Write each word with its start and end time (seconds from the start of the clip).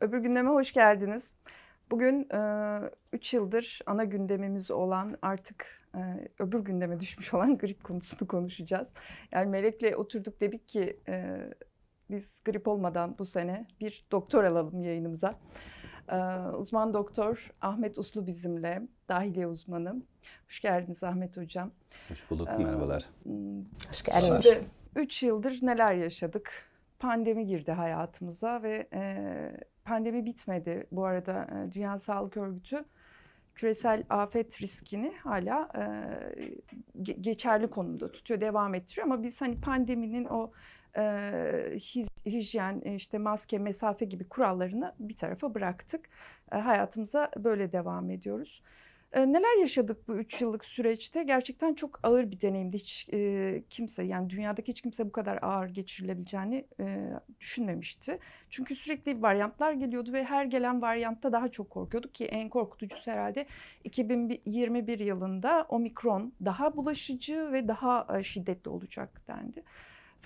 Öbür 0.00 0.18
gündeme 0.18 0.50
hoş 0.50 0.72
geldiniz. 0.72 1.36
Bugün 1.90 2.28
3 3.12 3.34
e, 3.34 3.36
yıldır 3.36 3.80
ana 3.86 4.04
gündemimiz 4.04 4.70
olan 4.70 5.16
artık 5.22 5.88
e, 5.94 6.00
öbür 6.38 6.60
gündeme 6.60 7.00
düşmüş 7.00 7.34
olan 7.34 7.58
grip 7.58 7.84
konusunu 7.84 8.28
konuşacağız. 8.28 8.88
Yani 9.32 9.50
Melek'le 9.50 9.96
oturduk 9.96 10.40
dedik 10.40 10.68
ki 10.68 11.00
e, 11.08 11.36
biz 12.10 12.40
grip 12.44 12.68
olmadan 12.68 13.18
bu 13.18 13.24
sene 13.24 13.66
bir 13.80 14.06
doktor 14.10 14.44
alalım 14.44 14.82
yayınımıza. 14.82 15.34
E, 16.08 16.16
uzman 16.56 16.94
doktor 16.94 17.50
Ahmet 17.60 17.98
Uslu 17.98 18.26
bizimle, 18.26 18.82
dahiliye 19.08 19.46
uzmanı. 19.46 20.02
Hoş 20.46 20.60
geldiniz 20.60 21.04
Ahmet 21.04 21.36
Hocam. 21.36 21.70
Hoş 22.08 22.30
bulduk, 22.30 22.48
e, 22.48 22.56
merhabalar. 22.56 23.04
Hoş 23.88 24.02
geldiniz. 24.02 24.66
3 24.96 25.22
yıldır 25.22 25.58
neler 25.62 25.94
yaşadık? 25.94 26.68
Pandemi 26.98 27.46
girdi 27.46 27.72
hayatımıza 27.72 28.62
ve 28.62 28.88
e, 28.92 29.00
pandemi 29.88 30.24
bitmedi. 30.24 30.86
Bu 30.92 31.04
arada 31.04 31.46
e, 31.52 31.72
Dünya 31.72 31.98
Sağlık 31.98 32.36
Örgütü 32.36 32.84
küresel 33.54 34.04
afet 34.10 34.62
riskini 34.62 35.12
hala 35.16 35.68
e, 35.76 35.82
geçerli 37.20 37.70
konumda 37.70 38.12
tutuyor, 38.12 38.40
devam 38.40 38.74
ettiriyor. 38.74 39.06
Ama 39.06 39.22
biz 39.22 39.40
hani 39.40 39.60
pandeminin 39.60 40.24
o 40.24 40.52
e, 40.96 41.76
hijyen, 42.26 42.80
işte 42.80 43.18
maske, 43.18 43.58
mesafe 43.58 44.04
gibi 44.04 44.28
kurallarını 44.28 44.94
bir 44.98 45.16
tarafa 45.16 45.54
bıraktık. 45.54 46.08
E, 46.52 46.56
hayatımıza 46.56 47.30
böyle 47.36 47.72
devam 47.72 48.10
ediyoruz. 48.10 48.62
Neler 49.16 49.60
yaşadık 49.60 50.08
bu 50.08 50.16
üç 50.16 50.40
yıllık 50.40 50.64
süreçte? 50.64 51.22
Gerçekten 51.22 51.74
çok 51.74 52.00
ağır 52.02 52.30
bir 52.30 52.40
deneyimdi. 52.40 52.76
Hiç 52.76 53.08
e, 53.12 53.62
kimse 53.70 54.02
yani 54.02 54.30
dünyadaki 54.30 54.72
hiç 54.72 54.80
kimse 54.80 55.06
bu 55.06 55.12
kadar 55.12 55.38
ağır 55.42 55.68
geçirilebileceğini 55.68 56.64
e, 56.80 57.10
düşünmemişti. 57.40 58.18
Çünkü 58.50 58.76
sürekli 58.76 59.22
varyantlar 59.22 59.72
geliyordu 59.72 60.12
ve 60.12 60.24
her 60.24 60.44
gelen 60.44 60.82
varyantta 60.82 61.32
daha 61.32 61.48
çok 61.48 61.70
korkuyorduk 61.70 62.14
ki 62.14 62.24
en 62.24 62.48
korkutucusu 62.48 63.10
herhalde 63.10 63.46
2021 63.84 64.98
yılında 64.98 65.66
omikron 65.68 66.32
daha 66.44 66.76
bulaşıcı 66.76 67.52
ve 67.52 67.68
daha 67.68 68.22
şiddetli 68.22 68.68
olacak 68.68 69.22
dendi. 69.28 69.62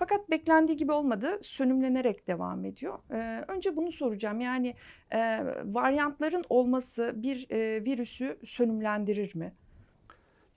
Fakat 0.03 0.29
beklendiği 0.29 0.77
gibi 0.77 0.91
olmadı. 0.91 1.39
Sönümlenerek 1.41 2.27
devam 2.27 2.65
ediyor. 2.65 2.99
Ee, 3.11 3.45
önce 3.47 3.75
bunu 3.75 3.91
soracağım. 3.91 4.41
Yani 4.41 4.75
e, 5.11 5.17
varyantların 5.65 6.43
olması 6.49 7.13
bir 7.15 7.49
e, 7.49 7.85
virüsü 7.85 8.39
sönümlendirir 8.45 9.35
mi? 9.35 9.53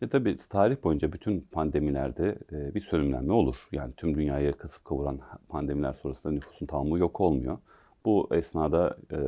Ya 0.01 0.09
tabii 0.09 0.37
tarih 0.49 0.77
boyunca 0.85 1.13
bütün 1.13 1.41
pandemilerde 1.41 2.39
e, 2.53 2.75
bir 2.75 2.81
sönümlenme 2.81 3.33
olur. 3.33 3.57
Yani 3.73 3.95
tüm 3.97 4.15
dünyayı 4.15 4.53
kasıp 4.53 4.85
kavuran 4.85 5.21
pandemiler 5.49 5.93
sonrasında 5.93 6.33
nüfusun 6.33 6.67
tamamı 6.67 6.99
yok 6.99 7.21
olmuyor. 7.21 7.59
Bu 8.05 8.29
esnada 8.33 8.97
e, 9.11 9.19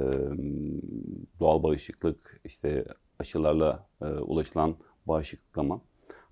doğal 1.40 1.62
bağışıklık, 1.62 2.40
işte 2.44 2.84
aşılarla 3.18 3.86
e, 4.02 4.04
ulaşılan 4.04 4.76
bağışıklama 5.06 5.80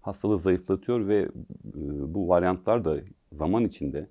hastalığı 0.06 0.38
zayıflatıyor 0.38 1.08
ve 1.08 1.18
e, 1.22 1.28
bu 2.14 2.28
varyantlar 2.28 2.84
da 2.84 2.96
zaman 3.36 3.64
içinde 3.64 4.06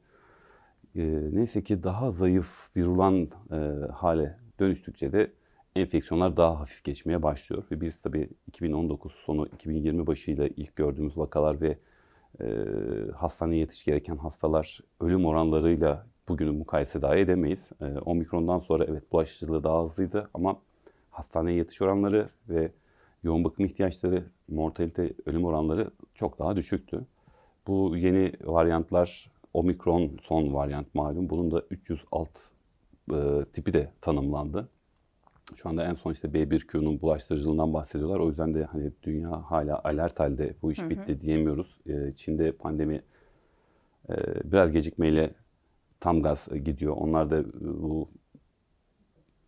e, 0.96 1.02
neyse 1.32 1.64
ki 1.64 1.84
daha 1.84 2.12
zayıf, 2.12 2.78
virulan 2.78 3.30
e, 3.52 3.56
hale 3.94 4.38
dönüştükçe 4.60 5.12
de 5.12 5.32
enfeksiyonlar 5.76 6.38
daha 6.38 6.60
hafif 6.60 6.84
geçmeye 6.84 7.24
başlıyor. 7.24 7.64
Ve 7.72 7.82
biz 7.82 8.02
tabii 8.02 8.30
2019 8.48 9.12
sonu 9.12 9.48
2020 9.48 10.08
başıyla 10.08 10.48
ilk 10.48 10.76
gördüğümüz 10.76 11.18
vakalar 11.18 11.62
ve 11.62 11.78
e, 12.42 12.46
hastaneye 13.16 13.60
yetiş 13.60 13.86
gereken 13.86 14.18
hastalar 14.18 14.80
ölüm 15.00 15.26
oranlarıyla 15.26 16.08
bugünü 16.28 16.52
mukayese 16.52 17.02
dahi 17.02 17.20
edemeyiz. 17.20 17.70
E, 17.82 17.86
omikrondan 17.86 18.60
sonra 18.60 18.86
evet 18.86 19.12
bulaşıcılığı 19.12 19.64
daha 19.64 19.84
hızlıydı 19.84 20.30
ama 20.34 20.60
hastaneye 21.12 21.58
yetiş 21.58 21.82
oranları 21.82 22.30
ve 22.50 22.72
yoğun 23.24 23.44
bakım 23.44 23.66
ihtiyaçları, 23.66 24.24
mortalite, 24.48 25.14
ölüm 25.26 25.46
oranları 25.46 25.92
çok 26.14 26.40
daha 26.40 26.56
düşüktü. 26.56 27.06
Bu 27.68 27.98
yeni 27.98 28.34
varyantlar, 28.44 29.32
omikron 29.54 30.18
son 30.24 30.54
varyant 30.54 30.96
malum. 30.96 31.30
Bunun 31.30 31.52
da 31.52 31.64
306 31.70 32.42
e, 33.12 33.46
tipi 33.54 33.74
de 33.74 33.92
tanımlandı. 34.02 34.70
Şu 35.56 35.70
anda 35.70 35.86
en 35.86 35.94
son 35.94 36.12
işte 36.12 36.28
B1Q'nun 36.28 37.02
bulaştırıcılığından 37.02 37.74
bahsediyorlar. 37.74 38.20
O 38.20 38.28
yüzden 38.28 38.54
de 38.54 38.64
hani 38.64 38.92
dünya 39.04 39.52
hala 39.52 39.82
alert 39.84 40.20
halde 40.20 40.56
bu 40.62 40.72
iş 40.72 40.82
hı 40.82 40.86
hı. 40.86 40.90
bitti 40.90 41.22
diyemiyoruz. 41.22 41.80
E, 41.86 42.14
Çin'de 42.16 42.52
pandemi 42.52 43.02
e, 44.10 44.16
biraz 44.52 44.72
gecikmeyle 44.72 45.34
tam 46.00 46.22
gaz 46.22 46.48
gidiyor. 46.64 46.94
Onlar 46.98 47.30
da 47.30 47.44
bu 47.62 48.10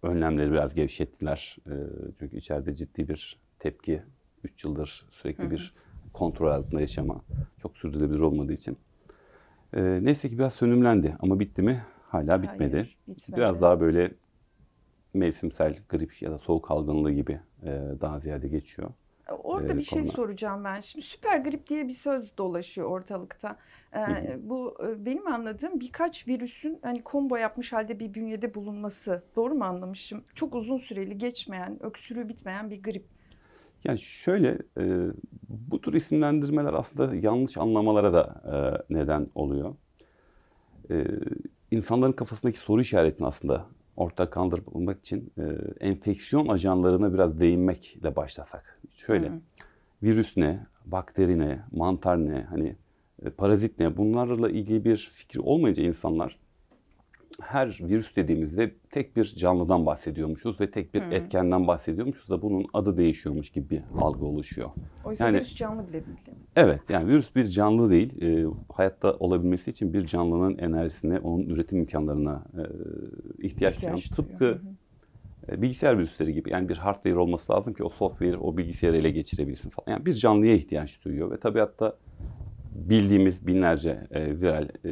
önlemleri 0.04 0.52
biraz 0.52 0.74
gevşettiler. 0.74 1.58
E, 1.68 1.74
çünkü 2.20 2.38
içeride 2.38 2.76
ciddi 2.76 3.08
bir 3.08 3.40
tepki 3.60 4.02
3 4.44 4.64
yıldır 4.64 5.06
sürekli 5.12 5.44
hı 5.44 5.48
hı. 5.48 5.52
bir 5.52 5.74
kontrol 6.18 6.52
altında 6.52 6.82
yaşama 6.82 7.22
çok 7.62 7.78
sürdürülebilir 7.78 8.20
olmadığı 8.20 8.54
için. 8.54 8.78
E, 9.74 9.82
neyse 9.82 10.30
ki 10.30 10.38
biraz 10.38 10.54
sönümlendi 10.54 11.16
ama 11.20 11.40
bitti 11.40 11.62
mi? 11.62 11.84
Hala 12.10 12.44
bitmedi. 12.44 12.76
Hayır, 12.76 12.98
bitmedi. 13.08 13.38
Biraz 13.38 13.62
daha 13.62 13.80
böyle 13.80 14.12
mevsimsel 15.14 15.78
grip 15.90 16.22
ya 16.22 16.32
da 16.32 16.38
soğuk 16.38 16.72
algınlığı 16.72 17.12
gibi 17.12 17.40
e, 17.64 17.82
daha 18.02 18.20
ziyade 18.20 18.48
geçiyor. 18.48 18.90
Orada 19.44 19.74
ee, 19.74 19.78
bir 19.78 19.84
şey 19.84 20.04
soracağım 20.04 20.64
ben. 20.64 20.80
Şimdi 20.80 21.06
süper 21.06 21.38
grip 21.40 21.68
diye 21.68 21.88
bir 21.88 21.94
söz 21.94 22.38
dolaşıyor 22.38 22.90
ortalıkta. 22.90 23.58
Ee, 23.96 24.38
bu 24.42 24.78
e, 24.84 25.06
benim 25.06 25.28
anladığım 25.28 25.80
birkaç 25.80 26.28
virüsün 26.28 26.80
hani 26.82 27.02
combo 27.06 27.36
yapmış 27.36 27.74
halde 27.74 28.00
bir 28.00 28.14
bünyede 28.14 28.56
bulunması. 28.56 29.24
Doğru 29.36 29.54
mu 29.56 29.64
anlamışım? 29.64 30.24
Çok 30.36 30.56
uzun 30.56 30.78
süreli 30.78 31.18
geçmeyen, 31.18 31.84
öksürüğü 31.84 32.30
bitmeyen 32.30 32.70
bir 32.70 32.84
grip. 32.84 33.06
Yani 33.88 34.00
şöyle, 34.00 34.58
e, 34.78 35.08
bu 35.50 35.82
tür 35.82 35.94
isimlendirmeler 35.94 36.74
aslında 36.74 37.16
yanlış 37.16 37.58
anlamalara 37.58 38.14
da 38.14 38.42
e, 38.90 38.94
neden 38.94 39.28
oluyor. 39.36 39.76
E, 40.92 41.06
insanların 41.72 42.12
kafasındaki 42.12 42.60
soru 42.60 42.82
işaretini 42.82 43.28
aslında 43.28 43.66
ortak 43.98 44.34
kaldırmak 44.34 45.00
için 45.00 45.34
e, 45.38 45.44
enfeksiyon 45.80 46.48
ajanlarına 46.48 47.14
biraz 47.14 47.40
değinmekle 47.40 48.16
başlasak. 48.16 48.82
Şöyle, 48.96 49.30
hı 49.30 49.40
virüs 50.04 50.38
ne, 50.38 50.66
bakteri 50.86 51.40
ne, 51.40 51.60
mantar 51.72 52.18
ne, 52.18 52.42
hani 52.50 52.76
e, 53.26 53.30
parazit 53.30 53.80
ne 53.80 53.98
bunlarla 53.98 54.50
ilgili 54.50 54.86
bir 54.86 55.12
fikir 55.14 55.40
olmayınca 55.40 55.84
insanlar 55.84 56.40
her 57.42 57.80
virüs 57.82 58.16
dediğimizde 58.16 58.76
tek 58.92 59.16
bir 59.16 59.26
canlıdan 59.26 59.86
bahsediyormuşuz 59.86 60.62
ve 60.62 60.72
tek 60.72 60.94
bir 60.94 61.02
hmm. 61.02 61.12
etkenden 61.12 61.68
bahsediyormuşuz 61.68 62.30
da 62.30 62.42
bunun 62.42 62.66
adı 62.74 62.98
değişiyormuş 62.98 63.50
gibi 63.50 63.70
bir 63.70 63.82
algı 63.98 64.26
oluşuyor. 64.26 64.70
Oysa 65.06 65.26
yani, 65.26 65.36
virüs 65.36 65.56
canlı 65.56 65.88
bile 65.88 66.06
değil. 66.06 66.18
Evet 66.56 66.82
yani 66.90 67.08
virüs 67.08 67.36
bir 67.36 67.48
canlı 67.48 67.90
değil. 67.90 68.22
E, 68.22 68.46
hayatta 68.74 69.14
olabilmesi 69.14 69.72
için 69.72 69.94
bir 69.94 70.06
canlının 70.06 70.58
enerjisine, 70.58 71.20
onun 71.20 71.44
üretim 71.44 71.78
imkanlarına 71.78 72.44
e, 72.54 72.64
ihtiyaç, 73.46 73.76
ihtiyaç 73.76 73.82
duyan. 73.82 74.16
Tıpkı 74.16 74.62
e, 75.52 75.62
bilgisayar 75.62 75.98
virüsleri 75.98 76.34
gibi. 76.34 76.50
Yani 76.52 76.70
bir 76.70 76.78
hardware 76.78 77.18
olması 77.18 77.54
lazım 77.54 77.74
ki 77.74 77.84
o 77.84 77.90
software 77.90 78.38
o 78.38 78.58
bilgisayarı 78.58 78.98
ele 78.98 79.12
geçirebilsin 79.12 79.70
falan. 79.70 79.92
Yani 79.92 80.06
bir 80.06 80.14
canlıya 80.14 80.54
ihtiyaç 80.54 81.06
duyuyor 81.06 81.32
ve 81.32 81.38
tabiatta 81.38 81.98
bildiğimiz 82.78 83.48
binlerce 83.48 84.08
e, 84.12 84.42
viral 84.42 84.68
e, 84.86 84.92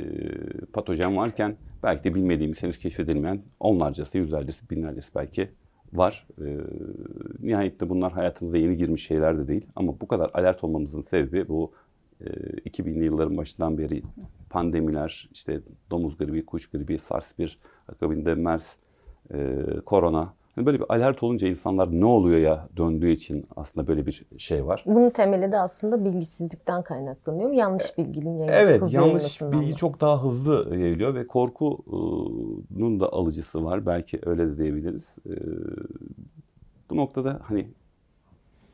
patojen 0.74 1.18
varken 1.18 1.58
belki 1.86 2.04
de 2.04 2.16
bilmediğimiz, 2.16 2.64
henüz 2.64 2.78
keşfedilmeyen 2.80 3.42
onlarcası, 3.60 4.18
yüzlercesi, 4.18 4.70
binlercesi 4.70 5.16
belki 5.16 5.50
var. 5.94 6.28
E, 6.42 6.58
nihayette 7.40 7.90
bunlar 7.90 8.12
hayatımıza 8.12 8.58
yeni 8.58 8.78
girmiş 8.78 9.08
şeyler 9.08 9.38
de 9.38 9.48
değil. 9.48 9.68
Ama 9.76 10.00
bu 10.02 10.08
kadar 10.08 10.32
alert 10.34 10.64
olmamızın 10.64 11.02
sebebi 11.02 11.48
bu 11.48 11.72
e, 12.22 12.26
2000'li 12.70 13.06
yılların 13.06 13.38
başından 13.38 13.78
beri 13.78 14.04
pandemiler, 14.50 15.30
işte 15.34 15.62
domuz 15.92 16.18
gribi, 16.18 16.46
kuş 16.46 16.70
gribi, 16.70 16.94
SARS-1, 16.94 17.56
akabinde 17.88 18.36
MERS, 18.36 18.76
e, 19.34 19.58
korona 19.86 20.34
Hani 20.56 20.66
böyle 20.66 20.80
bir 20.80 20.86
alert 20.90 21.24
olunca 21.24 21.48
insanlar 21.48 21.92
ne 21.92 22.06
oluyor 22.06 22.40
ya 22.40 22.68
döndüğü 22.78 23.12
için 23.12 23.48
aslında 23.56 23.88
böyle 23.88 24.06
bir 24.06 24.26
şey 24.38 24.66
var. 24.66 24.84
Bunun 24.86 25.10
temeli 25.10 25.52
de 25.52 25.60
aslında 25.60 26.06
bilgisizlikten 26.06 26.84
kaynaklanıyor. 26.84 27.52
Yanlış 27.52 27.98
bilginin 27.98 28.38
yayılması. 28.38 28.62
Evet, 28.62 28.94
yanlış 28.94 29.42
bilgi 29.42 29.72
mı? 29.72 29.76
çok 29.76 30.02
daha 30.02 30.24
hızlı 30.24 30.78
yayılıyor 30.78 31.16
ve 31.16 31.28
korkunun 31.28 33.00
da 33.00 33.14
alıcısı 33.14 33.66
var. 33.66 33.86
Belki 33.86 34.20
öyle 34.26 34.48
de 34.48 34.58
diyebiliriz. 34.58 35.16
Ee, 35.30 35.32
bu 36.90 36.96
noktada 36.98 37.40
hani 37.44 37.68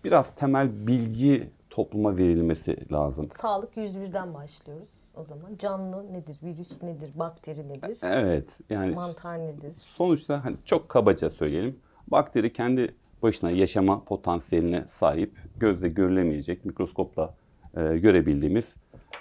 biraz 0.04 0.36
temel 0.36 0.88
bilgi 0.88 1.50
topluma 1.70 2.18
verilmesi 2.18 2.92
lazım. 2.92 3.30
Sağlık 3.32 3.78
101'den 3.78 4.34
başlıyoruz 4.34 5.01
o 5.16 5.24
zaman. 5.24 5.56
Canlı 5.58 6.14
nedir, 6.14 6.38
virüs 6.44 6.84
nedir, 6.84 7.10
bakteri 7.16 7.70
nedir? 7.70 7.98
Evet. 8.04 8.50
Yani 8.70 8.96
mantar 8.96 9.40
nedir? 9.40 9.72
Sonuçta 9.72 10.46
hani 10.46 10.56
çok 10.66 10.90
kabaca 10.90 11.30
söyleyelim. 11.30 11.80
Bakteri 12.08 12.54
kendi 12.54 12.96
başına 13.24 13.52
yaşama 13.52 14.04
potansiyeline 14.04 14.86
sahip, 14.90 15.32
gözle 15.60 15.88
görülemeyecek, 15.88 16.66
mikroskopla 16.66 17.34
e, 17.78 17.98
görebildiğimiz 17.98 18.76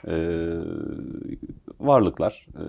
e, 0.06 0.14
varlıklar. 1.81 2.46
E, 2.54 2.62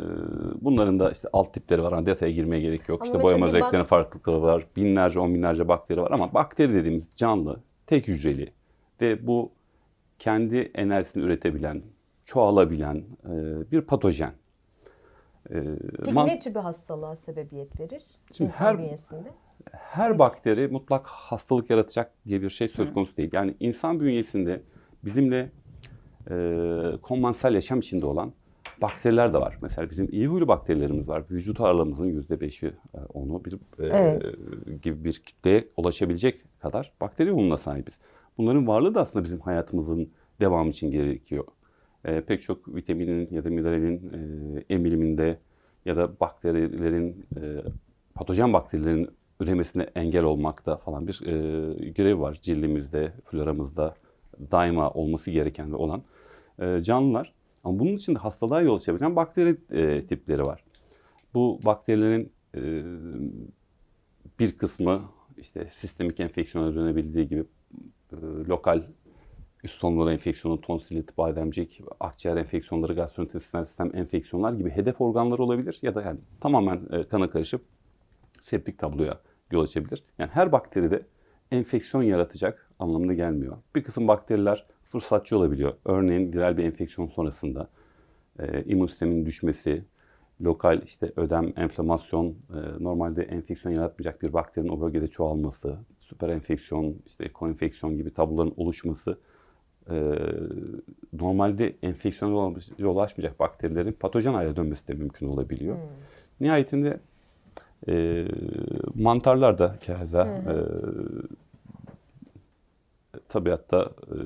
bunların 0.61 0.99
da 0.99 1.11
işte 1.11 1.29
alt 1.33 1.53
tipleri 1.53 1.83
var. 1.83 1.93
Hani 1.93 2.05
detaya 2.05 2.31
girmeye 2.31 2.61
gerek 2.61 2.89
yok. 2.89 3.01
Ama 3.01 3.11
işte 3.11 3.23
boyama 3.23 3.45
özelliklerinin 3.47 3.87
farklılıkları 3.87 4.41
var. 4.41 4.67
Binlerce, 4.75 5.19
on 5.19 5.33
binlerce 5.33 5.67
bakteri 5.67 6.01
var 6.01 6.11
ama 6.11 6.33
bakteri 6.33 6.73
dediğimiz 6.73 7.09
canlı, 7.15 7.59
tek 7.87 8.07
hücreli 8.07 8.51
ve 9.01 9.27
bu 9.27 9.51
kendi 10.19 10.57
enerjisini 10.57 11.23
üretebilen, 11.23 11.81
çoğalabilen 12.35 12.95
e, 13.25 13.31
bir 13.71 13.81
patojen. 13.81 14.33
E, 15.49 15.63
Peki 15.99 16.13
man- 16.13 16.27
ne 16.27 16.39
tür 16.39 16.55
bir 16.55 16.59
hastalığa 16.59 17.15
sebebiyet 17.15 17.79
verir 17.79 18.01
Şimdi 18.31 18.47
insan 18.47 18.65
her- 18.65 18.77
bünyesinde? 18.77 19.31
her 19.71 20.19
bakteri 20.19 20.67
mutlak 20.67 21.07
hastalık 21.07 21.69
yaratacak 21.69 22.11
diye 22.27 22.41
bir 22.41 22.49
şey 22.49 22.67
söz 22.67 22.93
konusu 22.93 23.17
değil. 23.17 23.29
Yani 23.33 23.55
insan 23.59 23.99
bünyesinde 23.99 24.61
bizimle 25.05 25.49
e, 26.29 26.35
konvansiyel 27.01 27.53
yaşam 27.53 27.79
içinde 27.79 28.05
olan 28.05 28.33
bakteriler 28.81 29.33
de 29.33 29.37
var. 29.37 29.57
Mesela 29.61 29.89
bizim 29.89 30.07
iyi 30.11 30.27
huylu 30.27 30.47
bakterilerimiz 30.47 31.07
var. 31.07 31.23
Vücut 31.31 31.61
ağırlığımızın 31.61 32.05
yüzde 32.05 32.41
beşi, 32.41 32.67
e, 32.67 32.97
onu 33.13 33.45
bir 33.45 33.53
e, 33.53 33.57
Evet. 33.79 34.23
gibi 34.83 35.03
bir 35.03 35.13
kitleye 35.13 35.67
ulaşabilecek 35.77 36.43
kadar 36.59 36.91
bakteri 37.01 37.29
yoğunluğuna 37.29 37.57
sahibiz. 37.57 37.99
Bunların 38.37 38.67
varlığı 38.67 38.95
da 38.95 39.01
aslında 39.01 39.25
bizim 39.25 39.39
hayatımızın 39.39 40.09
devamı 40.39 40.69
için 40.69 40.91
gerekiyor. 40.91 41.45
E, 42.05 42.21
pek 42.21 42.41
çok 42.41 42.75
vitaminin 42.75 43.27
ya 43.31 43.43
da 43.43 43.49
mineralin 43.49 44.11
e, 44.13 44.73
emiliminde 44.73 45.37
ya 45.85 45.97
da 45.97 46.19
bakterilerin, 46.19 47.25
e, 47.37 47.41
patojen 48.13 48.53
bakterilerin 48.53 49.09
üremesine 49.39 49.87
engel 49.95 50.23
olmakta 50.23 50.77
falan 50.77 51.07
bir 51.07 51.21
e, 51.25 51.89
görev 51.89 52.19
var 52.19 52.39
cildimizde, 52.41 53.13
floramızda 53.25 53.95
daima 54.51 54.89
olması 54.89 55.31
gereken 55.31 55.71
ve 55.71 55.75
olan 55.75 56.03
e, 56.59 56.83
canlılar. 56.83 57.33
Ama 57.63 57.79
bunun 57.79 57.93
için 57.93 58.15
de 58.15 58.19
hastalığa 58.19 58.61
yol 58.61 58.75
açabilen 58.75 59.15
bakteri 59.15 59.57
e, 59.71 60.05
tipleri 60.07 60.41
var. 60.41 60.63
Bu 61.33 61.59
bakterilerin 61.65 62.31
e, 62.55 62.61
bir 64.39 64.57
kısmı 64.57 65.01
işte 65.37 65.69
sistemik 65.73 66.19
enfeksiyona 66.19 66.75
dönebildiği 66.75 67.27
gibi 67.27 67.43
e, 68.11 68.15
lokal 68.47 68.83
üst 69.63 69.79
solunum 69.79 70.09
enfeksiyonu, 70.09 70.61
tonsilit, 70.61 71.17
bademcik, 71.17 71.81
akciğer 71.99 72.37
enfeksiyonları, 72.37 72.93
gastrointestinal 72.93 73.65
sistem 73.65 73.95
enfeksiyonlar 73.95 74.53
gibi 74.53 74.69
hedef 74.69 75.01
organları 75.01 75.43
olabilir 75.43 75.79
ya 75.81 75.95
da 75.95 76.01
yani 76.01 76.19
tamamen 76.39 76.81
e, 76.91 77.03
kana 77.03 77.29
karışıp 77.29 77.61
septik 78.43 78.79
tabloya 78.79 79.21
yol 79.51 79.63
açabilir. 79.63 80.03
Yani 80.19 80.29
her 80.33 80.51
bakteride 80.51 81.05
enfeksiyon 81.51 82.03
yaratacak 82.03 82.69
anlamına 82.79 83.13
gelmiyor. 83.13 83.57
Bir 83.75 83.83
kısım 83.83 84.07
bakteriler 84.07 84.65
fırsatçı 84.83 85.37
olabiliyor. 85.37 85.73
Örneğin 85.85 86.33
viral 86.33 86.57
bir 86.57 86.63
enfeksiyon 86.63 87.07
sonrasında 87.07 87.69
e, 88.39 88.63
immün 88.63 88.87
sistemin 88.87 89.25
düşmesi, 89.25 89.83
lokal 90.41 90.81
işte 90.85 91.11
ödem, 91.15 91.53
enflamasyon, 91.55 92.27
e, 92.29 92.83
normalde 92.83 93.23
enfeksiyon 93.23 93.75
yaratmayacak 93.75 94.21
bir 94.21 94.33
bakterinin 94.33 94.71
o 94.71 94.81
bölgede 94.81 95.07
çoğalması, 95.07 95.77
süper 95.99 96.29
enfeksiyon, 96.29 96.95
işte 97.05 97.33
koenfeksiyon 97.33 97.97
gibi 97.97 98.13
tabloların 98.13 98.53
oluşması 98.57 99.17
e, 99.89 100.17
normalde 101.13 101.75
enfeksiyona 101.83 102.59
yol- 102.77 102.97
açmayacak 103.03 103.39
bakterilerin 103.39 103.91
patojen 103.93 104.33
hale 104.33 104.55
dönmesi 104.55 104.87
de 104.87 104.93
mümkün 104.93 105.27
olabiliyor. 105.27 105.77
Nihayetinde 106.39 106.99
e, 107.87 108.25
mantarlar 108.95 109.57
da 109.57 109.75
keza 109.81 110.23
e, 110.27 110.55
tabiatta 113.29 113.91
e, 114.07 114.17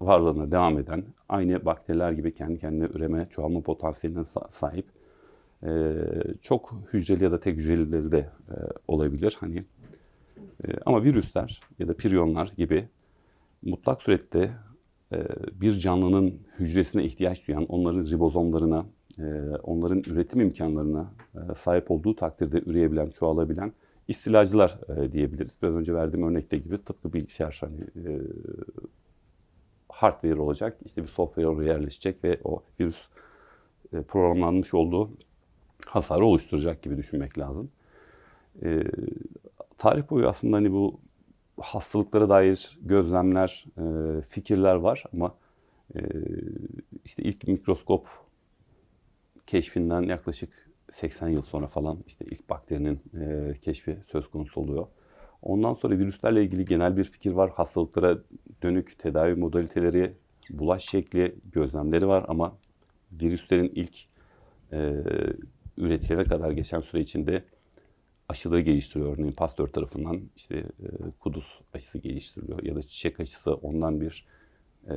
varlığına 0.00 0.50
devam 0.50 0.78
eden, 0.78 1.04
aynı 1.28 1.64
bakteriler 1.64 2.12
gibi 2.12 2.34
kendi 2.34 2.58
kendine 2.58 2.84
üreme, 2.84 3.26
çoğalma 3.30 3.60
potansiyeline 3.60 4.20
sa- 4.22 4.50
sahip 4.52 4.86
e, 5.66 5.70
çok 6.42 6.74
hücreli 6.92 7.24
ya 7.24 7.32
da 7.32 7.40
tek 7.40 7.56
hücrelileri 7.56 8.12
de 8.12 8.18
e, 8.18 8.54
olabilir. 8.88 9.36
Hani 9.40 9.64
e, 10.64 10.68
ama 10.86 11.02
virüsler 11.04 11.60
ya 11.78 11.88
da 11.88 11.94
piryonlar 11.94 12.50
gibi 12.56 12.88
mutlak 13.62 14.02
surette 14.02 14.50
e, 15.12 15.26
bir 15.60 15.72
canlının 15.72 16.40
hücresine 16.58 17.04
ihtiyaç 17.04 17.48
duyan, 17.48 17.66
onların 17.66 18.04
ribozomlarına, 18.04 18.86
e, 19.18 19.24
onların 19.62 20.02
üretim 20.06 20.40
imkanlarına 20.40 21.12
e, 21.34 21.54
sahip 21.54 21.90
olduğu 21.90 22.16
takdirde 22.16 22.62
üreyebilen, 22.66 23.10
çoğalabilen 23.10 23.72
istilacılar 24.08 24.78
diyebiliriz. 25.12 25.58
Biraz 25.62 25.74
önce 25.74 25.94
verdiğim 25.94 26.28
örnekte 26.28 26.58
gibi 26.58 26.84
tıpkı 26.84 27.12
bilgisayar 27.12 27.58
hani 27.60 27.80
hardware 29.88 30.40
olacak, 30.40 30.78
işte 30.84 31.02
bir 31.02 31.08
software 31.08 31.48
oraya 31.48 31.72
yerleşecek 31.72 32.24
ve 32.24 32.40
o 32.44 32.62
virüs 32.80 32.96
programlanmış 34.08 34.74
olduğu 34.74 35.10
hasarı 35.86 36.24
oluşturacak 36.24 36.82
gibi 36.82 36.96
düşünmek 36.96 37.38
lazım. 37.38 37.70
Tarih 39.78 40.10
boyu 40.10 40.28
aslında 40.28 40.56
hani 40.56 40.72
bu 40.72 41.00
hastalıklara 41.62 42.28
dair 42.28 42.78
gözlemler, 42.82 43.64
e, 43.78 43.84
fikirler 44.28 44.74
var 44.74 45.04
ama 45.12 45.34
e, 45.96 46.00
işte 47.04 47.22
ilk 47.22 47.48
mikroskop 47.48 48.08
keşfinden 49.46 50.02
yaklaşık 50.02 50.70
80 50.90 51.28
yıl 51.28 51.42
sonra 51.42 51.66
falan 51.66 51.98
işte 52.06 52.24
ilk 52.30 52.50
bakterinin 52.50 53.00
e, 53.20 53.54
keşfi 53.60 53.98
söz 54.12 54.30
konusu 54.30 54.60
oluyor. 54.60 54.86
Ondan 55.42 55.74
sonra 55.74 55.98
virüslerle 55.98 56.44
ilgili 56.44 56.64
genel 56.64 56.96
bir 56.96 57.04
fikir 57.04 57.32
var. 57.32 57.50
Hastalıklara 57.50 58.18
dönük 58.62 58.98
tedavi 58.98 59.34
modaliteleri, 59.34 60.12
bulaş 60.50 60.88
şekli, 60.88 61.34
gözlemleri 61.52 62.08
var 62.08 62.24
ama 62.28 62.56
virüslerin 63.12 63.72
ilk 63.74 63.96
e, 64.72 64.94
üretilene 65.76 66.24
kadar 66.24 66.50
geçen 66.50 66.80
süre 66.80 67.00
içinde 67.00 67.44
aşıları 68.32 68.60
geliştiriyor. 68.60 69.14
Örneğin 69.14 69.32
Pasteur 69.32 69.68
tarafından 69.68 70.20
işte 70.36 70.56
e, 70.56 70.88
kuduz 71.20 71.60
aşısı 71.74 71.98
geliştiriliyor 71.98 72.62
ya 72.62 72.74
da 72.76 72.82
çiçek 72.82 73.20
aşısı 73.20 73.54
ondan 73.54 74.00
bir 74.00 74.26
e, 74.88 74.94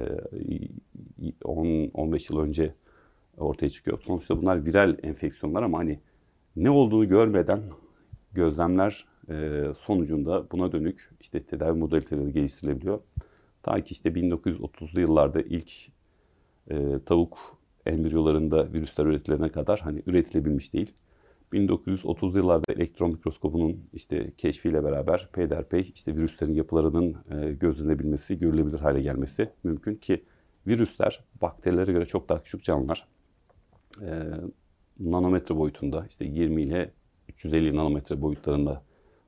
10-15 1.43 2.33
yıl 2.33 2.39
önce 2.41 2.75
ortaya 3.37 3.69
çıkıyor. 3.69 4.01
Sonuçta 4.01 4.41
bunlar 4.41 4.65
viral 4.65 4.97
enfeksiyonlar 5.03 5.63
ama 5.63 5.79
hani 5.79 5.99
ne 6.55 6.69
olduğunu 6.69 7.07
görmeden 7.07 7.61
gözlemler 8.33 9.05
e, 9.29 9.63
sonucunda 9.77 10.51
buna 10.51 10.71
dönük 10.71 11.11
işte 11.21 11.43
tedavi 11.43 11.79
modaliteleri 11.79 12.33
geliştirilebiliyor. 12.33 12.99
Ta 13.63 13.81
ki 13.81 13.91
işte 13.91 14.09
1930'lu 14.09 15.01
yıllarda 15.01 15.41
ilk 15.41 15.71
e, 16.71 16.99
tavuk 17.05 17.57
embriyolarında 17.85 18.73
virüsler 18.73 19.05
üretilene 19.05 19.49
kadar 19.49 19.79
hani 19.79 20.01
üretilebilmiş 20.05 20.73
değil. 20.73 20.93
1930'lu 21.53 22.38
yıllarda 22.38 22.74
elektron 22.74 23.12
mikroskopunun 23.12 23.89
işte 23.94 24.31
keşfiyle 24.38 24.84
beraber 24.84 25.29
peyderpey 25.34 25.91
işte 25.96 26.15
virüslerin 26.15 26.53
yapılarının 26.53 27.15
e, 27.31 27.53
gözlenebilmesi, 27.53 28.39
görülebilir 28.39 28.79
hale 28.79 29.01
gelmesi 29.01 29.50
mümkün 29.63 29.96
ki 29.96 30.24
virüsler 30.67 31.24
bakterilere 31.41 31.91
göre 31.91 32.05
çok 32.05 32.29
daha 32.29 32.43
küçük 32.43 32.63
canlılar. 32.63 33.08
E, 34.01 34.10
nanometre 35.00 35.55
boyutunda 35.58 36.05
işte 36.10 36.25
20 36.25 36.62
ile 36.62 36.91
350 37.29 37.75
nanometre 37.75 38.22
boyutlarında 38.22 38.84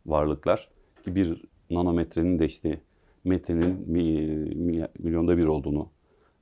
varlıklar 0.06 0.70
ki 1.04 1.16
bir 1.16 1.42
nanometrenin 1.70 2.40
de 2.40 2.46
işte 2.46 2.82
metrenin 3.24 3.92
mi- 3.92 4.56
mi- 4.56 4.88
milyonda 5.00 5.38
bir 5.38 5.46
olduğunu 5.46 5.90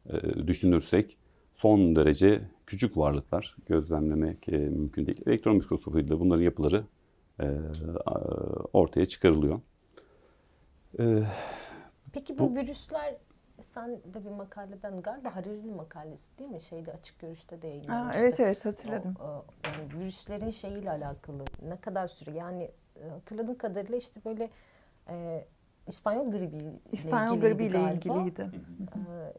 e, 0.09 0.47
düşünürsek 0.47 1.17
son 1.55 1.95
derece 1.95 2.41
küçük 2.67 2.97
varlıklar 2.97 3.55
gözlemlemek 3.65 4.49
e, 4.49 4.57
mümkün 4.57 5.05
değil. 5.05 5.21
Elektron 5.27 5.55
mikroskopuyla 5.55 6.19
bunların 6.19 6.43
yapıları 6.43 6.83
e, 7.39 7.45
ortaya 8.73 9.05
çıkarılıyor. 9.05 9.59
E, 10.99 11.23
Peki 12.13 12.37
bu, 12.37 12.55
virüsler 12.55 13.15
sen 13.61 13.91
de 14.13 14.25
bir 14.25 14.29
makaleden 14.29 15.01
galiba 15.01 15.35
Harari'nin 15.35 15.75
makalesi 15.75 16.37
değil 16.39 16.49
mi? 16.49 16.61
Şeyde 16.61 16.91
açık 16.91 17.19
görüşte 17.19 17.61
de 17.61 17.67
Aa, 17.67 17.69
yayınlanmıştı. 17.69 18.21
evet 18.21 18.39
evet 18.39 18.65
hatırladım. 18.65 19.15
O, 19.19 19.23
o, 19.23 19.45
yani 19.65 19.93
virüslerin 19.99 20.51
şeyiyle 20.51 20.91
alakalı 20.91 21.43
ne 21.69 21.77
kadar 21.77 22.07
süre 22.07 22.31
yani 22.31 22.71
e, 23.03 23.09
hatırladığım 23.09 23.57
kadarıyla 23.57 23.97
işte 23.97 24.19
böyle 24.25 24.49
e, 25.09 25.45
İspanyol 25.87 26.31
gribi 26.31 26.57
İspanyol 26.91 27.35
gribiyle 27.41 27.77
ilgiliydi. 27.95 28.49
Ee, 28.95 29.31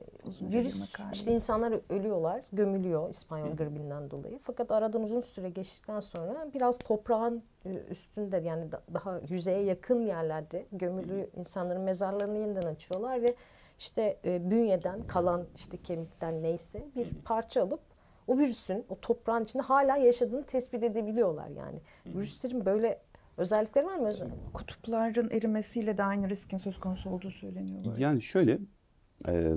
virüs 0.53 0.93
işte 1.13 1.33
insanlar 1.33 1.81
ölüyorlar, 1.91 2.43
gömülüyor 2.53 3.11
İspanyol 3.11 3.57
gribinden 3.57 4.11
dolayı. 4.11 4.39
Fakat 4.43 4.73
aradan 4.73 5.03
uzun 5.03 5.21
süre 5.21 5.49
geçtikten 5.51 6.01
sonra 6.01 6.47
biraz 6.55 6.79
toprağın 6.79 7.43
e, 7.65 7.69
üstünde 7.91 8.37
yani 8.37 8.73
da- 8.73 8.83
daha 8.95 9.21
yüzeye 9.29 9.63
yakın 9.63 10.01
yerlerde 10.01 10.67
gömülü 10.73 11.31
insanların 11.37 11.83
mezarlarını 11.83 12.39
yeniden 12.39 12.69
açıyorlar 12.73 13.23
ve 13.23 13.35
işte 13.79 14.17
e, 14.25 14.51
bünyeden 14.51 15.07
kalan 15.07 15.45
işte 15.55 15.77
kemikten 15.77 16.43
neyse 16.43 16.83
bir 16.97 17.09
parça 17.25 17.63
alıp 17.63 17.81
o 18.27 18.39
virüsün 18.39 18.85
o 18.89 18.97
toprağın 19.01 19.45
içinde 19.45 19.63
hala 19.63 19.97
yaşadığını 19.97 20.43
tespit 20.43 20.83
edebiliyorlar 20.83 21.49
yani. 21.49 21.79
Virüslerin 22.07 22.65
böyle 22.65 22.99
özellikleri 23.37 23.87
var 23.87 23.97
mı? 23.97 24.09
Özel- 24.09 24.31
Kutupların 24.53 25.31
erimesiyle 25.31 25.99
de 25.99 26.03
aynı 26.05 26.29
riskin 26.29 26.59
söz 26.59 26.81
konusu 26.81 27.11
olduğu 27.11 27.31
söyleniyor. 27.31 27.99
yani 27.99 28.23
şöyle 28.23 28.59
e, 29.29 29.53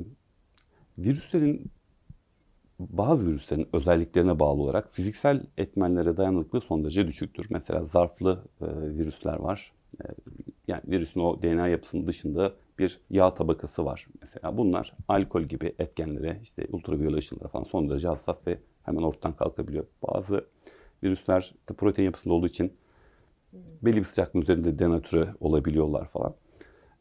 virüslerin 0.97 1.71
bazı 2.79 3.27
virüslerin 3.27 3.67
özelliklerine 3.73 4.39
bağlı 4.39 4.61
olarak 4.61 4.91
fiziksel 4.91 5.41
etmenlere 5.57 6.17
dayanıklılığı 6.17 6.61
son 6.61 6.83
derece 6.83 7.07
düşüktür. 7.07 7.47
Mesela 7.49 7.85
zarflı 7.85 8.43
e, 8.61 8.65
virüsler 8.97 9.39
var. 9.39 9.71
E, 10.01 10.05
yani 10.67 10.81
virüsün 10.87 11.19
o 11.19 11.41
DNA 11.41 11.67
yapısının 11.67 12.07
dışında 12.07 12.53
bir 12.79 12.99
yağ 13.09 13.33
tabakası 13.33 13.85
var. 13.85 14.07
Mesela 14.21 14.57
bunlar 14.57 14.93
alkol 15.07 15.41
gibi 15.43 15.75
etkenlere, 15.79 16.39
işte 16.43 16.67
ultraviyole 16.71 17.17
ışınlara 17.17 17.47
falan 17.47 17.63
son 17.63 17.89
derece 17.89 18.07
hassas 18.07 18.47
ve 18.47 18.59
hemen 18.83 19.01
ortadan 19.01 19.33
kalkabiliyor. 19.35 19.85
Bazı 20.07 20.45
virüsler 21.03 21.53
de 21.69 21.73
protein 21.73 22.05
yapısında 22.05 22.33
olduğu 22.33 22.47
için 22.47 22.73
belli 23.53 23.97
bir 23.97 24.03
sıcaklığın 24.03 24.41
üzerinde 24.41 24.79
denatüre 24.79 25.29
olabiliyorlar 25.39 26.07
falan. 26.07 26.35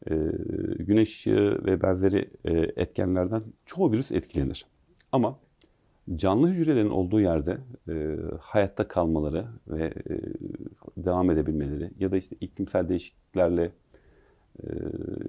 E, 0.09 0.15
güneş 0.79 1.09
ışığı 1.09 1.65
ve 1.65 1.81
benzeri 1.81 2.29
e, 2.45 2.51
etkenlerden 2.57 3.43
çoğu 3.65 3.91
virüs 3.91 4.11
etkilenir. 4.11 4.65
Ama 5.11 5.39
canlı 6.15 6.49
hücrelerin 6.49 6.89
olduğu 6.89 7.21
yerde 7.21 7.57
e, 7.89 8.17
hayatta 8.39 8.87
kalmaları 8.87 9.45
ve 9.67 9.85
e, 9.85 10.21
devam 10.97 11.31
edebilmeleri 11.31 11.91
ya 11.99 12.11
da 12.11 12.17
işte 12.17 12.35
iklimsel 12.41 12.89
değişikliklerle 12.89 13.71
e, 14.63 14.67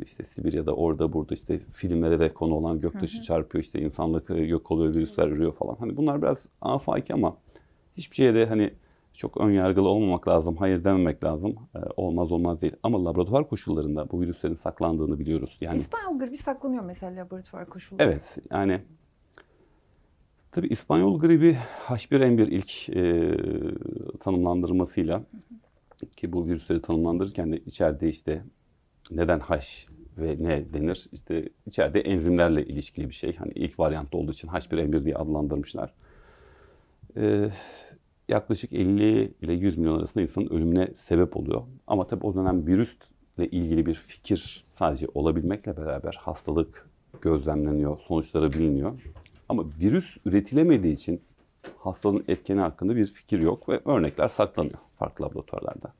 işte 0.05 0.25
Sibirya'da 0.25 0.75
orada 0.75 1.13
burada 1.13 1.35
işte 1.35 1.59
filmlere 1.59 2.21
de 2.21 2.35
konu 2.35 2.55
olan 2.55 2.81
göktaşı 2.81 3.17
hı 3.17 3.21
hı. 3.21 3.25
çarpıyor 3.25 3.65
işte 3.65 3.81
insanlık 3.81 4.31
e, 4.31 4.35
yok 4.35 4.71
oluyor 4.71 4.95
virüsler 4.95 5.29
ürüyor 5.29 5.53
falan. 5.53 5.77
Hani 5.77 5.97
bunlar 5.97 6.23
biraz 6.23 6.47
afaki 6.61 7.15
ama 7.15 7.37
hiçbir 7.97 8.17
şeye 8.17 8.35
de 8.35 8.47
hani 8.47 8.71
çok 9.21 9.41
ön 9.41 9.51
yargılı 9.51 9.89
olmamak 9.89 10.29
lazım, 10.29 10.57
hayır 10.57 10.85
dememek 10.85 11.25
lazım. 11.25 11.57
Ee, 11.75 11.79
olmaz 11.97 12.33
olmaz 12.33 12.63
değil. 12.63 12.73
Ama 12.83 13.05
laboratuvar 13.05 13.49
koşullarında 13.49 14.11
bu 14.11 14.21
virüslerin 14.21 14.55
saklandığını 14.55 15.19
biliyoruz. 15.19 15.59
Yani 15.61 15.77
İspanyol 15.77 16.19
gribi 16.19 16.37
saklanıyor 16.37 16.85
mesela 16.85 17.17
laboratuvar 17.17 17.67
koşullarında. 17.69 18.13
Evet. 18.13 18.39
Yani 18.51 18.81
Tabii 20.53 20.67
İspanyol 20.67 21.21
gribi 21.21 21.57
H1N1 21.87 22.49
ilk 22.49 22.89
e, 22.97 24.19
tanımlandırmasıyla 24.19 25.23
ki 26.17 26.33
bu 26.33 26.47
virüsleri 26.47 26.83
tanımlandırırken 26.83 27.53
de 27.53 27.59
içeride 27.59 28.09
işte 28.09 28.45
neden 29.11 29.41
H 29.41 29.61
ve 30.19 30.37
ne 30.39 30.73
denir? 30.73 31.09
İşte 31.13 31.49
içeride 31.67 32.01
enzimlerle 32.01 32.67
ilişkili 32.67 33.09
bir 33.09 33.15
şey. 33.15 33.37
Hani 33.37 33.53
ilk 33.55 33.79
varyant 33.79 34.15
olduğu 34.15 34.31
için 34.31 34.49
H1N1 34.49 35.05
diye 35.05 35.17
adlandırmışlar. 35.17 35.95
Ee, 37.17 37.51
yaklaşık 38.31 38.73
50 38.73 39.35
ile 39.43 39.53
100 39.53 39.79
milyon 39.79 39.99
arasında 39.99 40.23
insanın 40.23 40.49
ölümüne 40.49 40.89
sebep 40.97 41.37
oluyor. 41.37 41.63
Ama 41.87 42.07
tabii 42.07 42.27
o 42.27 42.35
dönem 42.35 42.67
virüsle 42.67 43.49
ilgili 43.51 43.87
bir 43.87 43.95
fikir 43.95 44.65
sadece 44.73 45.07
olabilmekle 45.15 45.77
beraber 45.77 46.19
hastalık 46.21 46.89
gözlemleniyor, 47.21 47.99
sonuçları 47.99 48.53
biliniyor. 48.53 48.93
Ama 49.49 49.65
virüs 49.81 50.17
üretilemediği 50.25 50.93
için 50.93 51.21
hastalığın 51.79 52.25
etkeni 52.29 52.61
hakkında 52.61 52.97
bir 52.97 53.05
fikir 53.05 53.41
yok 53.41 53.69
ve 53.69 53.81
örnekler 53.85 54.29
saklanıyor 54.29 54.79
farklı 54.99 55.25
laboratuvarlarda. 55.25 55.93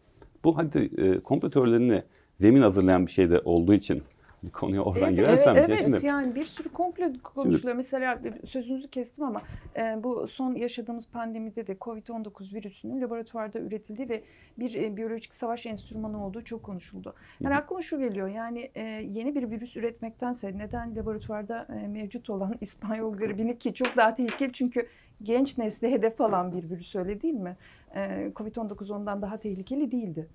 Bu 0.45 0.57
hadi 0.57 0.91
e, 0.97 1.21
komplo 1.21 1.51
teorilerine 1.51 2.05
zemin 2.41 2.63
hazırlayan 2.63 3.07
bir 3.07 3.11
şey 3.11 3.31
de 3.31 3.41
olduğu 3.45 3.75
için 3.75 4.03
bir 4.45 4.51
konuya 4.51 4.83
oradan 4.83 5.15
evet, 5.15 5.27
girersem. 5.27 5.57
Evet, 5.57 5.71
evet 5.71 5.81
şimdi, 5.81 6.07
yani 6.07 6.35
bir 6.35 6.45
sürü 6.45 6.69
komplo 6.69 7.13
konuşuluyor. 7.23 7.61
Şimdi, 7.61 7.75
Mesela 7.75 8.19
sözünüzü 8.47 8.89
kestim 8.89 9.25
ama 9.25 9.43
e, 9.77 9.99
bu 10.03 10.29
son 10.29 10.55
yaşadığımız 10.55 11.09
pandemide 11.09 11.67
de 11.67 11.73
COVID-19 11.73 12.55
virüsünün 12.55 13.01
laboratuvarda 13.01 13.59
üretildiği 13.59 14.09
ve 14.09 14.23
bir 14.59 14.75
e, 14.75 14.97
biyolojik 14.97 15.35
savaş 15.35 15.67
enstrümanı 15.67 16.27
olduğu 16.27 16.45
çok 16.45 16.63
konuşuldu. 16.63 17.15
Yani 17.41 17.55
hı. 17.55 17.59
aklıma 17.59 17.83
şu 17.83 17.99
geliyor 17.99 18.29
yani 18.29 18.71
e, 18.75 18.83
yeni 19.11 19.35
bir 19.35 19.51
virüs 19.51 19.77
üretmektense 19.77 20.59
neden 20.59 20.97
laboratuvarda 20.97 21.67
e, 21.83 21.89
mevcut 21.89 22.31
olan 22.31 22.55
İspanyol 22.61 23.17
gribini 23.17 23.59
ki 23.59 23.75
çok 23.75 23.97
daha 23.97 24.15
tehlikeli 24.15 24.53
çünkü 24.53 24.87
genç 25.23 25.59
nesli 25.59 25.91
hedef 25.91 26.21
alan 26.21 26.53
bir 26.53 26.71
virüs 26.71 26.97
öyle 26.97 27.23
değil 27.23 27.35
mi? 27.35 27.57
E, 27.95 28.33
COVID-19 28.37 28.93
ondan 28.93 29.23
daha 29.23 29.37
tehlikeli 29.37 29.91
değildi. 29.91 30.29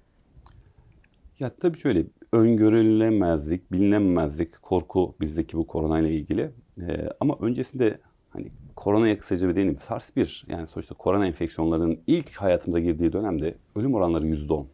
Ya 1.40 1.50
tabii 1.50 1.78
şöyle 1.78 2.06
öngörülemezlik, 2.32 3.72
bilinememezlik, 3.72 4.62
korku 4.62 5.16
bizdeki 5.22 5.58
bu 5.58 5.68
korona 5.68 6.00
ile 6.00 6.12
ilgili. 6.12 6.52
Ee, 6.82 7.10
ama 7.20 7.38
öncesinde 7.42 8.00
hani 8.30 8.52
koronaya 8.76 9.20
kısaca 9.20 9.50
bir 9.50 9.56
değineyim. 9.56 9.78
SARS-1 9.78 10.52
yani 10.52 10.68
sonuçta 10.68 10.96
korona 10.96 11.28
enfeksiyonlarının 11.28 12.00
ilk 12.08 12.36
hayatımıza 12.36 12.80
girdiği 12.80 13.14
dönemde 13.14 13.56
ölüm 13.76 13.94
oranları 13.94 14.28
%10. 14.28 14.66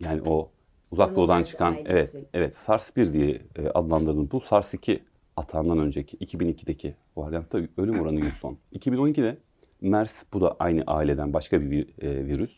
Yani 0.00 0.22
o 0.26 0.50
uzak 0.90 1.16
doğudan 1.16 1.42
çıkan 1.42 1.72
ailesi. 1.72 2.16
evet 2.16 2.26
evet 2.34 2.56
SARS-1 2.56 3.12
diye 3.12 3.42
e, 3.56 3.68
adlandırılan 3.68 4.30
bu 4.30 4.36
SARS-2 4.36 4.98
atağından 5.36 5.78
önceki 5.78 6.16
2002'deki 6.16 6.94
varyantta 7.16 7.58
ölüm 7.76 8.00
oranı 8.00 8.20
%10. 8.20 8.54
2012'de 8.72 9.36
MERS 9.80 10.24
bu 10.32 10.40
da 10.40 10.56
aynı 10.58 10.82
aileden 10.86 11.32
başka 11.32 11.60
bir 11.60 11.88
e, 12.02 12.26
virüs. 12.26 12.50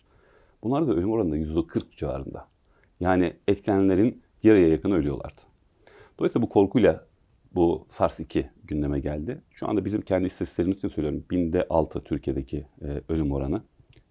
Bunlar 0.62 0.88
da 0.88 0.94
ölüm 0.94 1.10
oranı 1.10 1.32
da 1.32 1.36
%40 1.36 1.96
civarında. 1.96 2.46
Yani 3.00 3.32
etkilenenlerin 3.48 4.22
yarıya 4.42 4.68
yakın 4.68 4.90
ölüyorlardı. 4.90 5.40
Dolayısıyla 6.18 6.46
bu 6.46 6.48
korkuyla 6.48 7.06
bu 7.54 7.86
SARS-2 7.88 8.44
gündeme 8.64 9.00
geldi. 9.00 9.42
Şu 9.50 9.68
anda 9.68 9.84
bizim 9.84 10.00
kendi 10.00 10.26
istatistiklerimiz 10.26 10.78
için 10.78 10.88
söylüyorum. 10.88 11.24
Binde 11.30 11.66
altı 11.70 12.00
Türkiye'deki 12.00 12.66
e, 12.82 13.02
ölüm 13.08 13.32
oranı 13.32 13.62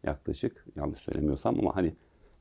yaklaşık. 0.04 0.65
Yanlış 0.75 1.00
söylemiyorsam 1.00 1.60
ama 1.60 1.75
hani 1.75 1.94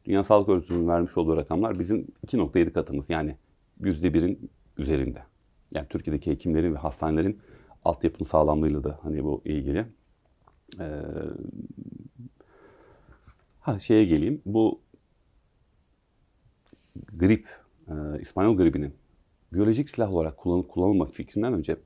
Dünya 0.05 0.25
Sağlık 0.25 0.49
Örgütü'nün 0.49 0.89
vermiş 0.89 1.17
olduğu 1.17 1.37
rakamlar 1.37 1.79
bizim 1.79 2.07
2.7 2.27 2.73
katımız. 2.73 3.11
Yani 3.11 3.37
%1'in 3.81 4.51
üzerinde. 4.79 5.23
Yani 5.75 5.87
Türkiye'deki 5.89 6.31
hekimlerin 6.31 6.75
ve 6.75 6.79
hastanelerin 6.79 7.39
altyapının 7.85 8.29
sağlamlığıyla 8.29 8.85
da 8.85 8.99
hani 9.03 9.25
bu 9.25 9.43
ilgili. 9.45 9.87
Ee, 10.81 11.03
ha 13.61 13.79
şeye 13.79 14.05
geleyim. 14.05 14.43
Bu 14.47 14.81
grip, 17.13 17.49
e, 17.89 17.93
İspanyol 18.21 18.57
gribinin 18.57 18.95
biyolojik 19.53 19.91
silah 19.91 20.13
olarak 20.13 20.37
kullanılıp 20.37 20.69
kullanılmak 20.71 21.13
fikrinden 21.13 21.53
önce 21.53 21.77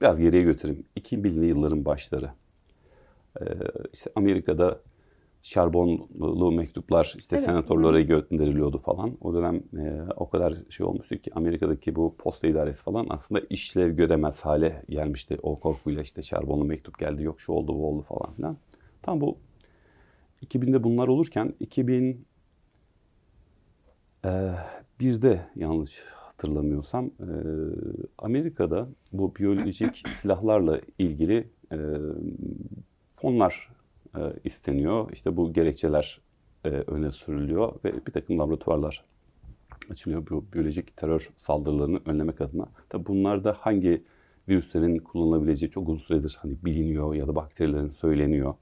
biraz 0.00 0.20
geriye 0.20 0.42
götüreyim. 0.42 0.84
2000'li 0.96 1.46
yılların 1.46 1.84
başları. 1.84 2.30
E, 3.40 3.44
işte 3.92 4.10
Amerika'da 4.14 4.80
şarbonlu 5.42 6.52
mektuplar 6.52 7.14
işte 7.18 7.36
evet. 7.36 7.44
senatörlere 7.44 8.02
gönderiliyordu 8.02 8.78
falan. 8.78 9.16
O 9.20 9.34
dönem 9.34 9.56
e, 9.56 10.12
o 10.16 10.28
kadar 10.28 10.54
şey 10.70 10.86
olmuştu 10.86 11.16
ki 11.16 11.30
Amerika'daki 11.34 11.96
bu 11.96 12.14
posta 12.18 12.48
idaresi 12.48 12.82
falan 12.82 13.06
aslında 13.10 13.40
işlev 13.50 13.90
göremez 13.96 14.40
hale 14.40 14.82
gelmişti. 14.88 15.38
O 15.42 15.60
korkuyla 15.60 16.02
işte 16.02 16.22
şarbonlu 16.22 16.64
mektup 16.64 16.98
geldi 16.98 17.24
yok 17.24 17.40
şu 17.40 17.52
oldu 17.52 17.74
bu 17.74 17.88
oldu 17.88 18.02
falan 18.02 18.34
filan. 18.34 18.56
Tam 19.02 19.20
bu 19.20 19.38
2000'de 20.42 20.84
bunlar 20.84 21.08
olurken 21.08 21.54
2000 21.60 22.26
ee, 24.24 24.50
bir 25.00 25.22
de 25.22 25.46
yanlış 25.56 26.04
hatırlamıyorsam 26.38 27.06
e, 27.06 27.28
Amerika'da 28.18 28.88
bu 29.12 29.34
biyolojik 29.36 30.08
silahlarla 30.16 30.80
ilgili 30.98 31.48
e, 31.72 31.78
fonlar 33.14 33.68
e, 34.16 34.20
isteniyor. 34.44 35.10
İşte 35.12 35.36
bu 35.36 35.52
gerekçeler 35.52 36.20
öne 36.64 37.10
sürülüyor 37.10 37.72
ve 37.84 38.06
bir 38.06 38.12
takım 38.12 38.38
laboratuvarlar 38.38 39.04
açılıyor 39.90 40.26
bu 40.30 40.44
biyolojik 40.52 40.96
terör 40.96 41.30
saldırılarını 41.38 42.00
önlemek 42.06 42.40
adına. 42.40 42.68
Tabi 42.88 43.06
bunlarda 43.06 43.56
hangi 43.60 44.04
virüslerin 44.48 44.98
kullanılabileceği 44.98 45.70
çok 45.70 45.88
uzun 45.88 45.98
süredir 46.00 46.38
hani 46.40 46.56
biliniyor 46.64 47.14
ya 47.14 47.28
da 47.28 47.34
bakterilerin 47.34 47.90
söyleniyor. 47.90 48.54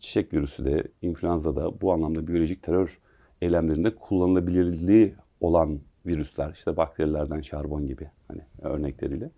Çiçek 0.00 0.32
virüsü 0.32 0.64
de, 0.64 0.84
influenza 1.02 1.56
da 1.56 1.80
bu 1.80 1.92
anlamda 1.92 2.26
biyolojik 2.26 2.62
terör 2.62 2.98
eylemlerinde 3.42 3.94
kullanılabilirliği 3.94 5.14
olan 5.40 5.80
virüsler, 6.06 6.52
işte 6.52 6.76
bakterilerden 6.76 7.40
şarbon 7.40 7.86
gibi 7.86 8.10
hani 8.28 8.40
örnekleriyle. 8.62 9.30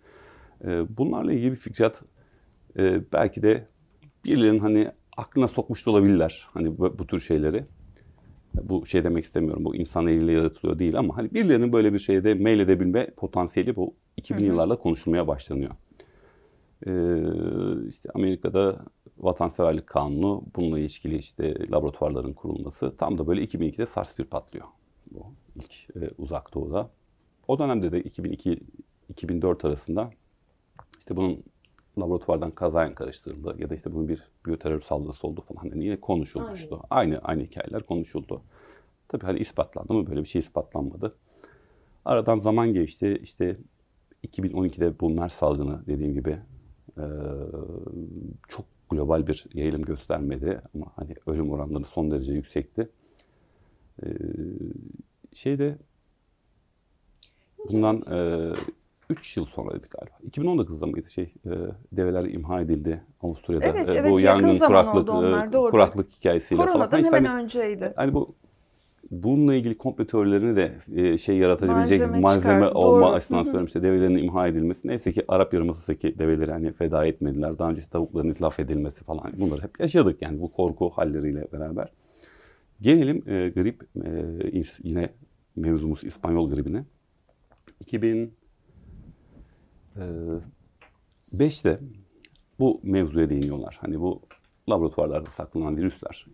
E, 0.65 0.97
bunlarla 0.97 1.33
ilgili 1.33 1.51
bir 1.51 1.55
fikret 1.55 2.01
e, 2.77 3.01
belki 3.13 3.43
de 3.43 3.67
birilerinin 4.25 4.59
hani 4.59 4.91
aklına 5.17 5.47
sokmuş 5.47 5.85
da 5.85 5.91
olabilirler 5.91 6.47
hani 6.53 6.77
bu, 6.77 6.99
bu 6.99 7.07
tür 7.07 7.19
şeyleri. 7.19 7.65
Bu 8.63 8.85
şey 8.85 9.03
demek 9.03 9.23
istemiyorum, 9.23 9.65
bu 9.65 9.75
insan 9.75 10.07
eliyle 10.07 10.31
yaratılıyor 10.31 10.79
değil 10.79 10.99
ama 10.99 11.17
hani 11.17 11.33
birilerinin 11.33 11.73
böyle 11.73 11.93
bir 11.93 11.99
şeyde 11.99 12.33
mail 12.33 12.59
edebilme 12.59 13.09
potansiyeli 13.17 13.75
bu 13.75 13.93
2000 14.17 14.45
yıllarla 14.45 14.75
konuşulmaya 14.75 15.27
başlanıyor. 15.27 15.71
Ee, 16.87 17.87
işte 17.87 18.09
Amerika'da 18.13 18.85
vatanseverlik 19.19 19.87
kanunu 19.87 20.43
bununla 20.55 20.79
ilişkili 20.79 21.17
işte 21.17 21.71
laboratuvarların 21.71 22.33
kurulması 22.33 22.97
tam 22.97 23.17
da 23.17 23.27
böyle 23.27 23.43
2002'de 23.43 23.83
SARS-1 23.83 24.23
patlıyor. 24.23 24.65
Bu 25.11 25.25
ilk 25.55 25.95
e, 25.95 26.09
uzak 26.17 26.53
doğuda. 26.53 26.89
O 27.47 27.59
dönemde 27.59 27.91
de 27.91 28.01
2002-2004 28.01 29.67
arasında 29.67 30.11
işte 30.99 31.15
bunun 31.15 31.43
laboratuvardan 31.99 32.51
kazayan 32.51 32.95
karıştırıldı 32.95 33.55
ya 33.59 33.69
da 33.69 33.75
işte 33.75 33.93
bunun 33.93 34.07
bir 34.07 34.23
biyoterör 34.45 34.81
saldırısı 34.81 35.27
oldu 35.27 35.41
falan 35.41 35.69
hani 35.69 35.85
yine 35.85 35.99
konuşulmuştu. 35.99 36.81
Aynı. 36.89 37.17
aynı 37.17 37.19
aynı 37.23 37.43
hikayeler 37.43 37.83
konuşuldu. 37.83 38.41
Tabii 39.07 39.25
hani 39.25 39.39
ispatlandı 39.39 39.93
mı 39.93 40.07
böyle 40.07 40.19
bir 40.19 40.27
şey 40.27 40.39
ispatlanmadı. 40.39 41.15
Aradan 42.05 42.39
zaman 42.39 42.73
geçti. 42.73 43.19
İşte 43.23 43.57
2012'de 44.27 44.99
bu 44.99 45.09
MERS 45.09 45.33
salgını 45.33 45.85
dediğim 45.87 46.13
gibi 46.13 46.37
e, 46.97 47.05
çok 48.47 48.65
global 48.89 49.27
bir 49.27 49.45
yayılım 49.53 49.81
göstermedi 49.81 50.61
ama 50.75 50.85
hani 50.95 51.15
ölüm 51.27 51.51
oranları 51.51 51.85
son 51.85 52.11
derece 52.11 52.33
yüksekti. 52.33 52.89
E, 54.03 54.07
şeyde 55.33 55.77
bundan 57.69 58.03
3 59.09 59.37
yıl 59.37 59.45
sonraydı 59.45 59.87
galiba. 59.89 60.15
2019'da 60.29 60.85
mıydı 60.85 61.09
şey 61.09 61.33
e, 61.45 61.51
develer 61.91 62.25
imha 62.25 62.61
edildi 62.61 63.03
Avusturya'da. 63.21 63.65
Evet, 63.65 63.89
E, 63.89 63.93
evet, 63.93 64.11
bu 64.11 64.19
yakın 64.19 64.43
yangın 64.45 64.57
zaman 64.59 64.83
kuraklık 64.83 65.09
oldu 65.09 65.11
onlar, 65.11 65.47
e, 65.47 65.53
doğru. 65.53 65.71
kuraklık 65.71 66.11
hikayesiyle 66.11 66.61
falan. 66.61 66.73
Koronadan 66.73 67.03
hemen 67.03 67.25
hani- 67.25 67.43
önceydi. 67.43 67.93
Hani 67.95 68.13
bu 68.13 68.35
bununla 69.11 69.55
ilgili 69.55 69.77
komplo 69.77 70.05
teorilerini 70.07 70.55
de 70.55 70.75
e, 70.95 71.17
şey 71.17 71.37
yaratabilecek 71.37 71.99
Malzeme 71.99 72.19
malzeme, 72.19 72.53
çıkardı, 72.53 72.75
olma 72.75 73.07
doğru. 73.07 73.15
açısından 73.15 73.43
söylüyorum 73.43 73.65
işte 73.65 73.83
develerin 73.83 74.17
imha 74.17 74.47
edilmesi. 74.47 74.87
Neyse 74.87 75.13
ki 75.13 75.23
Arap 75.27 75.53
Yarımadası'ndaki 75.53 76.19
develeri 76.19 76.51
hani 76.51 76.71
feda 76.71 77.05
etmediler. 77.05 77.59
Daha 77.59 77.69
önce 77.69 77.81
tavukların 77.91 78.29
itlaf 78.29 78.59
edilmesi 78.59 79.03
falan 79.03 79.33
bunları 79.37 79.63
hep 79.63 79.79
yaşadık 79.79 80.21
yani 80.21 80.41
bu 80.41 80.51
korku 80.51 80.89
halleriyle 80.89 81.47
beraber. 81.53 81.93
Gelelim 82.81 83.23
e, 83.27 83.49
grip 83.49 83.83
e, 84.05 84.63
yine 84.83 85.09
mevzumuz 85.55 86.03
İspanyol 86.03 86.49
gribine. 86.49 86.85
2000 87.79 88.33
e, 89.95 90.01
5'te 91.37 91.79
bu 92.59 92.81
mevzuya 92.83 93.29
değiniyorlar. 93.29 93.77
Hani 93.81 93.99
bu 93.99 94.21
laboratuvarlarda 94.69 95.29
saklanan 95.29 95.77
virüsler 95.77 96.25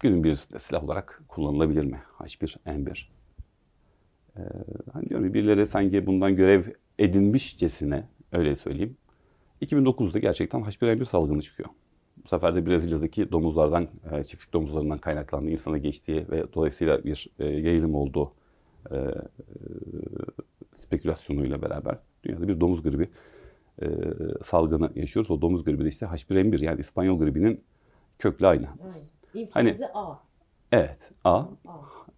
günün 0.00 0.24
birisinde 0.24 0.58
silah 0.58 0.84
olarak 0.84 1.22
kullanılabilir 1.28 1.84
mi? 1.84 2.00
H1N1. 2.18 3.06
Ee, 4.36 4.40
hani 4.92 5.08
diyorum 5.08 5.34
birileri 5.34 5.66
sanki 5.66 6.06
bundan 6.06 6.36
görev 6.36 6.64
edinmişçesine 6.98 8.08
öyle 8.32 8.56
söyleyeyim. 8.56 8.96
2009'da 9.62 10.18
gerçekten 10.18 10.60
H1N1 10.60 11.04
salgını 11.04 11.42
çıkıyor. 11.42 11.68
Bu 12.24 12.28
sefer 12.28 12.54
de 12.54 12.66
Brezilya'daki 12.66 13.32
domuzlardan, 13.32 13.88
e, 14.12 14.24
çiftlik 14.24 14.52
domuzlarından 14.52 14.98
kaynaklandığı 14.98 15.50
insana 15.50 15.78
geçtiği 15.78 16.28
ve 16.30 16.52
dolayısıyla 16.54 17.04
bir 17.04 17.28
e, 17.38 17.44
yayılım 17.44 17.94
olduğu 17.94 18.32
e, 18.90 18.96
e, 18.96 19.04
spekülasyonuyla 20.72 21.62
beraber 21.62 21.98
dünyada 22.24 22.48
bir 22.48 22.60
domuz 22.60 22.82
gribi 22.82 23.08
e, 23.82 23.86
salgını 24.44 24.90
yaşıyoruz. 24.94 25.30
O 25.30 25.40
domuz 25.40 25.64
gribi 25.64 25.84
de 25.84 25.88
işte 25.88 26.06
H1N1 26.06 26.64
yani 26.64 26.80
İspanyol 26.80 27.18
gribinin 27.18 27.64
köklü 28.18 28.46
aynı. 28.46 28.66
İnfluenza 29.40 29.90
A. 29.94 30.18
Evet 30.72 31.10
A, 31.24 31.38
A. 31.38 31.46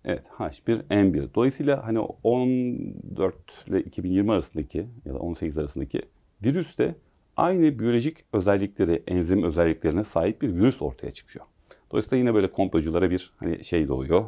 evet 0.04 0.26
H1N1. 0.26 1.34
Dolayısıyla 1.34 1.87
hani 1.87 1.98
14 1.98 3.34
ile 3.66 3.80
2020 3.80 4.32
arasındaki 4.32 4.87
ya 5.04 5.14
da 5.14 5.18
18 5.18 5.58
arasındaki 5.58 6.02
virüs 6.44 6.78
de 6.78 6.94
aynı 7.37 7.78
biyolojik 7.78 8.25
özellikleri, 8.32 9.02
enzim 9.06 9.42
özelliklerine 9.42 10.04
sahip 10.04 10.42
bir 10.42 10.54
virüs 10.54 10.82
ortaya 10.82 11.10
çıkıyor. 11.10 11.44
Dolayısıyla 11.90 12.18
yine 12.18 12.34
böyle 12.34 12.52
komploculara 12.52 13.10
bir 13.10 13.32
hani 13.37 13.64
şey 13.64 13.88
doğuyor, 13.88 14.25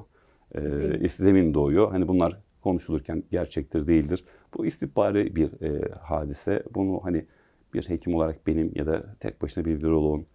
e, 0.54 0.60
Zemin. 0.60 1.08
zemin 1.08 1.54
doğuyor. 1.54 1.90
Hani 1.90 2.08
bunlar 2.08 2.38
konuşulurken 2.62 3.22
gerçektir 3.30 3.86
değildir. 3.86 4.24
Bu 4.54 4.66
istihbari 4.66 5.36
bir 5.36 5.62
e, 5.62 5.94
hadise. 5.94 6.62
Bunu 6.74 7.00
hani 7.04 7.26
bir 7.74 7.88
hekim 7.88 8.14
olarak 8.14 8.46
benim 8.46 8.72
ya 8.74 8.86
da 8.86 9.16
tek 9.20 9.42
başına 9.42 9.64
bir 9.64 9.78
viroloğun 9.78 10.20
e, 10.20 10.26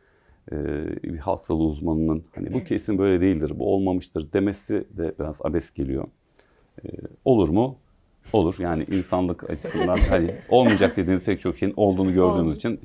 bir 1.03 1.17
hastalığı 1.17 1.63
uzmanının 1.63 2.23
hani 2.35 2.53
bu 2.53 2.63
kesin 2.63 2.97
böyle 2.97 3.21
değildir, 3.21 3.53
bu 3.55 3.73
olmamıştır 3.73 4.33
demesi 4.33 4.87
de 4.97 5.13
biraz 5.19 5.41
abes 5.41 5.73
geliyor. 5.73 6.07
E, 6.85 6.87
olur 7.25 7.49
mu? 7.49 7.77
Olur. 8.33 8.55
Yani 8.59 8.83
insanlık 8.91 9.49
açısından 9.49 9.97
hani 10.09 10.35
olmayacak 10.49 10.97
dediğiniz 10.97 11.23
pek 11.23 11.41
çok 11.41 11.57
şeyin 11.57 11.73
olduğunu 11.77 12.13
gördüğümüz 12.13 12.47
Oldu. 12.47 12.55
için 12.55 12.79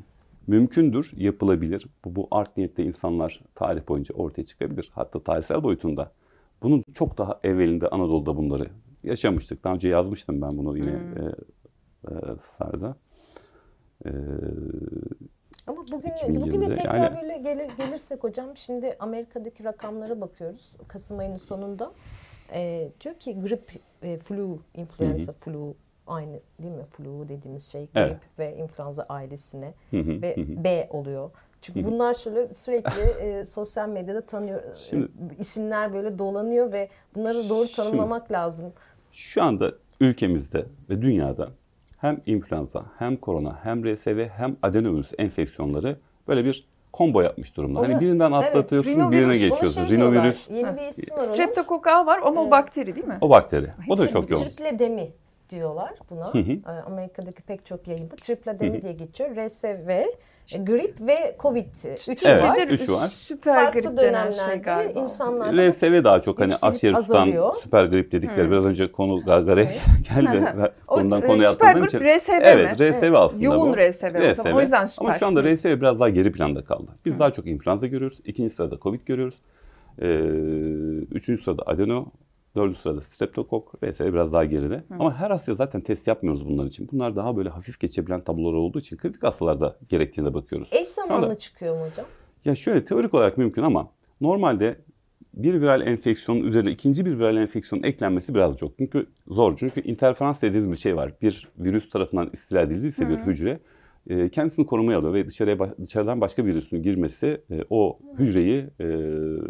mümkündür, 0.47 1.13
yapılabilir. 1.17 1.87
Bu, 2.05 2.17
bu 2.17 2.29
art 2.31 2.57
niyette 2.57 2.85
insanlar 2.85 3.41
tarih 3.55 3.89
boyunca 3.89 4.15
ortaya 4.15 4.47
çıkabilir. 4.47 4.91
Hatta 4.95 5.23
tarihsel 5.23 5.63
boyutunda. 5.63 6.13
Bunun 6.63 6.85
çok 6.95 7.19
daha 7.19 7.41
evvelinde 7.43 7.89
Anadolu'da 7.89 8.37
bunları 8.37 8.67
yaşamıştık. 9.05 9.65
Daha 9.65 9.75
önce 9.75 9.89
yazmıştım 9.89 10.43
ben 10.43 10.51
bunu 10.51 10.77
yine 10.77 10.93
Hmm. 10.93 11.23
e, 11.23 11.33
e, 12.09 12.15
Sarda. 12.41 12.97
E, 14.07 14.11
Ama 15.71 15.85
bugün 15.93 16.09
2020'de 16.11 16.41
bugüne 16.41 16.75
tekrar 16.75 16.95
yani- 16.95 17.17
böyle 17.23 17.39
gelir, 17.39 17.71
gelirsek 17.79 18.25
hocam 18.25 18.57
şimdi 18.57 18.97
Amerika'daki 19.01 19.65
rakamlara 19.65 20.21
bakıyoruz. 20.21 20.71
Kasım 20.89 21.19
ayının 21.19 21.37
sonunda. 21.37 21.93
Ee, 22.55 22.89
diyor 23.01 23.15
ki 23.15 23.41
grip, 23.41 23.71
e, 24.03 24.19
flu, 24.19 24.59
influenza 24.75 25.33
flu 25.33 25.75
aynı 26.07 26.41
değil 26.63 26.75
mi? 26.75 26.85
Flu 26.91 27.29
dediğimiz 27.29 27.67
şey 27.69 27.81
grip 27.83 27.97
Evet. 27.97 28.17
ve 28.39 28.57
influenza 28.57 29.03
ailesine 29.09 29.75
hı 29.91 29.97
hı, 30.01 30.23
ve 30.23 30.37
hı 30.37 30.41
hı. 30.41 30.65
B 30.65 30.89
oluyor. 30.91 31.31
Çünkü 31.63 31.83
Hı 31.83 31.87
hı. 31.87 31.91
bunlar 31.91 32.15
şöyle 32.15 32.55
sürekli 32.55 33.03
e, 33.03 33.45
sosyal 33.45 33.89
medyada 33.89 34.21
tanıyor 34.21 34.63
e, 34.63 34.75
Şimdi- 34.75 35.09
isimler 35.39 35.93
böyle 35.95 36.19
dolanıyor 36.19 36.73
ve 36.73 36.89
bunları 37.15 37.49
doğru 37.49 37.67
Şimdi- 37.67 37.77
tanımlamak 37.77 38.33
lazım. 38.33 38.73
Şu 39.13 39.43
anda 39.43 39.73
ülkemizde 40.01 40.67
ve 40.91 41.03
dünyada 41.03 41.49
hem 42.01 42.21
influenza, 42.27 42.83
hem 42.99 43.17
korona, 43.17 43.59
hem 43.63 43.85
RSV, 43.95 44.29
hem 44.37 44.57
adenovirüs 44.63 45.13
enfeksiyonları 45.19 45.97
böyle 46.29 46.45
bir 46.45 46.69
combo 46.95 47.21
yapmış 47.21 47.57
durumda. 47.57 47.81
Onu- 47.81 47.89
Hani 47.89 48.01
birinden 48.01 48.33
evet, 48.33 48.45
atlatıyorsun, 48.47 48.91
rinovirüs, 48.91 49.13
birine 49.13 49.27
Ona 49.27 49.37
geçiyorsun. 49.37 49.87
şey 49.87 49.97
Rinovirüs, 49.97 50.47
Yeni 50.51 50.77
bir 50.77 50.83
ismi 50.83 51.15
var 51.17 51.25
onun. 51.25 51.33
Streptokok 51.33 51.87
A 51.87 52.07
var 52.07 52.21
ama 52.25 52.41
o 52.41 52.43
Evet. 52.43 52.53
bakteri 52.53 52.95
değil 52.95 53.07
mi? 53.07 53.19
o 53.21 53.31
bakteri. 53.31 53.67
O 53.89 53.99
da 53.99 54.03
Hepsi 54.03 54.13
çok 54.13 54.31
yoğun. 54.31 54.45
Tripledemi 54.45 55.09
diyorlar 55.51 55.91
buna. 56.11 56.35
Hı 56.35 56.39
hı. 56.39 56.53
Ee, 56.53 56.83
Amerika'daki 56.87 57.43
pek 57.43 57.67
çok 57.67 57.89
yayında 57.89 58.17
tripledemi 58.17 58.73
Hı 58.75 58.79
hı. 58.79 58.83
diye 58.83 58.93
geçiyor. 58.93 59.31
RSV, 59.37 60.05
e, 60.55 60.59
grip 60.59 61.01
ve 61.01 61.37
Covid. 61.41 61.67
Üçü 62.09 62.29
Evet, 62.29 62.43
var. 62.43 62.67
Üçü 62.69 62.93
var. 62.93 63.09
Süper 63.09 63.55
Farklı 63.55 63.81
grip 63.81 63.99
şey 63.99 64.07
dönemlerde 64.09 64.57
galiba. 64.57 65.01
insanlar 65.01 65.55
RSV 65.55 66.05
daha 66.05 66.21
çok 66.21 66.41
hani 66.41 66.53
akciğer 66.63 66.95
tutan 66.95 67.53
süper 67.63 67.85
grip 67.85 68.13
dedikleri. 68.13 68.51
Biraz 68.51 68.65
önce 68.65 68.93
konu 68.93 69.21
gargaraya 69.21 69.65
geldi. 70.15 70.45
Ondan 70.89 71.23
e, 71.23 71.27
konuya 71.27 71.53
süper 71.53 71.67
atladığım 71.67 71.89
grip 71.89 72.03
için. 72.03 72.19
RSV 72.19 72.31
mi? 72.33 72.41
Evet, 72.43 72.81
RSV 72.81 73.13
aslında 73.15 73.45
Yoğun 73.45 73.73
bu. 73.73 73.77
RSV, 73.77 74.31
o 74.31 74.35
zaman. 74.35 74.53
O 74.53 74.61
yüzden 74.61 74.87
süper. 74.87 75.07
Ama 75.07 75.19
şu 75.19 75.27
anda 75.27 75.43
RSV 75.43 75.81
biraz 75.81 76.01
daha 76.01 76.09
geri 76.09 76.33
planda 76.33 76.65
kaldı. 76.65 76.91
Biz 77.05 77.19
daha 77.19 77.33
çok 77.33 77.47
influenza 77.47 77.87
görüyoruz. 77.87 78.19
İkinci 78.25 78.55
sırada 78.55 78.79
Covid 78.79 79.01
görüyoruz. 79.07 79.35
Ee, 80.03 80.07
üçüncü 81.15 81.43
sırada 81.43 81.63
adeno. 81.67 82.07
Dördüncü 82.57 82.81
sırada 82.81 83.01
streptokok. 83.01 83.75
RSV 83.85 84.05
biraz 84.13 84.33
daha 84.33 84.45
geride. 84.45 84.85
Ama 84.91 85.15
her 85.15 85.31
hastaya 85.31 85.55
zaten 85.55 85.81
test 85.81 86.07
yapmıyoruz 86.09 86.49
bunlar 86.49 86.67
için. 86.67 86.89
Bunlar 86.93 87.17
daha 87.17 87.37
böyle 87.37 87.49
hafif 87.49 87.81
geçebilen 87.81 88.21
tablolar 88.21 88.53
olduğu 88.53 88.79
için 88.79 88.97
kritik 88.97 89.23
hastalarda 89.23 89.77
gerektiğine 89.89 90.35
bakıyoruz. 90.35 90.69
eş 90.73 90.89
zamanlı 90.89 91.25
anda- 91.27 91.39
çıkıyor 91.39 91.79
mu 91.79 91.87
hocam? 91.91 92.07
Ya 92.45 92.55
şöyle 92.55 92.85
teorik 92.85 93.15
olarak 93.15 93.39
mümkün 93.39 93.63
ama 93.63 93.91
normalde 94.21 94.77
bir 95.35 95.61
viral 95.61 95.81
enfeksiyonun 95.87 96.43
üzerine 96.47 96.71
ikinci 96.71 97.07
bir 97.07 97.19
viral 97.19 97.37
enfeksiyonun 97.37 97.87
eklenmesi 97.87 98.35
biraz 98.35 98.57
çok. 98.57 98.79
Çünkü 98.79 99.07
zor. 99.29 99.57
Çünkü 99.57 99.81
interferans 99.81 100.43
dediğimiz 100.43 100.71
bir 100.71 100.77
şey 100.77 100.97
var. 100.97 101.13
Bir 101.23 101.49
virüs 101.59 101.91
tarafından 101.91 102.31
istila 102.33 102.61
edildiyse 102.63 103.09
bir 103.09 103.17
hücre 103.17 103.61
e, 104.11 104.29
kendisini 104.29 104.67
korumaya 104.67 104.99
alıyor 104.99 105.15
ve 105.15 105.27
dışarıya 105.27 105.59
dışarıdan 105.81 106.21
başka 106.21 106.47
bir 106.47 106.51
virüsün 106.51 106.83
girmesi 106.83 107.41
e, 107.51 107.65
o 107.71 107.99
hücreyi 108.19 108.65
e, 108.81 108.87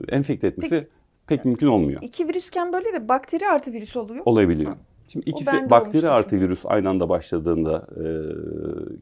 enfekte 0.09 0.47
etmesi 0.47 0.75
Peki. 0.75 0.89
Pek 1.31 1.45
mümkün 1.45 1.67
olmuyor. 1.67 2.03
İki 2.03 2.29
virüsken 2.29 2.73
böyle 2.73 2.93
de 2.93 3.09
bakteri 3.09 3.49
artı 3.49 3.73
virüs 3.73 3.97
oluyor. 3.97 4.23
Olabiliyor. 4.27 4.73
Hı. 4.73 4.77
Şimdi 5.09 5.31
ikisi 5.31 5.71
bakteri 5.71 6.09
artı 6.09 6.31
çünkü. 6.31 6.45
virüs 6.45 6.61
aynı 6.65 6.89
anda 6.89 7.09
başladığında 7.09 7.87
e, 7.97 8.05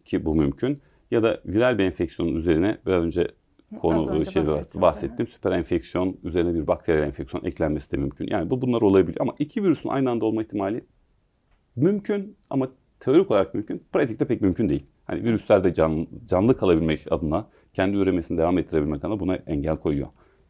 ki 0.05 0.25
bu 0.25 0.35
mümkün 0.35 0.81
ya 1.11 1.23
da 1.23 1.41
viral 1.47 1.79
bir 1.79 1.85
enfeksiyonun 1.85 2.35
üzerine 2.37 2.79
biraz 2.87 3.05
önce 3.05 3.29
konu 3.81 4.11
önce 4.11 4.31
şey 4.31 4.47
bahsettiniz, 4.47 4.83
bahsettim. 4.83 5.27
Süper 5.27 5.53
enfeksiyon 5.53 6.17
üzerine 6.25 6.55
bir 6.55 6.67
bakteriyel 6.67 7.03
enfeksiyon 7.03 7.45
eklenmesi 7.45 7.93
de 7.93 7.97
mümkün. 7.97 8.27
Yani 8.31 8.51
bu 8.51 8.63
bunlar 8.63 8.83
olabiliyor 8.83 9.21
ama 9.21 9.35
iki 9.39 9.65
virüsün 9.65 9.89
aynı 9.89 10.11
anda 10.11 10.25
olma 10.25 10.43
ihtimali 10.43 10.85
mümkün 11.77 12.37
ama 12.51 12.69
teorik 13.01 13.31
olarak 13.31 13.55
mümkün. 13.55 13.83
Pratikte 13.93 14.25
pek 14.25 14.43
mümkün 14.43 14.69
değil. 14.69 14.87
Hani 15.05 15.25
virüsler 15.25 15.65
de 15.65 15.75
can, 15.75 16.07
canlı 16.27 16.57
kalabilmek 16.57 17.13
adına 17.13 17.47
kendi 17.75 17.97
üremesini 17.97 18.39
devam 18.39 18.59
ettirebilmek 18.59 19.05
adına 19.05 19.21
buna 19.21 19.37
engel 19.37 19.77
koyuyor. 19.77 20.09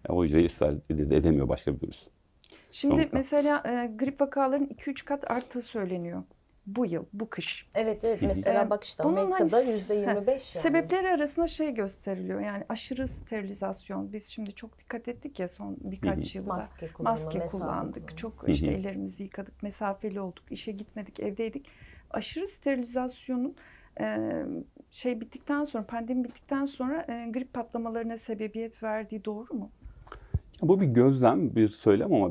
O 0.09 0.25
hücreyi 0.25 0.47
ısrar 0.47 0.71
ed- 0.91 1.15
edemiyor 1.15 1.49
başka 1.49 1.75
bir 1.77 1.83
virüs. 1.83 2.07
Şimdi 2.71 2.95
Sonuçta. 2.95 3.17
mesela 3.17 3.63
e, 3.67 3.91
grip 3.97 4.21
vakalarının 4.21 4.67
2-3 4.67 5.05
kat 5.05 5.31
arttığı 5.31 5.63
söyleniyor. 5.63 6.23
Bu 6.67 6.87
yıl, 6.87 7.05
bu 7.13 7.31
kış. 7.31 7.69
Evet 7.75 8.05
evet 8.05 8.23
mesela 8.23 8.65
Ee, 8.65 8.71
bak 8.71 8.85
işte 8.85 9.05
bunun 9.05 9.17
Amerika'da 9.17 9.57
hani- 9.57 9.71
yüzde 9.71 9.95
yirmi 9.95 10.27
beş 10.27 10.55
yani. 10.55 10.63
Sebepleri 10.63 11.09
arasında 11.09 11.47
şey 11.47 11.75
gösteriliyor. 11.75 12.41
Yani 12.41 12.65
aşırı 12.69 13.09
sterilizasyon. 13.09 14.13
Biz 14.13 14.27
şimdi 14.27 14.53
çok 14.55 14.79
dikkat 14.79 15.09
ettik 15.09 15.41
ya 15.41 15.49
son 15.49 15.77
birkaç 15.81 16.35
yılda. 16.35 16.49
Maske 16.55 16.89
Maske 16.99 17.29
kullandık. 17.39 17.51
kullanımı. 17.51 18.07
Çok 18.17 18.45
işte 18.49 18.67
ellerimizi 18.67 19.23
yıkadık, 19.23 19.63
mesafeli 19.63 20.21
olduk, 20.21 20.45
işe 20.53 20.73
gitmedik, 20.73 21.21
evdeydik. 21.21 21.67
Aşırı 22.11 22.47
sterilizasyonun 22.47 23.57
e, 24.01 24.19
şey 24.91 25.21
bittikten 25.21 25.65
sonra, 25.65 25.87
pandemi 25.87 26.25
bittikten 26.25 26.67
sonra 26.67 27.03
e, 27.09 27.31
grip 27.31 27.53
patlamalarına 27.53 28.17
sebebiyet 28.17 28.83
verdiği 28.83 29.25
doğru 29.25 29.55
mu? 29.55 29.71
Bu 30.63 30.81
bir 30.81 30.87
gözlem, 30.87 31.57
bir 31.57 31.69
söylem 31.69 32.15
ama 32.15 32.31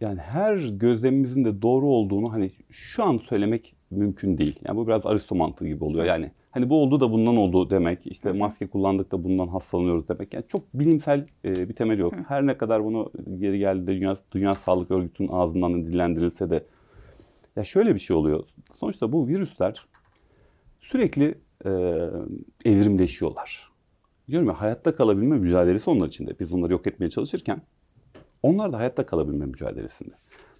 yani 0.00 0.20
her 0.20 0.56
gözlemimizin 0.56 1.44
de 1.44 1.62
doğru 1.62 1.86
olduğunu 1.86 2.32
hani 2.32 2.50
şu 2.70 3.04
an 3.04 3.18
söylemek 3.18 3.74
mümkün 3.90 4.38
değil. 4.38 4.60
Yani 4.64 4.76
bu 4.76 4.86
biraz 4.86 5.06
Aristo 5.06 5.34
mantığı 5.34 5.66
gibi 5.66 5.84
oluyor. 5.84 6.04
Yani 6.04 6.30
hani 6.50 6.70
bu 6.70 6.82
oldu 6.82 7.00
da 7.00 7.12
bundan 7.12 7.36
oldu 7.36 7.70
demek, 7.70 8.06
işte 8.06 8.32
maske 8.32 8.66
kullandık 8.66 9.12
da 9.12 9.24
bundan 9.24 9.48
hastalanıyoruz 9.48 10.08
demek. 10.08 10.34
Yani 10.34 10.44
çok 10.48 10.74
bilimsel 10.74 11.26
e, 11.44 11.68
bir 11.68 11.74
temel 11.74 11.98
yok. 11.98 12.14
Her 12.28 12.46
ne 12.46 12.58
kadar 12.58 12.84
bunu 12.84 13.12
geri 13.38 13.58
geldi 13.58 13.86
de 13.86 13.92
Dünya, 13.92 14.16
Dünya 14.32 14.54
Sağlık 14.54 14.90
Örgütü'nün 14.90 15.28
ağzından 15.28 15.86
dillendirilse 15.86 16.50
de 16.50 16.64
ya 17.56 17.64
şöyle 17.64 17.94
bir 17.94 18.00
şey 18.00 18.16
oluyor. 18.16 18.44
Sonuçta 18.74 19.12
bu 19.12 19.28
virüsler 19.28 19.86
sürekli 20.80 21.34
e, 21.64 21.70
evrimleşiyorlar. 22.64 23.67
Diyorum 24.28 24.48
ya 24.48 24.60
hayatta 24.60 24.96
kalabilme 24.96 25.38
mücadelesi 25.38 25.90
onlar 25.90 26.08
içinde. 26.08 26.38
Biz 26.40 26.52
onları 26.52 26.72
yok 26.72 26.86
etmeye 26.86 27.10
çalışırken 27.10 27.62
onlar 28.42 28.72
da 28.72 28.78
hayatta 28.78 29.06
kalabilme 29.06 29.46
mücadelesinde. 29.46 30.14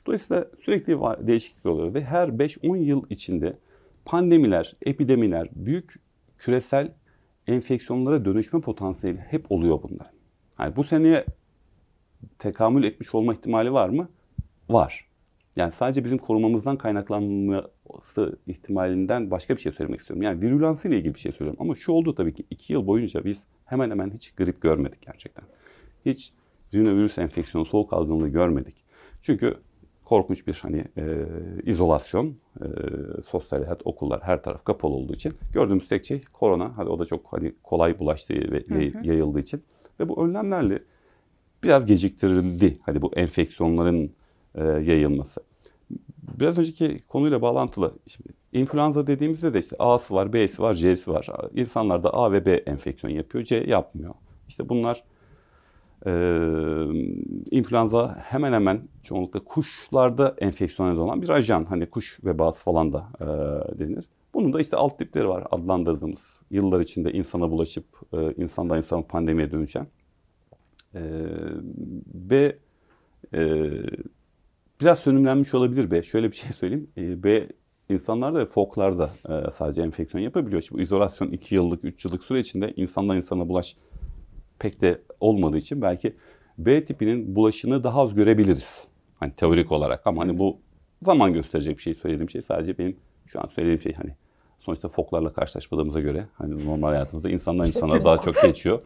Dolayısıyla 0.07 0.46
sürekli 0.64 1.00
var, 1.00 1.26
değişiklikler 1.26 1.70
oluyor 1.70 1.94
ve 1.94 2.04
her 2.04 2.28
5-10 2.28 2.78
yıl 2.78 3.02
içinde 3.11 3.59
pandemiler, 4.04 4.76
epidemiler, 4.83 5.48
büyük 5.52 5.94
küresel 6.38 6.92
enfeksiyonlara 7.46 8.24
dönüşme 8.24 8.61
potansiyeli 8.61 9.18
hep 9.18 9.52
oluyor 9.52 9.83
bunların. 9.83 10.12
Yani 10.59 10.76
bu 10.76 10.85
seneye 10.85 11.24
tekamül 12.38 12.85
etmiş 12.85 13.14
olma 13.14 13.33
ihtimali 13.33 13.72
var 13.72 13.88
mı? 13.88 14.09
Var. 14.68 15.09
Yani 15.57 15.72
sadece 15.72 16.04
bizim 16.04 16.18
korumamızdan 16.18 16.78
kaynaklanması 16.78 18.38
ihtimalinden 18.46 19.31
başka 19.31 19.57
bir 19.57 19.61
şey 19.61 19.72
söylemek 19.72 20.00
istiyorum. 20.00 20.22
Yani 20.22 20.42
virülansı 20.42 20.88
ile 20.88 20.98
ilgili 20.98 21.14
bir 21.14 21.20
şey 21.20 21.33
söylüyorum. 21.33 21.61
Ama 21.61 21.74
şu 21.74 21.92
oldu 21.92 22.14
tabii 22.14 22.35
ki 22.35 22.44
iki 22.50 22.72
yıl 22.72 22.87
boyunca 22.87 23.24
biz 23.24 23.42
hemen 23.68 23.90
hemen 23.90 24.11
hiç 24.11 24.31
grip 24.31 24.61
görmedik 24.61 25.02
gerçekten. 25.02 25.44
Hiç 26.07 26.33
virüs 26.72 27.18
enfeksiyonu, 27.18 27.66
soğuk 27.66 27.92
algınlığı 27.92 28.28
görmedik. 28.28 28.76
Çünkü 29.22 29.54
korkunç 30.04 30.46
bir 30.46 30.59
hani 30.62 30.85
e, 30.96 31.26
izolasyon, 31.64 32.37
e, 32.61 32.64
sosyal 33.26 33.62
hayat, 33.64 33.81
okullar 33.85 34.22
her 34.22 34.42
taraf 34.42 34.64
kapalı 34.64 34.92
olduğu 34.92 35.14
için 35.14 35.33
gördüğümüz 35.52 35.88
tek 35.88 36.07
şey 36.07 36.24
korona. 36.33 36.72
Hadi 36.76 36.88
o 36.88 36.98
da 36.98 37.04
çok 37.04 37.33
hani 37.33 37.52
kolay 37.62 37.98
bulaştığı 37.98 38.52
ve 38.52 38.64
yay, 38.68 38.92
yayıldığı 39.02 39.40
için 39.40 39.62
ve 40.00 40.09
bu 40.09 40.24
önlemlerle 40.24 40.83
biraz 41.64 41.87
geciktirildi. 41.87 42.78
Hadi 42.83 43.02
bu 43.02 43.12
enfeksiyonların 43.14 44.12
e, 44.54 44.64
yayılması. 44.64 45.40
Biraz 46.40 46.59
önceki 46.59 46.98
konuyla 47.09 47.42
bağlantılı. 47.42 47.94
Şimdi 48.07 48.28
influenza 48.52 49.06
dediğimizde 49.06 49.54
de 49.54 49.58
işte 49.58 49.76
A'sı 49.78 50.14
var, 50.14 50.32
B'si 50.32 50.62
var, 50.62 50.74
C'si 50.74 51.11
var. 51.11 51.28
İnsanlarda 51.54 52.14
A 52.14 52.32
ve 52.32 52.46
B 52.46 52.52
enfeksiyon 52.52 53.14
yapıyor, 53.14 53.44
C 53.44 53.56
yapmıyor. 53.56 54.14
İşte 54.48 54.68
bunlar 54.68 55.04
e, 56.06 56.11
influenza 57.50 58.16
hemen 58.22 58.52
hemen 58.52 58.88
çoğunlukla 59.02 59.40
kuşlarda 59.40 60.34
enfeksiyon 60.38 60.96
olan 60.96 61.22
bir 61.22 61.28
ajan. 61.28 61.64
Hani 61.64 61.87
kuş 61.87 62.18
vebası 62.24 62.64
falan 62.64 62.92
da 62.92 63.08
e, 63.20 63.24
denir. 63.78 64.08
Bunun 64.34 64.52
da 64.52 64.61
işte 64.61 64.76
alt 64.76 64.98
tipleri 64.98 65.28
var 65.28 65.46
adlandırdığımız. 65.50 66.40
Yıllar 66.50 66.80
içinde 66.80 67.12
insana 67.12 67.50
bulaşıp 67.50 67.84
e, 68.12 68.32
insandan 68.32 68.76
insana 68.76 69.02
pandemiye 69.02 69.50
dönüşen. 69.50 69.87
E, 70.94 71.02
B 72.06 72.56
e, 73.34 73.70
biraz 74.80 74.98
sönümlenmiş 74.98 75.54
olabilir 75.54 75.90
B. 75.90 76.02
Şöyle 76.02 76.30
bir 76.30 76.37
şey 76.37 76.52
söyleyeyim. 76.52 76.90
E, 76.96 77.22
B 77.22 77.48
insanlarda 77.88 78.38
ve 78.38 78.46
foklarda 78.46 79.11
e, 79.29 79.51
sadece 79.51 79.83
enfeksiyon 79.83 80.24
yapabiliyor. 80.24 80.62
Şimdi 80.62 80.79
bu 80.79 80.83
izolasyon 80.83 81.31
2 81.31 81.55
yıllık, 81.55 81.85
3 81.85 82.05
yıllık 82.05 82.24
süre 82.24 82.40
içinde 82.40 82.72
insandan 82.77 83.16
insana 83.16 83.48
bulaş 83.48 83.77
pek 84.59 84.81
de 84.81 85.03
olmadığı 85.20 85.57
için 85.57 85.83
belki 85.83 86.16
B 86.59 86.85
tipinin 86.85 87.37
bulaşını 87.37 87.85
daha 87.85 88.01
az 88.01 88.14
görebiliriz. 88.14 88.87
Hani 89.20 89.33
teorik 89.33 89.72
olarak 89.72 90.07
ama 90.07 90.22
hani 90.22 90.38
bu 90.38 90.59
zaman 91.03 91.33
gösterecek 91.33 91.77
bir 91.77 91.83
şey 91.83 91.94
söylediğim 91.94 92.31
şey 92.31 92.42
sadece 92.42 92.79
benim 92.79 92.96
şu 93.27 93.40
an 93.40 93.46
söylediğim 93.55 93.81
şey 93.81 93.92
hani 93.92 94.11
sonuçta 94.61 94.88
foklarla 94.88 95.33
karşılaşmadığımıza 95.33 96.01
göre 96.01 96.27
hani 96.35 96.66
normal 96.66 96.88
hayatımızda 96.88 97.31
insandan 97.31 97.66
insana 97.66 98.05
daha 98.05 98.18
çok 98.18 98.42
geçiyor. 98.42 98.81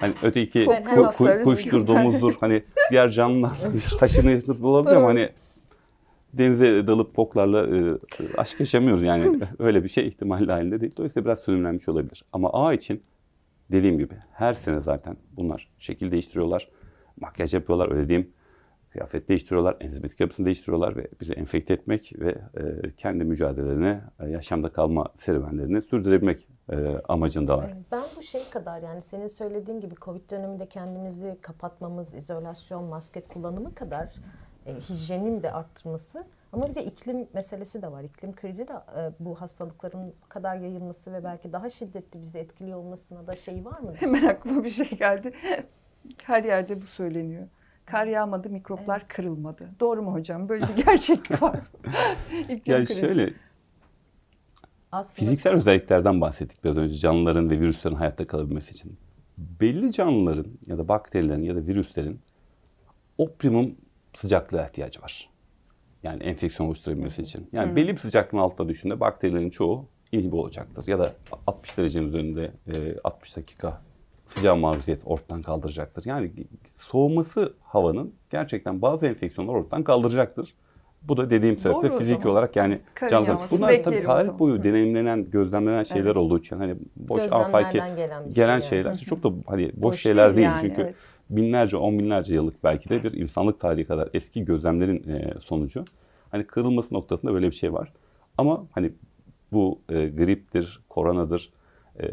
Hani 0.00 0.12
öteki 0.22 0.64
ku, 0.64 1.08
ku, 1.08 1.26
kuştur, 1.44 1.86
domuzdur 1.86 2.34
hani 2.40 2.64
diğer 2.90 3.10
canlılar 3.10 3.52
taşını 3.98 4.40
olabilir 4.68 4.96
ama 4.96 5.08
hani 5.08 5.28
denize 6.38 6.86
dalıp 6.86 7.14
foklarla 7.14 7.76
e, 7.76 7.98
aşk 8.38 8.60
yaşamıyoruz 8.60 9.02
yani 9.02 9.40
öyle 9.58 9.84
bir 9.84 9.88
şey 9.88 10.08
ihtimal 10.08 10.48
dahilinde 10.48 10.80
değil. 10.80 10.92
Dolayısıyla 10.96 11.24
biraz 11.24 11.38
sönümlenmiş 11.38 11.88
olabilir. 11.88 12.24
Ama 12.32 12.50
A 12.52 12.72
için 12.72 13.02
dediğim 13.72 13.98
gibi 13.98 14.14
her 14.32 14.54
sene 14.54 14.80
zaten 14.80 15.16
bunlar 15.32 15.70
şekil 15.78 16.12
değiştiriyorlar. 16.12 16.68
Makyaj 17.20 17.54
yapıyorlar 17.54 17.92
öyle 17.92 18.08
diyeyim. 18.08 18.30
Kıyafet 18.90 19.28
değiştiriyorlar, 19.28 19.76
enzimik 19.80 20.20
yapısını 20.20 20.46
değiştiriyorlar 20.46 20.96
ve 20.96 21.08
bizi 21.20 21.32
enfekte 21.32 21.74
etmek 21.74 22.12
ve 22.18 22.30
e, 22.30 22.90
kendi 22.96 23.24
mücadelelerini, 23.24 24.00
e, 24.20 24.28
yaşamda 24.28 24.68
kalma 24.68 25.08
serüvenlerini 25.16 25.82
sürdürebilmek 25.82 26.48
e, 26.72 26.76
amacındalar. 27.08 27.74
Ben 27.92 28.02
bu 28.16 28.22
şey 28.22 28.40
kadar 28.50 28.82
yani 28.82 29.00
senin 29.00 29.28
söylediğin 29.28 29.80
gibi 29.80 29.94
Covid 29.94 30.30
döneminde 30.30 30.66
kendimizi 30.66 31.38
kapatmamız, 31.40 32.14
izolasyon, 32.14 32.84
maske 32.84 33.20
kullanımı 33.20 33.74
kadar 33.74 34.14
e, 34.66 34.74
hijyenin 34.74 35.42
de 35.42 35.52
arttırması 35.52 36.24
ama 36.52 36.68
bir 36.68 36.74
de 36.74 36.84
iklim 36.84 37.28
meselesi 37.34 37.82
de 37.82 37.92
var. 37.92 38.04
İklim 38.04 38.34
krizi 38.34 38.68
de 38.68 38.72
e, 38.72 39.12
bu 39.20 39.40
hastalıkların 39.40 40.14
kadar 40.28 40.56
yayılması 40.56 41.12
ve 41.12 41.24
belki 41.24 41.52
daha 41.52 41.70
şiddetli 41.70 42.22
bizi 42.22 42.38
etkiliyor 42.38 42.78
olmasına 42.78 43.26
da 43.26 43.36
şey 43.36 43.64
var 43.64 43.80
mı? 43.80 43.94
Hemen 44.00 44.24
aklıma 44.28 44.64
bir 44.64 44.70
şey 44.70 44.90
geldi. 44.90 45.32
Her 46.24 46.44
yerde 46.44 46.80
bu 46.80 46.86
söyleniyor. 46.86 47.48
Kar 47.86 48.06
yağmadı, 48.06 48.50
mikroplar 48.50 48.98
evet. 48.98 49.08
kırılmadı. 49.08 49.68
Doğru 49.80 50.02
mu 50.02 50.12
hocam? 50.12 50.48
Böyle 50.48 50.66
bir 50.68 50.84
gerçeklik 50.84 51.42
var. 51.42 51.60
ya 52.66 52.76
krizi. 52.76 53.00
şöyle 53.00 53.32
aslında... 54.92 55.14
Fiziksel 55.14 55.52
özelliklerden 55.52 56.20
bahsettik 56.20 56.64
biraz 56.64 56.76
önce 56.76 56.94
canlıların 56.94 57.50
ve 57.50 57.60
virüslerin 57.60 57.94
hayatta 57.94 58.26
kalabilmesi 58.26 58.70
için. 58.70 58.98
Belli 59.38 59.92
canlıların 59.92 60.46
ya 60.66 60.78
da 60.78 60.88
bakterilerin 60.88 61.42
ya 61.42 61.56
da 61.56 61.66
virüslerin 61.66 62.20
optimum 63.18 63.76
sıcaklığa 64.14 64.64
ihtiyacı 64.64 65.02
var. 65.02 65.30
Yani 66.02 66.22
enfeksiyon 66.22 66.68
oluşturabilmesi 66.68 67.22
için. 67.22 67.48
Yani 67.52 67.68
hmm. 67.68 67.76
belli 67.76 67.92
bir 67.92 67.98
sıcaklığın 67.98 68.38
altında 68.38 68.68
düşünde 68.68 69.00
bakterilerin 69.00 69.50
çoğu 69.50 69.86
inhibi 70.12 70.36
olacaktır. 70.36 70.86
Ya 70.86 70.98
da 70.98 71.12
60 71.46 71.78
derecenin 71.78 72.08
üzerinde 72.08 72.52
60 73.04 73.36
dakika 73.36 73.80
sıcağı 74.26 74.56
maruziyet 74.56 75.02
ortadan 75.04 75.42
kaldıracaktır. 75.42 76.04
Yani 76.04 76.32
soğuması 76.76 77.54
havanın 77.62 78.14
gerçekten 78.30 78.82
bazı 78.82 79.06
enfeksiyonları 79.06 79.56
ortadan 79.56 79.84
kaldıracaktır. 79.84 80.54
Bu 81.02 81.16
da 81.16 81.30
dediğim 81.30 81.58
sebeple 81.58 81.98
fiziki 81.98 82.28
olarak 82.28 82.56
yani 82.56 82.80
canlı. 83.10 83.38
Bunlar 83.50 83.82
tabii 83.84 84.02
tarih 84.02 84.38
boyu 84.38 84.64
deneyimlenen, 84.64 85.30
gözlemlenen 85.30 85.82
şeyler 85.82 86.06
evet. 86.06 86.16
olduğu 86.16 86.38
için 86.38 86.56
hani 86.56 86.76
boş 86.96 87.32
afaki 87.32 87.72
gelen, 87.72 87.96
gelen 88.30 88.60
şey 88.60 88.68
şeyler. 88.68 88.90
Yani. 88.90 88.98
Çok 88.98 89.22
da 89.22 89.30
hani 89.46 89.66
boş, 89.66 89.82
boş 89.82 90.00
şeyler 90.00 90.26
değil, 90.26 90.36
değil 90.36 90.48
yani, 90.48 90.60
çünkü 90.60 90.80
evet. 90.80 90.94
Binlerce, 91.30 91.76
on 91.76 91.98
binlerce 91.98 92.34
yıllık 92.34 92.64
belki 92.64 92.88
de 92.88 93.04
bir 93.04 93.12
insanlık 93.12 93.60
tarihi 93.60 93.86
kadar 93.86 94.08
eski 94.14 94.44
gözlemlerin 94.44 95.08
e, 95.08 95.34
sonucu. 95.40 95.84
Hani 96.30 96.44
kırılması 96.46 96.94
noktasında 96.94 97.34
böyle 97.34 97.46
bir 97.46 97.54
şey 97.54 97.72
var. 97.72 97.92
Ama 98.38 98.66
hani 98.72 98.92
bu 99.52 99.80
e, 99.88 100.08
griptir, 100.08 100.80
koronadır, 100.88 101.50
e, 102.00 102.06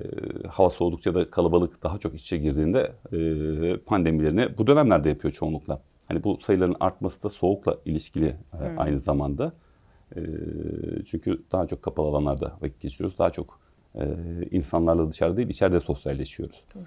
hava 0.48 0.70
soğudukça 0.70 1.16
da 1.16 1.30
kalabalık 1.30 1.84
daha 1.84 1.98
çok 1.98 2.16
içe 2.16 2.38
girdiğinde 2.38 2.92
e, 3.12 3.78
pandemilerini 3.78 4.58
bu 4.58 4.68
dönemlerde 4.68 5.10
yapıyor 5.10 5.32
çoğunlukla. 5.32 5.82
Hani 6.08 6.24
bu 6.24 6.40
sayıların 6.46 6.76
artması 6.80 7.24
da 7.24 7.30
soğukla 7.30 7.78
ilişkili 7.86 8.28
e, 8.28 8.70
hmm. 8.70 8.80
aynı 8.80 9.02
zamanda. 9.02 9.54
E, 10.16 10.22
çünkü 11.06 11.42
daha 11.52 11.68
çok 11.68 11.82
kapalı 11.82 12.08
alanlarda 12.08 12.58
vakit 12.62 12.82
geçiriyoruz. 12.82 13.18
Daha 13.18 13.30
çok 13.30 13.60
e, 13.96 14.06
insanlarla 14.52 15.12
dışarıda 15.12 15.38
değil, 15.38 15.50
içeride 15.50 15.80
sosyalleşiyoruz. 15.80 16.62
Doğru. 16.76 16.84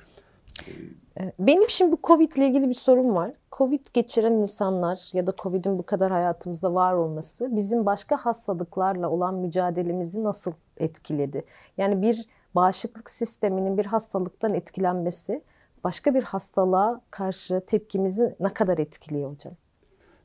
Benim 1.39 1.69
şimdi 1.69 1.93
bu 1.93 1.99
Covid 2.03 2.33
ile 2.33 2.47
ilgili 2.47 2.69
bir 2.69 2.75
sorum 2.75 3.15
var. 3.15 3.33
Covid 3.53 3.87
geçiren 3.93 4.33
insanlar 4.33 5.11
ya 5.13 5.27
da 5.27 5.35
Covid'in 5.39 5.79
bu 5.79 5.83
kadar 5.83 6.13
hayatımızda 6.13 6.75
var 6.75 6.95
olması 6.95 7.57
bizim 7.57 7.87
başka 7.87 8.17
hastalıklarla 8.17 9.11
olan 9.11 9.35
mücadelemizi 9.35 10.25
nasıl 10.25 10.53
etkiledi? 10.77 11.45
Yani 11.79 12.03
bir 12.03 12.27
bağışıklık 12.55 13.11
sisteminin 13.11 13.79
bir 13.79 13.87
hastalıktan 13.87 14.55
etkilenmesi 14.55 15.43
başka 15.85 16.15
bir 16.15 16.23
hastalığa 16.23 17.01
karşı 17.11 17.63
tepkimizi 17.67 18.37
ne 18.41 18.49
kadar 18.49 18.79
etkiliyor 18.79 19.33
hocam? 19.33 19.55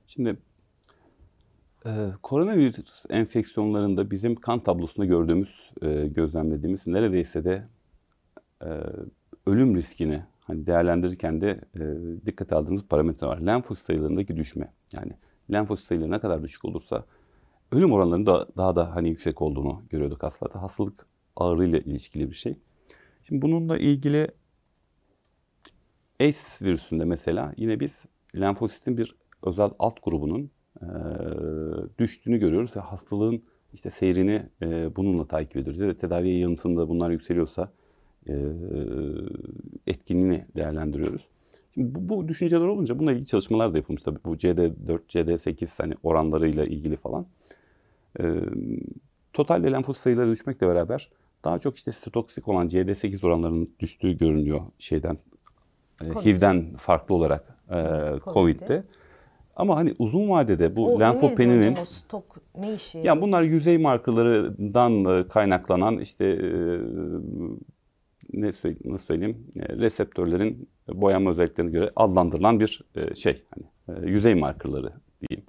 Şimdi 0.08 0.38
e, 1.86 1.90
koronavirüs 2.24 3.06
enfeksiyonlarında 3.10 4.12
bizim 4.12 4.36
kan 4.36 4.60
tablosunda 4.60 5.06
gördüğümüz, 5.06 5.72
e, 5.82 6.08
gözlemlediğimiz 6.08 6.88
neredeyse 6.88 7.44
de 7.44 7.64
e, 8.62 8.70
ölüm 9.50 9.76
riskini 9.76 10.24
hani 10.42 10.66
değerlendirirken 10.66 11.42
de 11.42 11.62
e, 11.76 11.82
dikkate 12.26 12.56
aldığımız 12.56 12.84
parametre 12.84 13.28
var. 13.28 13.38
Lenfosit 13.38 13.86
sayılarındaki 13.86 14.38
düşme. 14.38 14.74
Yani 14.94 15.12
lenfosit 15.52 15.86
sayıları 15.86 16.12
ne 16.12 16.20
kadar 16.20 16.44
düşük 16.44 16.66
olursa 16.66 17.06
ölüm 17.72 17.92
oranlarının 17.92 18.26
da 18.26 18.48
daha 18.58 18.76
da 18.76 18.96
hani 18.96 19.10
yüksek 19.10 19.42
olduğunu 19.42 19.84
görüyorduk 19.90 20.24
hastalarda. 20.24 20.62
Hastalık 20.62 21.06
ağrıyla 21.36 21.80
ilişkili 21.80 22.30
bir 22.30 22.36
şey. 22.36 22.56
Şimdi 23.24 23.42
bununla 23.42 23.78
ilgili 23.78 24.28
S 26.32 26.66
virüsünde 26.66 27.06
mesela 27.06 27.54
yine 27.58 27.80
biz 27.80 28.04
lenfositin 28.40 28.98
bir 28.98 29.16
özel 29.44 29.70
alt 29.80 30.04
grubunun 30.04 30.52
e, 30.82 30.88
düştüğünü 32.00 32.38
görüyoruz 32.38 32.78
ve 32.78 32.82
hastalığın 32.82 33.44
işte 33.74 33.90
seyrini 33.90 34.44
e, 34.62 34.96
bununla 34.96 35.28
takip 35.28 35.58
ediyoruz. 35.58 35.82
Ya 35.82 35.88
da 35.88 35.98
tedaviye 35.98 36.40
yanıtında 36.40 36.90
bunlar 36.90 37.10
yükseliyorsa 37.10 37.72
etkinliğini 39.88 40.46
değerlendiriyoruz. 40.56 41.28
Şimdi 41.74 41.96
bu, 41.96 42.10
bu 42.10 42.28
düşünceler 42.28 42.66
olunca 42.66 43.00
bununla 43.00 43.12
ilgili 43.12 43.26
çalışmalar 43.26 43.74
da 43.74 43.78
yapılmış 43.78 44.04
tabii. 44.04 44.20
Bu 44.26 44.36
CD4, 44.36 45.00
CD8 45.10 45.82
hani 45.82 45.94
oranlarıyla 46.04 46.66
ilgili 46.66 46.98
falan. 46.98 47.26
E, 48.20 48.36
total 49.34 49.64
lenfosit 49.64 50.02
sayıları 50.02 50.32
düşmekle 50.32 50.68
beraber 50.68 51.10
daha 51.44 51.60
çok 51.60 51.78
işte 51.78 51.92
sitoksik 51.92 52.48
olan 52.48 52.68
CD8 52.68 53.26
oranlarının 53.26 53.70
düştüğü 53.80 54.18
görünüyor 54.18 54.62
şeyden. 54.80 55.18
E, 56.06 56.10
Covid. 56.10 56.26
HIV'den 56.26 56.76
farklı 56.78 57.16
olarak 57.16 57.58
e, 57.70 57.74
Covid'de. 57.74 58.34
Covid'de. 58.34 58.84
Ama 59.56 59.76
hani 59.76 59.96
uzun 60.00 60.30
vadede 60.30 60.76
bu 60.76 60.96
o 60.96 61.00
lenfopeninin 61.00 61.58
hocam 61.58 61.76
o 61.82 61.86
stok 61.86 62.38
ne 62.58 62.74
işi? 62.74 63.02
yani 63.04 63.22
bunlar 63.22 63.42
yüzey 63.42 63.78
markalarından 63.78 65.06
e, 65.06 65.28
kaynaklanan 65.28 65.98
işte 65.98 66.26
e, 66.26 66.50
ne 68.34 68.52
söyleyeyim, 68.52 68.94
nasıl 68.94 69.06
söyleyeyim 69.06 69.38
e, 69.56 69.78
reseptörlerin 69.78 70.70
boyanma 70.94 71.32
özelliklerine 71.32 71.72
göre 71.72 71.92
adlandırılan 71.96 72.60
bir 72.60 72.82
e, 72.96 73.16
şey 73.16 73.44
hani 73.56 73.98
e, 74.00 74.10
yüzey 74.10 74.36
markaları 74.36 74.94
diyeyim. 75.22 75.46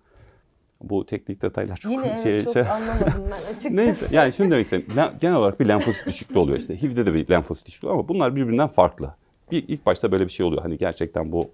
Bu 0.82 1.06
teknik 1.06 1.42
detaylar 1.42 1.76
çok 1.76 1.92
Yine 1.92 2.06
evet, 2.06 2.22
şey, 2.22 2.44
çok 2.44 2.52
şey- 2.52 2.62
anlamadım 2.62 3.24
ben 3.30 3.54
açıkçası. 3.54 3.76
Neyse 3.76 4.16
yani 4.16 4.32
şunu 4.32 4.50
demek 4.50 4.64
istedim. 4.64 4.86
Genel 5.20 5.36
olarak 5.36 5.60
bir 5.60 5.68
lenfosit 5.68 6.06
düşüklüğü 6.06 6.38
oluyor 6.38 6.58
işte. 6.58 6.82
HIV'de 6.82 7.06
de 7.06 7.14
bir 7.14 7.30
lenfosit 7.30 7.66
düşüklüğü 7.66 7.88
ama 7.88 8.08
bunlar 8.08 8.36
birbirinden 8.36 8.68
farklı. 8.68 9.14
Bir 9.50 9.64
ilk 9.68 9.86
başta 9.86 10.12
böyle 10.12 10.24
bir 10.24 10.32
şey 10.32 10.46
oluyor. 10.46 10.62
Hani 10.62 10.78
gerçekten 10.78 11.32
bu 11.32 11.50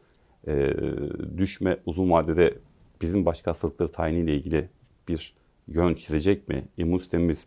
e, 0.48 0.74
düşme 1.36 1.76
uzun 1.86 2.10
vadede 2.10 2.54
bizim 3.02 3.26
başka 3.26 3.50
hastalıkları 3.50 3.92
tayiniyle 3.92 4.36
ilgili 4.36 4.68
bir 5.08 5.34
yön 5.68 5.94
çizecek 5.94 6.48
mi? 6.48 6.64
İmmün 6.76 6.98
sistemimiz 6.98 7.44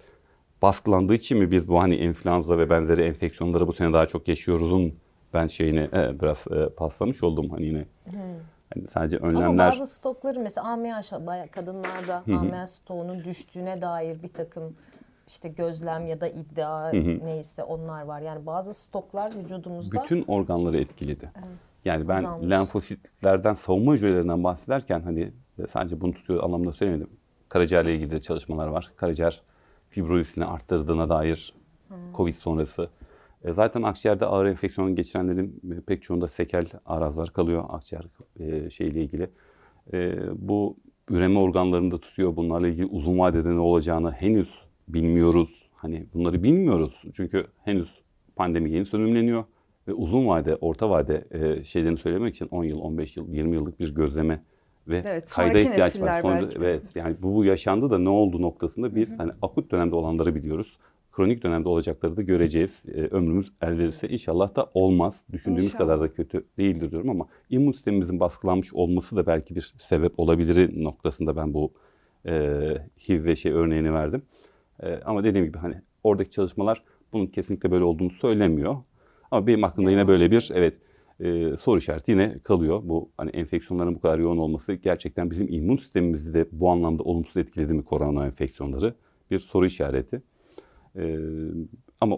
baskılandığı 0.61 1.15
için 1.15 1.37
mi 1.37 1.51
biz 1.51 1.67
bu 1.67 1.81
hani 1.81 1.95
influenza 1.95 2.57
ve 2.57 2.69
benzeri 2.69 3.01
enfeksiyonları 3.01 3.67
bu 3.67 3.73
sene 3.73 3.93
daha 3.93 4.05
çok 4.05 4.27
yaşıyoruzun 4.27 4.93
ben 5.33 5.47
şeyini 5.47 5.89
e, 5.93 6.19
biraz 6.21 6.45
e, 6.51 6.69
paslamış 6.69 7.23
oldum 7.23 7.49
hani 7.49 7.65
yine. 7.65 7.85
Hani 8.73 8.87
sadece 8.87 9.17
Ama 9.17 9.27
önlemler 9.27 9.71
bazı 9.71 9.87
stokları 9.87 10.39
mesela 10.39 10.67
AMH 10.67 11.51
kadınlarda 11.51 12.23
AMH 12.27 12.67
stoğunun 12.67 13.23
düştüğüne 13.23 13.81
dair 13.81 14.23
bir 14.23 14.33
takım 14.33 14.75
işte 15.27 15.49
gözlem 15.49 16.07
ya 16.07 16.21
da 16.21 16.27
iddia 16.27 16.91
neyse 17.23 17.63
onlar 17.63 18.03
var. 18.03 18.21
Yani 18.21 18.45
bazı 18.45 18.73
stoklar 18.73 19.31
vücudumuzda 19.35 20.03
bütün 20.03 20.25
organları 20.27 20.77
etkiledi. 20.77 21.31
Yani 21.85 22.07
ben 22.07 22.23
Azalmış. 22.23 22.49
lenfositlerden, 22.49 23.53
savunma 23.53 23.93
hücrelerinden 23.93 24.43
bahsederken 24.43 25.01
hani 25.01 25.31
sadece 25.69 26.01
bunu 26.01 26.11
tutuyor 26.13 26.43
anlamda 26.43 26.71
söylemedim. 26.71 27.09
Karaciğerle 27.49 27.95
ilgili 27.95 28.11
de 28.11 28.19
çalışmalar 28.19 28.67
var. 28.67 28.91
Karaciğer 28.95 29.41
fibrozisini 29.89 30.45
arttırdığına 30.45 31.09
dair 31.09 31.53
Covid 32.15 32.33
sonrası. 32.33 32.89
E, 33.43 33.53
zaten 33.53 33.81
akciğerde 33.81 34.25
ağır 34.25 34.45
enfeksiyon 34.45 34.95
geçirenlerin 34.95 35.61
e, 35.71 35.81
pek 35.81 36.03
çoğunda 36.03 36.27
sekel 36.27 36.65
arazlar 36.85 37.33
kalıyor 37.33 37.65
akciğer 37.69 38.05
e, 38.39 38.69
şeyle 38.69 39.01
ilgili. 39.01 39.29
E, 39.93 40.17
bu 40.35 40.77
üreme 41.09 41.39
organlarını 41.39 41.91
da 41.91 41.97
tutuyor. 41.99 42.35
Bunlarla 42.35 42.67
ilgili 42.67 42.85
uzun 42.85 43.19
vadede 43.19 43.49
ne 43.55 43.59
olacağını 43.59 44.11
henüz 44.11 44.49
bilmiyoruz. 44.87 45.69
Hani 45.73 46.05
bunları 46.13 46.43
bilmiyoruz. 46.43 47.03
Çünkü 47.13 47.47
henüz 47.63 48.01
pandemi 48.35 48.71
yeni 48.71 48.85
sönümleniyor 48.85 49.43
ve 49.87 49.93
uzun 49.93 50.27
vade, 50.27 50.55
orta 50.55 50.89
vade 50.89 51.25
e, 51.31 51.63
şeylerini 51.63 51.97
söylemek 51.97 52.35
için 52.35 52.47
10 52.51 52.63
yıl, 52.63 52.79
15 52.79 53.17
yıl, 53.17 53.33
20 53.33 53.55
yıllık 53.55 53.79
bir 53.79 53.95
gözleme 53.95 54.43
ve 54.89 55.03
Evet, 55.05 55.31
kayda 55.31 55.59
ihtiyaç 55.59 56.01
var. 56.01 56.21
Sonra, 56.21 56.41
belki 56.41 56.57
evet, 56.57 56.95
yani 56.95 57.15
bu, 57.21 57.35
bu 57.35 57.45
yaşandı 57.45 57.89
da 57.89 57.99
ne 57.99 58.09
oldu 58.09 58.41
noktasında 58.41 58.95
biz 58.95 59.19
hani 59.19 59.31
akut 59.41 59.71
dönemde 59.71 59.95
olanları 59.95 60.35
biliyoruz. 60.35 60.77
Kronik 61.11 61.43
dönemde 61.43 61.69
olacakları 61.69 62.17
da 62.17 62.21
göreceğiz. 62.21 62.83
E, 62.87 63.01
ömrümüz 63.01 63.51
el 63.61 63.77
verirse 63.77 64.09
inşallah 64.09 64.55
da 64.55 64.69
olmaz. 64.73 65.25
Düşündüğümüz 65.31 65.65
İnşallah. 65.65 65.79
kadar 65.79 66.01
da 66.01 66.13
kötü 66.13 66.45
değildir 66.57 66.91
diyorum 66.91 67.09
ama 67.09 67.27
immün 67.49 67.71
sistemimizin 67.71 68.19
baskılanmış 68.19 68.73
olması 68.73 69.15
da 69.15 69.27
belki 69.27 69.55
bir 69.55 69.73
sebep 69.77 70.19
olabilir 70.19 70.83
noktasında 70.83 71.35
ben 71.35 71.53
bu 71.53 71.71
e, 72.25 72.31
HIV 73.09 73.25
ve 73.25 73.35
şey 73.35 73.51
örneğini 73.51 73.93
verdim. 73.93 74.21
E, 74.83 74.99
ama 75.05 75.23
dediğim 75.23 75.47
gibi 75.47 75.57
hani 75.57 75.75
oradaki 76.03 76.31
çalışmalar 76.31 76.83
bunun 77.13 77.27
kesinlikle 77.27 77.71
böyle 77.71 77.83
olduğunu 77.83 78.11
söylemiyor. 78.11 78.77
Ama 79.31 79.47
benim 79.47 79.63
aklımda 79.63 79.91
yine 79.91 80.07
böyle 80.07 80.31
bir 80.31 80.51
evet 80.53 80.73
e, 81.19 81.57
soru 81.57 81.77
işareti 81.77 82.11
yine 82.11 82.39
kalıyor. 82.43 82.81
Bu 82.83 83.09
hani 83.17 83.29
enfeksiyonların 83.29 83.95
bu 83.95 83.99
kadar 84.01 84.19
yoğun 84.19 84.37
olması 84.37 84.73
gerçekten 84.73 85.31
bizim 85.31 85.47
immün 85.53 85.77
sistemimizi 85.77 86.33
de 86.33 86.45
bu 86.51 86.69
anlamda 86.69 87.03
olumsuz 87.03 87.37
etkiledi 87.37 87.73
mi 87.73 87.83
korona 87.83 88.25
enfeksiyonları? 88.25 88.95
Bir 89.31 89.39
soru 89.39 89.65
işareti. 89.65 90.21
E, 90.95 91.17
ama 92.01 92.17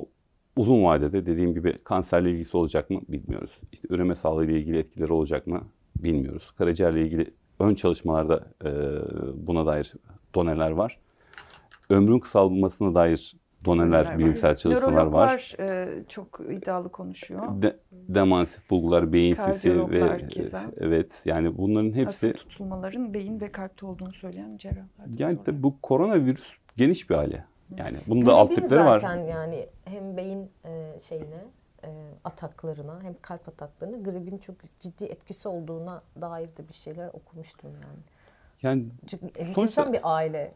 uzun 0.55 0.83
vadede 0.83 1.25
dediğim 1.25 1.53
gibi 1.53 1.73
kanserle 1.83 2.31
ilgisi 2.31 2.57
olacak 2.57 2.89
mı 2.89 3.01
bilmiyoruz. 3.07 3.51
İşte 3.71 3.87
üreme 3.91 4.15
sağlığı 4.15 4.45
ile 4.45 4.59
ilgili 4.59 4.77
etkileri 4.77 5.13
olacak 5.13 5.47
mı 5.47 5.61
bilmiyoruz. 5.95 6.51
Karaciğerle 6.51 7.01
ilgili 7.01 7.33
ön 7.59 7.75
çalışmalarda 7.75 8.47
e, 8.65 8.69
buna 9.47 9.65
dair 9.65 9.93
doneler 10.35 10.71
var. 10.71 10.99
Ömrün 11.89 12.19
kısalmasına 12.19 12.95
dair 12.95 13.35
doneler, 13.65 14.05
Var. 14.05 14.17
bilimsel 14.19 14.55
çalışmalar 14.55 15.05
var. 15.05 15.55
Nörologlar 15.59 15.87
e, 15.97 16.03
çok 16.07 16.39
iddialı 16.51 16.89
konuşuyor. 16.89 17.61
De, 17.61 17.77
demansif 17.91 18.69
bulgular, 18.69 19.13
beyin 19.13 19.35
sisi 19.35 19.69
ve 19.69 19.99
Kardiyologlar 19.99 20.29
keza. 20.29 20.61
evet 20.77 21.21
yani 21.25 21.57
bunların 21.57 21.93
hepsi 21.93 22.27
Hasta 22.27 22.39
tutulmaların 22.49 23.13
beyin 23.13 23.41
ve 23.41 23.51
kalpte 23.51 23.85
olduğunu 23.85 24.13
söyleyen 24.13 24.57
cerrahlar. 24.57 25.05
yani 25.19 25.37
tabii 25.45 25.63
bu 25.63 25.81
koronavirüs 25.81 26.43
geniş 26.77 27.09
bir 27.09 27.15
aile. 27.15 27.45
Yani 27.77 27.97
bunun 28.07 28.25
da 28.25 28.33
alt 28.33 28.55
tipleri 28.55 28.79
var. 28.79 28.99
zaten 28.99 29.27
yani 29.27 29.67
hem 29.85 30.17
beyin 30.17 30.51
e, 30.65 30.99
şeyine 30.99 31.45
e, 31.83 31.89
ataklarına 32.23 33.03
hem 33.03 33.15
kalp 33.21 33.47
ataklarına 33.49 33.97
gripin 33.97 34.37
çok 34.37 34.55
ciddi 34.79 35.05
etkisi 35.05 35.47
olduğuna 35.47 36.01
dair 36.21 36.47
de 36.57 36.67
bir 36.67 36.73
şeyler 36.73 37.07
okumuştum 37.13 37.71
yani. 37.73 37.99
Yani 38.61 38.85
Çünkü 39.07 39.25
enteresan 39.35 39.93
bir 39.93 39.99
aile. 40.03 40.49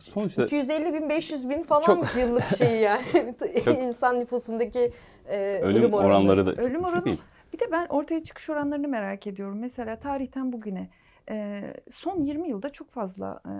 Sonuçta 0.00 0.44
250 0.44 0.94
bin 0.94 1.08
500 1.08 1.48
bin 1.48 1.62
falan 1.62 1.82
Çok- 1.82 2.16
yıllık 2.16 2.56
şey 2.58 2.80
yani. 2.80 3.04
Çok- 3.64 3.82
İnsan 3.82 4.20
nüfusundaki 4.20 4.92
e, 5.26 5.58
ölüm, 5.62 5.92
oranları 5.92 6.46
da 6.46 6.62
Ölüm 6.62 6.84
oranı 6.84 7.04
değil. 7.04 7.20
Bir 7.52 7.58
de 7.58 7.64
ben 7.72 7.86
ortaya 7.86 8.24
çıkış 8.24 8.50
oranlarını 8.50 8.88
merak 8.88 9.26
ediyorum. 9.26 9.58
Mesela 9.58 9.98
tarihten 9.98 10.52
bugüne 10.52 10.90
e, 11.30 11.62
son 11.90 12.22
20 12.22 12.48
yılda 12.48 12.70
çok 12.70 12.90
fazla 12.90 13.40
e, 13.46 13.52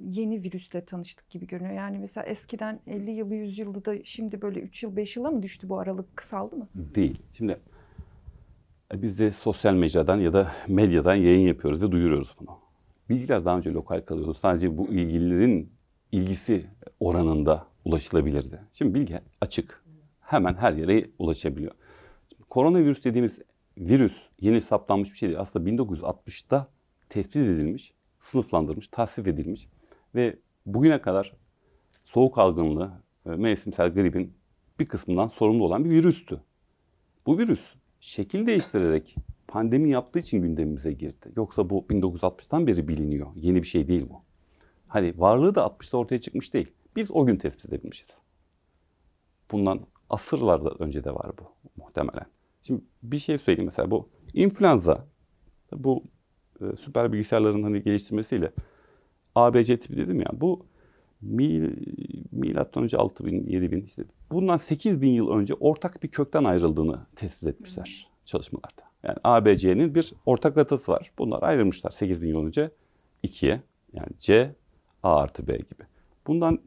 yeni 0.00 0.42
virüsle 0.42 0.84
tanıştık 0.84 1.30
gibi 1.30 1.46
görünüyor. 1.46 1.74
Yani 1.74 1.98
mesela 1.98 2.26
eskiden 2.26 2.80
50 2.86 3.10
yılı 3.10 3.34
100 3.34 3.58
yılda 3.58 3.84
da 3.84 4.04
şimdi 4.04 4.42
böyle 4.42 4.60
3 4.60 4.82
yıl 4.82 4.96
5 4.96 5.16
yıla 5.16 5.30
mı 5.30 5.42
düştü 5.42 5.68
bu 5.68 5.78
aralık 5.78 6.16
kısaldı 6.16 6.56
mı? 6.56 6.68
Değil. 6.74 7.22
Şimdi 7.32 7.58
e, 8.94 9.02
biz 9.02 9.20
de 9.20 9.32
sosyal 9.32 9.74
mecradan 9.74 10.16
ya 10.16 10.32
da 10.32 10.52
medyadan 10.68 11.14
yayın 11.14 11.48
yapıyoruz 11.48 11.82
ve 11.82 11.92
duyuruyoruz 11.92 12.36
bunu. 12.40 12.58
Bilgiler 13.08 13.44
daha 13.44 13.56
önce 13.56 13.72
lokal 13.72 14.00
kalıyordu. 14.00 14.34
Sadece 14.34 14.78
bu 14.78 14.88
ilgililerin 14.88 15.72
ilgisi 16.12 16.66
oranında 17.00 17.66
ulaşılabilirdi. 17.84 18.60
Şimdi 18.72 18.94
bilgi 18.94 19.20
açık. 19.40 19.84
Hemen 20.20 20.54
her 20.54 20.72
yere 20.72 21.10
ulaşabiliyor. 21.18 21.72
Şimdi 22.28 22.42
koronavirüs 22.42 23.04
dediğimiz 23.04 23.38
virüs 23.78 24.12
yeni 24.40 24.60
saptanmış 24.60 25.12
bir 25.12 25.16
şey 25.16 25.28
değil. 25.28 25.40
Aslında 25.40 25.70
1960'da 25.70 26.68
tespit 27.08 27.36
edilmiş, 27.36 27.92
sınıflandırılmış, 28.20 28.88
tasnif 28.88 29.28
edilmiş 29.28 29.68
ve 30.14 30.38
bugüne 30.66 31.00
kadar 31.00 31.32
soğuk 32.04 32.38
algınlığı, 32.38 32.92
e, 33.26 33.30
mevsimsel 33.30 33.94
gripin 33.94 34.32
bir 34.80 34.88
kısmından 34.88 35.28
sorumlu 35.28 35.64
olan 35.64 35.84
bir 35.84 35.90
virüstü. 35.90 36.40
Bu 37.26 37.38
virüs 37.38 37.74
şekil 38.00 38.46
değiştirerek 38.46 39.16
pandemi 39.48 39.90
yaptığı 39.90 40.18
için 40.18 40.42
gündemimize 40.42 40.92
girdi. 40.92 41.32
Yoksa 41.36 41.70
bu 41.70 41.86
1960'tan 41.90 42.66
beri 42.66 42.88
biliniyor. 42.88 43.26
Yeni 43.36 43.62
bir 43.62 43.66
şey 43.66 43.88
değil 43.88 44.06
bu. 44.10 44.22
Hani 44.88 45.14
varlığı 45.16 45.54
da 45.54 45.60
60'ta 45.60 45.98
ortaya 45.98 46.20
çıkmış 46.20 46.54
değil. 46.54 46.72
Biz 46.96 47.10
o 47.10 47.26
gün 47.26 47.36
tespit 47.36 47.66
edebilmişiz. 47.66 48.08
Bundan 49.50 49.80
asırlarda 50.10 50.70
önce 50.70 51.04
de 51.04 51.14
var 51.14 51.30
bu 51.38 51.44
muhtemelen. 51.82 52.26
Şimdi 52.62 52.80
bir 53.02 53.18
şey 53.18 53.38
söyleyeyim 53.38 53.66
mesela 53.66 53.90
bu 53.90 54.08
influenza 54.34 55.06
bu 55.72 56.04
e, 56.60 56.76
süper 56.76 57.12
bilgisayarların 57.12 57.62
hani 57.62 57.82
geliştirmesiyle 57.82 58.52
ABC 59.34 59.80
tipi 59.80 59.96
dedim 59.96 60.20
ya 60.20 60.26
bu 60.32 60.66
mil, 61.20 61.70
milattan 62.32 62.82
önce 62.82 62.96
6000 62.96 63.46
7000 63.46 63.82
işte 63.82 64.04
bundan 64.30 64.56
8000 64.56 65.10
yıl 65.10 65.30
önce 65.30 65.54
ortak 65.54 66.02
bir 66.02 66.08
kökten 66.08 66.44
ayrıldığını 66.44 67.06
tespit 67.16 67.48
etmişler 67.48 68.08
çalışmalarda. 68.24 68.85
Yani 69.06 69.18
ABC'nin 69.24 69.94
bir 69.94 70.12
ortak 70.26 70.56
ratası 70.56 70.92
var. 70.92 71.12
Bunlar 71.18 71.42
ayrılmışlar 71.42 71.90
8000 71.90 72.28
yıl 72.28 72.46
önce 72.46 72.70
ikiye. 73.22 73.62
Yani 73.92 74.08
C 74.18 74.54
A 75.02 75.16
artı 75.16 75.46
B 75.46 75.56
gibi. 75.56 75.84
Bundan 76.26 76.58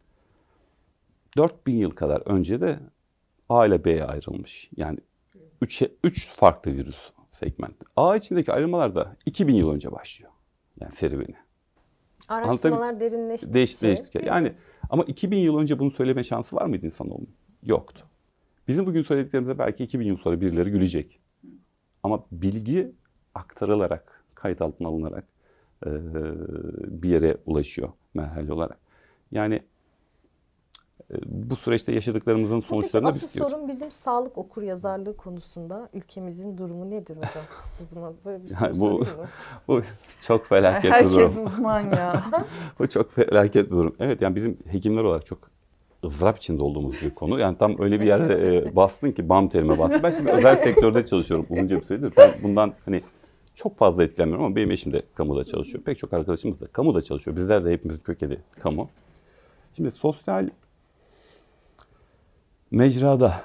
4000 1.37 1.73
yıl 1.73 1.91
kadar 1.91 2.21
önce 2.25 2.61
de 2.61 2.79
A 3.49 3.65
ile 3.65 3.85
B'ye 3.85 4.03
ayrılmış. 4.03 4.69
Yani 4.77 4.99
3 5.61 5.83
3 6.03 6.31
farklı 6.31 6.71
virüs 6.71 7.11
segmenti. 7.31 7.85
A 7.95 8.15
içindeki 8.15 8.53
ayrılmalar 8.53 8.95
da 8.95 9.15
2000 9.25 9.55
yıl 9.55 9.71
önce 9.71 9.91
başlıyor. 9.91 10.31
Yani 10.79 10.91
serüveni. 10.91 11.35
araştırmalar 12.29 12.99
derinleştikçe. 12.99 13.53
Değiş, 13.53 13.81
değiştikçe. 13.81 14.19
değil 14.19 14.31
mi? 14.31 14.35
Yani 14.35 14.53
Ama 14.89 15.03
2000 15.03 15.37
yıl 15.37 15.59
önce 15.59 15.79
bunu 15.79 15.91
söyleme 15.91 16.23
şansı 16.23 16.55
var 16.55 16.65
mıydı 16.65 16.85
insanoğlunun? 16.85 17.29
Yoktu. 17.63 18.05
Bizim 18.67 18.85
bugün 18.85 19.01
söylediklerimize 19.01 19.59
belki 19.59 19.83
2000 19.83 20.05
yıl 20.05 20.17
sonra 20.17 20.41
birileri 20.41 20.71
gülecek. 20.71 21.19
Ama 22.03 22.23
bilgi 22.31 22.91
aktarılarak, 23.35 24.23
kayıt 24.35 24.61
altına 24.61 24.87
alınarak 24.87 25.23
e, 25.85 25.89
bir 27.01 27.09
yere 27.09 27.37
ulaşıyor 27.45 27.89
merhale 28.13 28.53
olarak. 28.53 28.77
Yani 29.31 29.55
e, 31.11 31.15
bu 31.25 31.55
süreçte 31.55 31.91
yaşadıklarımızın 31.93 32.63
Buradaki 32.69 32.69
sonuçlarını 32.69 33.07
biz 33.07 33.15
asıl 33.15 33.27
istiyoruz. 33.27 33.51
sorun 33.51 33.67
bizim 33.67 33.91
sağlık 33.91 34.37
okur 34.37 34.61
yazarlığı 34.61 35.17
konusunda 35.17 35.89
ülkemizin 35.93 36.57
durumu 36.57 36.89
nedir 36.89 37.17
hocam? 37.17 37.43
O 37.83 37.85
zaman 37.85 38.13
böyle 38.25 38.43
bir 38.43 38.49
soru 38.49 38.65
Yani 38.65 38.79
bu-? 38.79 39.03
Bu 39.67 39.81
çok 40.21 40.45
felaket 40.47 40.83
bir 40.83 40.89
Herkes 40.91 41.35
durum. 41.35 41.45
uzman 41.45 41.81
ya. 41.81 42.23
Bu 42.79 42.87
çok 42.89 43.11
felaket 43.11 43.65
bir 43.65 43.71
durum. 43.71 43.95
Evet 43.99 44.21
yani 44.21 44.35
bizim 44.35 44.57
hekimler 44.71 45.03
olarak 45.03 45.25
çok 45.25 45.48
ızdırap 46.05 46.37
içinde 46.37 46.63
olduğumuz 46.63 47.01
bir 47.01 47.09
konu. 47.09 47.39
Yani 47.39 47.57
tam 47.57 47.81
öyle 47.81 47.99
bir 47.99 48.05
yerde 48.05 48.57
e, 48.57 48.75
bastın 48.75 49.11
ki 49.11 49.29
bam 49.29 49.49
terime 49.49 49.79
bastın. 49.79 50.03
Ben 50.03 50.11
şimdi 50.11 50.31
özel 50.31 50.57
sektörde 50.57 51.05
çalışıyorum 51.05 51.45
uzunca 51.49 51.81
bir 51.81 51.85
süredir. 51.85 52.13
Ben 52.17 52.31
bundan 52.43 52.73
hani 52.85 53.01
çok 53.55 53.77
fazla 53.77 54.03
etkilenmiyorum 54.03 54.45
ama 54.45 54.55
benim 54.55 54.71
eşim 54.71 54.93
de 54.93 55.01
kamuda 55.15 55.43
çalışıyor. 55.43 55.83
Pek 55.83 55.97
çok 55.97 56.13
arkadaşımız 56.13 56.61
da 56.61 56.67
kamuda 56.67 57.01
çalışıyor. 57.01 57.37
Bizler 57.37 57.65
de 57.65 57.71
hepimizin 57.71 57.99
kökeni 57.99 58.37
kamu. 58.59 58.89
Şimdi 59.75 59.91
sosyal 59.91 60.49
mecrada 62.71 63.41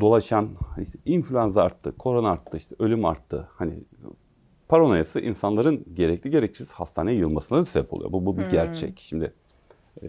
dolaşan 0.00 0.48
işte 0.82 0.98
influenza 1.04 1.62
arttı, 1.62 1.96
korona 1.98 2.30
arttı, 2.30 2.56
işte 2.56 2.76
ölüm 2.78 3.04
arttı. 3.04 3.48
Hani 3.54 3.74
paranoyası 4.68 5.20
insanların 5.20 5.84
gerekli 5.94 6.30
gereksiz 6.30 6.72
hastaneye 6.72 7.16
yığılmasına 7.16 7.58
da 7.58 7.64
sebep 7.64 7.92
oluyor. 7.92 8.12
Bu, 8.12 8.26
bu 8.26 8.38
bir 8.38 8.50
gerçek. 8.50 8.98
Şimdi 9.00 9.32
e, 10.02 10.06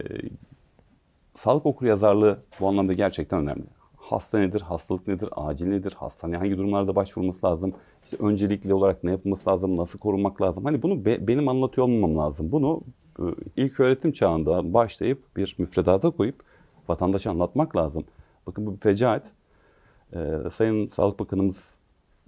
sağlık 1.34 1.66
okur 1.66 1.86
yazarlığı 1.86 2.42
bu 2.60 2.68
anlamda 2.68 2.92
gerçekten 2.92 3.40
önemli. 3.40 3.64
Hasta 3.96 4.38
nedir, 4.38 4.60
hastalık 4.60 5.08
nedir, 5.08 5.28
acil 5.36 5.66
nedir, 5.66 5.92
hastaneye 5.98 6.36
hangi 6.36 6.58
durumlarda 6.58 6.96
başvurması 6.96 7.46
lazım, 7.46 7.74
işte 8.04 8.16
öncelikli 8.20 8.74
olarak 8.74 9.04
ne 9.04 9.10
yapılması 9.10 9.50
lazım, 9.50 9.76
nasıl 9.76 9.98
korunmak 9.98 10.42
lazım. 10.42 10.64
Hani 10.64 10.82
bunu 10.82 11.04
be- 11.04 11.26
benim 11.26 11.48
anlatıyor 11.48 11.86
olmamam 11.86 12.18
lazım. 12.18 12.52
Bunu 12.52 12.80
e, 13.18 13.24
ilk 13.56 13.80
öğretim 13.80 14.12
çağında 14.12 14.74
başlayıp 14.74 15.36
bir 15.36 15.54
müfredata 15.58 16.10
koyup 16.10 16.42
vatandaşa 16.88 17.30
anlatmak 17.30 17.76
lazım. 17.76 18.04
Bakın 18.46 18.66
bu 18.66 18.74
bir 18.74 18.80
fecaat. 18.80 19.30
Ee, 20.14 20.50
Sayın 20.52 20.88
Sağlık 20.88 21.18
Bakanımız 21.20 21.78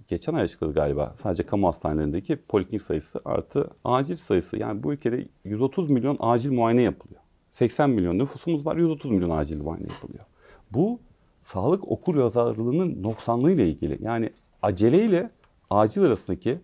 geçen 0.07 0.33
ay 0.33 0.41
açıkladı 0.41 0.73
galiba. 0.73 1.15
Sadece 1.23 1.45
kamu 1.45 1.67
hastanelerindeki 1.67 2.35
poliklinik 2.35 2.81
sayısı 2.81 3.21
artı 3.25 3.69
acil 3.83 4.15
sayısı. 4.15 4.57
Yani 4.57 4.83
bu 4.83 4.93
ülkede 4.93 5.27
130 5.43 5.89
milyon 5.89 6.17
acil 6.19 6.51
muayene 6.51 6.81
yapılıyor. 6.81 7.21
80 7.55 7.89
milyon 7.89 8.19
nüfusumuz 8.19 8.65
var, 8.65 8.75
130 8.77 9.11
milyon 9.11 9.29
acil 9.29 9.61
muayene 9.61 9.87
yapılıyor. 9.93 10.25
Bu 10.71 10.99
sağlık 11.43 11.87
okur 11.87 12.15
yazarlığının 12.15 13.03
noksanlığı 13.03 13.51
ile 13.51 13.69
ilgili. 13.69 13.97
Yani 14.01 14.29
aceleyle 14.61 15.29
acil 15.69 16.03
arasındaki 16.03 16.59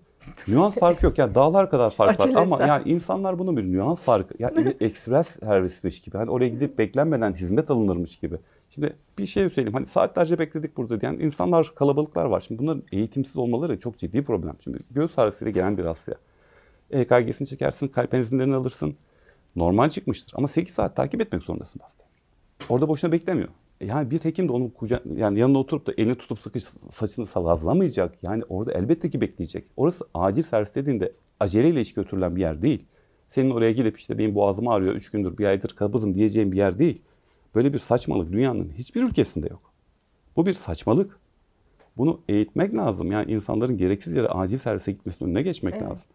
nüans 0.48 0.80
farkı 0.80 1.06
yok. 1.06 1.18
Yani 1.18 1.36
dağlar 1.36 1.70
kadar 1.70 1.90
fark 1.90 2.20
var 2.20 2.30
ama 2.36 2.64
yani 2.64 2.84
insanlar 2.86 3.40
bunu 3.40 3.58
bir 3.58 3.64
nüans 3.64 4.04
farkı. 4.04 4.34
Yani 4.40 4.76
ekspres 4.80 5.28
servismiş 5.28 6.02
gibi. 6.02 6.18
Hani 6.18 6.30
oraya 6.30 6.50
gidip 6.50 6.78
beklenmeden 6.78 7.34
hizmet 7.34 7.72
alınırmış 7.72 8.16
gibi. 8.16 8.38
Şimdi 8.70 8.96
bir 9.18 9.26
şey 9.26 9.50
söyleyeyim. 9.50 9.74
Hani 9.74 9.88
saatlerce 9.88 10.40
bekledik 10.40 10.78
burada 10.78 11.02
diyen 11.02 11.14
insanlar, 11.14 11.72
kalabalıklar 11.76 12.26
var. 12.26 12.40
Şimdi 12.40 12.62
bunların 12.62 12.84
eğitimsiz 12.92 13.38
olmaları 13.38 13.80
çok 13.80 13.98
ciddi 13.98 14.24
problem. 14.24 14.56
Şimdi 14.64 14.78
göğüs 14.92 15.20
ağrısıyla 15.20 15.52
gelen 15.52 15.78
bir 15.78 15.86
hastaya. 15.86 16.18
EKG'sini 16.92 17.48
çekersin, 17.48 17.88
kalp 17.88 18.14
enzimlerini 18.14 18.56
alırsın. 18.56 18.96
Normal 19.56 19.90
çıkmıştır 19.90 20.34
ama 20.38 20.48
8 20.48 20.74
saat 20.74 20.96
takip 20.96 21.22
etmek 21.22 21.44
zorundasın 21.44 21.80
hasta. 21.80 22.04
Orada 22.70 22.88
boşuna 22.88 23.12
beklemiyor. 23.12 23.50
E 23.82 23.86
Yani 23.86 24.12
bir 24.12 24.20
hekim 24.20 24.48
de 24.48 24.52
onun 24.52 24.70
kuca 24.70 25.04
yani 25.16 25.40
yanına 25.40 25.58
oturup 25.60 25.88
da 25.88 25.94
elini 25.98 26.16
tutup 26.16 26.40
sıkış 26.40 26.64
saçını 26.90 27.26
salazlamayacak. 27.26 28.18
Yani 28.22 28.44
orada 28.50 28.74
elbette 28.74 29.10
ki 29.10 29.22
bekleyecek. 29.22 29.68
Orası 29.78 30.06
acil 30.14 30.44
servis 30.44 30.76
dediğinde 30.76 31.14
aceleyle 31.40 31.82
iş 31.82 31.94
götürülen 31.94 32.36
bir 32.36 32.42
yer 32.42 32.62
değil. 32.62 32.86
Senin 33.30 33.52
oraya 33.52 33.72
gidip 33.72 34.00
işte 34.00 34.18
benim 34.18 34.36
boğazım 34.36 34.68
ağrıyor 34.68 34.96
3 34.96 35.10
gündür 35.10 35.38
bir 35.38 35.46
aydır 35.46 35.70
kabızım 35.70 36.16
diyeceğin 36.16 36.52
bir 36.52 36.58
yer 36.58 36.80
değil. 36.80 37.02
Böyle 37.56 37.74
bir 37.74 37.80
saçmalık 37.80 38.32
dünyanın 38.32 38.72
hiçbir 38.78 39.04
ülkesinde 39.04 39.48
yok. 39.48 39.72
Bu 40.36 40.46
bir 40.46 40.54
saçmalık. 40.54 41.20
Bunu 41.98 42.20
eğitmek 42.30 42.76
lazım. 42.76 43.12
Yani 43.12 43.32
insanların 43.32 43.78
gereksiz 43.78 44.16
yere 44.16 44.28
acil 44.28 44.58
servise 44.58 44.92
gitmesinin 44.92 45.30
önüne 45.30 45.42
geçmek 45.42 45.74
Evet, 45.74 45.84
lazım. 45.84 46.10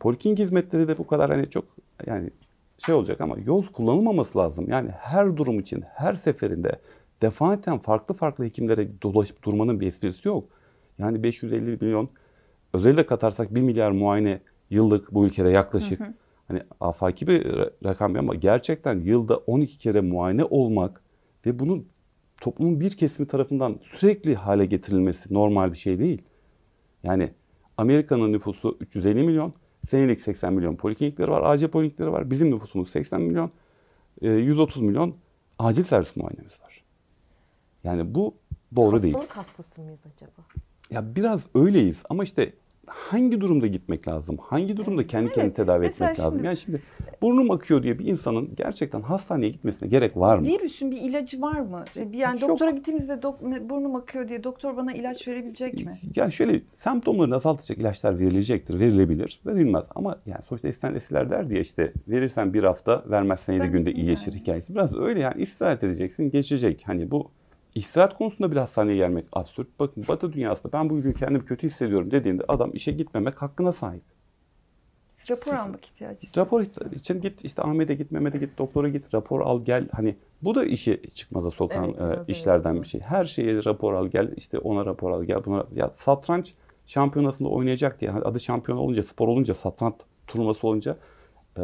Poliklinik 0.00 0.38
hizmetleri 0.38 0.88
de 0.88 0.98
bu 0.98 1.06
kadar 1.06 1.30
hani 1.30 1.50
çok 1.50 1.64
yani 2.06 2.30
şey 2.78 2.94
olacak 2.94 3.20
ama 3.20 3.36
yoz 3.46 3.72
kullanılmaması 3.72 4.38
lazım. 4.38 4.68
Yani 4.68 4.90
her 4.90 5.36
durum 5.36 5.60
için 5.60 5.84
her 5.94 6.14
seferinde 6.14 6.78
defaten 7.22 7.78
farklı 7.78 8.14
farklı 8.14 8.44
hekimlere 8.44 9.02
dolaşıp 9.02 9.42
durmanın 9.42 9.80
bir 9.80 9.86
esprisi 9.86 10.28
yok. 10.28 10.44
Yani 10.98 11.22
550 11.22 11.78
milyon 11.80 12.08
özellikle 12.72 13.06
katarsak 13.06 13.54
1 13.54 13.60
milyar 13.60 13.90
muayene 13.90 14.40
yıllık 14.70 15.14
bu 15.14 15.26
ülkede 15.26 15.50
yaklaşık. 15.50 16.00
Hani 16.48 16.62
afaki 16.80 17.26
bir 17.26 17.44
ra- 17.44 17.70
rakam 17.84 18.16
ama 18.16 18.34
gerçekten 18.34 19.00
yılda 19.00 19.36
12 19.36 19.78
kere 19.78 20.00
muayene 20.00 20.44
olmak 20.44 21.02
ve 21.46 21.58
bunun 21.58 21.86
toplumun 22.40 22.80
bir 22.80 22.90
kesimi 22.90 23.28
tarafından 23.28 23.76
sürekli 23.82 24.34
hale 24.34 24.66
getirilmesi 24.66 25.34
normal 25.34 25.72
bir 25.72 25.78
şey 25.78 25.98
değil. 25.98 26.22
Yani 27.02 27.30
Amerika'nın 27.76 28.32
nüfusu 28.32 28.76
350 28.80 29.22
milyon, 29.22 29.52
senelik 29.86 30.20
80 30.20 30.52
milyon 30.52 30.76
poliklinikleri 30.76 31.30
var, 31.30 31.52
acil 31.52 31.68
poliklinikleri 31.68 32.12
var. 32.12 32.30
Bizim 32.30 32.50
nüfusumuz 32.50 32.90
80 32.90 33.20
milyon, 33.20 33.50
e, 34.22 34.30
130 34.30 34.82
milyon 34.82 35.14
acil 35.58 35.84
servis 35.84 36.16
muayenemiz 36.16 36.60
var. 36.62 36.84
Yani 37.84 38.14
bu 38.14 38.34
doğru 38.76 39.02
değil. 39.02 39.14
Hastalık 39.14 39.36
hastası 39.36 39.82
mıyız 39.82 40.04
acaba? 40.14 40.46
Ya 40.90 41.14
biraz 41.14 41.46
öyleyiz 41.54 42.02
ama 42.08 42.24
işte 42.24 42.52
hangi 42.90 43.40
durumda 43.40 43.66
gitmek 43.66 44.08
lazım? 44.08 44.36
Hangi 44.40 44.76
durumda 44.76 45.06
kendi 45.06 45.32
kendini 45.32 45.54
tedavi 45.54 45.80
Mesela 45.80 46.10
etmek 46.10 46.26
lazım? 46.26 46.32
şimdi- 46.38 46.46
Yani 46.46 46.56
şimdi 46.56 46.82
burnum 47.22 47.50
akıyor 47.50 47.82
diye 47.82 47.98
bir 47.98 48.04
insanın 48.06 48.50
gerçekten 48.56 49.00
hastaneye 49.00 49.48
gitmesine 49.48 49.88
gerek 49.88 50.16
var 50.16 50.38
mı? 50.38 50.46
Virüsün 50.46 50.90
bir 50.90 50.96
ilacı 50.96 51.40
var 51.42 51.60
mı? 51.60 51.84
Bir 51.96 52.18
Yani 52.18 52.40
Yok. 52.40 52.50
doktora 52.50 52.70
gittiğimizde 52.70 53.12
dok- 53.12 53.68
burnum 53.68 53.94
akıyor 53.96 54.28
diye 54.28 54.44
doktor 54.44 54.76
bana 54.76 54.92
ilaç 54.92 55.28
verebilecek 55.28 55.86
mi? 55.86 55.92
Ya 56.16 56.30
şöyle 56.30 56.60
semptomları 56.74 57.34
azaltacak 57.34 57.78
ilaçlar 57.78 58.18
verilecektir, 58.18 58.80
verilebilir, 58.80 59.40
verilmez. 59.46 59.84
Ama 59.94 60.18
yani 60.26 60.42
sonuçta 60.48 60.68
eskiden 60.68 60.94
eskiler 60.94 61.30
der 61.30 61.50
diye 61.50 61.60
işte 61.60 61.92
verirsen 62.08 62.54
bir 62.54 62.62
hafta, 62.62 63.04
vermezsen 63.10 63.52
yedi 63.52 63.66
günde 63.68 63.92
iyileşir 63.92 64.32
hikayesi. 64.32 64.74
Biraz 64.74 64.96
öyle 64.96 65.20
yani 65.20 65.42
istirahat 65.42 65.84
edeceksin, 65.84 66.30
geçecek. 66.30 66.82
Hani 66.86 67.10
bu 67.10 67.30
istirahat 67.78 68.18
konusunda 68.18 68.50
bile 68.50 68.60
hastaneye 68.60 68.96
gelmek 68.96 69.24
absürt. 69.32 69.68
Bakın 69.80 70.04
Batı 70.08 70.32
dünyasında 70.32 70.72
ben 70.72 70.90
bugün 70.90 71.12
kendimi 71.12 71.44
kötü 71.44 71.66
hissediyorum 71.66 72.10
dediğinde 72.10 72.44
adam 72.48 72.70
işe 72.74 72.92
gitmemek 72.92 73.42
hakkına 73.42 73.72
sahip. 73.72 74.02
Rapor 75.30 75.42
Siz- 75.42 75.60
almak 75.60 75.84
ihtiyacı 75.84 76.26
Rapor 76.36 76.64
için 76.92 77.20
git 77.20 77.44
işte 77.44 77.62
Ahmet'e 77.62 77.94
git, 77.94 78.10
Mehmet'e 78.10 78.38
git, 78.38 78.58
doktora 78.58 78.88
git, 78.88 79.14
rapor 79.14 79.40
al 79.40 79.64
gel. 79.64 79.88
Hani 79.92 80.16
bu 80.42 80.54
da 80.54 80.64
işi 80.64 81.02
çıkmaza 81.14 81.50
sokan 81.50 81.94
Evet, 82.00 82.28
e, 82.28 82.32
işlerden 82.32 82.82
bir 82.82 82.86
şey. 82.86 83.00
Her 83.00 83.24
şeye 83.24 83.64
rapor 83.64 83.94
al 83.94 84.06
gel, 84.06 84.32
işte 84.36 84.58
ona 84.58 84.86
rapor 84.86 85.10
al 85.10 85.24
gel, 85.24 85.44
buna 85.44 85.66
ya 85.74 85.90
satranç 85.94 86.54
şampiyonasında 86.86 87.48
oynayacak 87.48 88.00
diye 88.00 88.10
hani 88.10 88.24
adı 88.24 88.40
şampiyon 88.40 88.78
olunca, 88.78 89.02
spor 89.02 89.28
olunca, 89.28 89.54
satranç 89.54 89.94
turnuvası 90.26 90.66
olunca 90.66 90.96
e, 91.56 91.62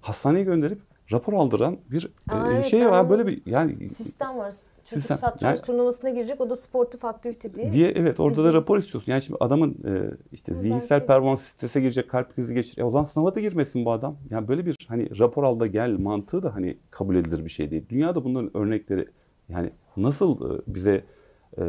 hastaneye 0.00 0.44
gönderip 0.44 0.80
rapor 1.12 1.32
aldıran 1.32 1.78
bir 1.90 2.10
e, 2.32 2.34
Aa, 2.34 2.52
evet, 2.52 2.66
şey 2.66 2.90
var 2.90 3.10
böyle 3.10 3.26
bir 3.26 3.42
yani 3.46 3.90
Sistem 3.90 4.38
var. 4.38 4.54
Çocuk 4.84 5.00
Sistem. 5.02 5.18
satranç 5.18 5.56
Yani- 5.56 5.66
turnuvasına 5.66 6.10
girecek. 6.10 6.40
O 6.40 6.50
da 6.50 6.56
sportif 6.56 7.04
aktivite 7.04 7.52
diye. 7.52 7.72
diye 7.72 7.88
evet 7.88 8.20
orada 8.20 8.36
da 8.36 8.40
Bizim- 8.42 8.52
rapor 8.54 8.78
istiyorsun. 8.78 9.12
Yani 9.12 9.22
şimdi 9.22 9.36
adamın 9.40 9.70
e, 9.84 10.10
işte 10.32 10.52
Ama 10.52 10.60
zihinsel 10.62 10.90
belki- 10.90 11.06
performans 11.06 11.42
strese 11.42 11.80
girecek, 11.80 12.10
kalp 12.10 12.34
krizi 12.36 12.54
geçirecek. 12.54 12.78
E, 12.78 12.84
o 12.84 12.90
zaman 12.90 13.04
sınava 13.04 13.34
da 13.34 13.40
girmesin 13.40 13.84
bu 13.84 13.92
adam. 13.92 14.16
Yani 14.30 14.48
böyle 14.48 14.66
bir 14.66 14.76
hani 14.88 15.18
rapor 15.18 15.44
al 15.44 15.60
da 15.60 15.66
gel 15.66 15.90
mantığı 15.98 16.42
da 16.42 16.54
hani 16.54 16.76
kabul 16.90 17.16
edilir 17.16 17.44
bir 17.44 17.50
şey 17.50 17.70
değil. 17.70 17.84
Dünyada 17.88 18.24
bunların 18.24 18.56
örnekleri 18.56 19.08
yani 19.48 19.70
nasıl 19.96 20.56
e, 20.58 20.62
bize 20.66 21.04
e, 21.58 21.62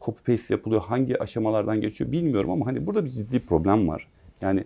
copy 0.00 0.32
paste 0.32 0.54
yapılıyor, 0.54 0.82
hangi 0.82 1.22
aşamalardan 1.22 1.80
geçiyor 1.80 2.12
bilmiyorum 2.12 2.50
ama 2.50 2.66
hani 2.66 2.86
burada 2.86 3.04
bir 3.04 3.10
ciddi 3.10 3.40
problem 3.46 3.88
var. 3.88 4.08
Yani 4.40 4.64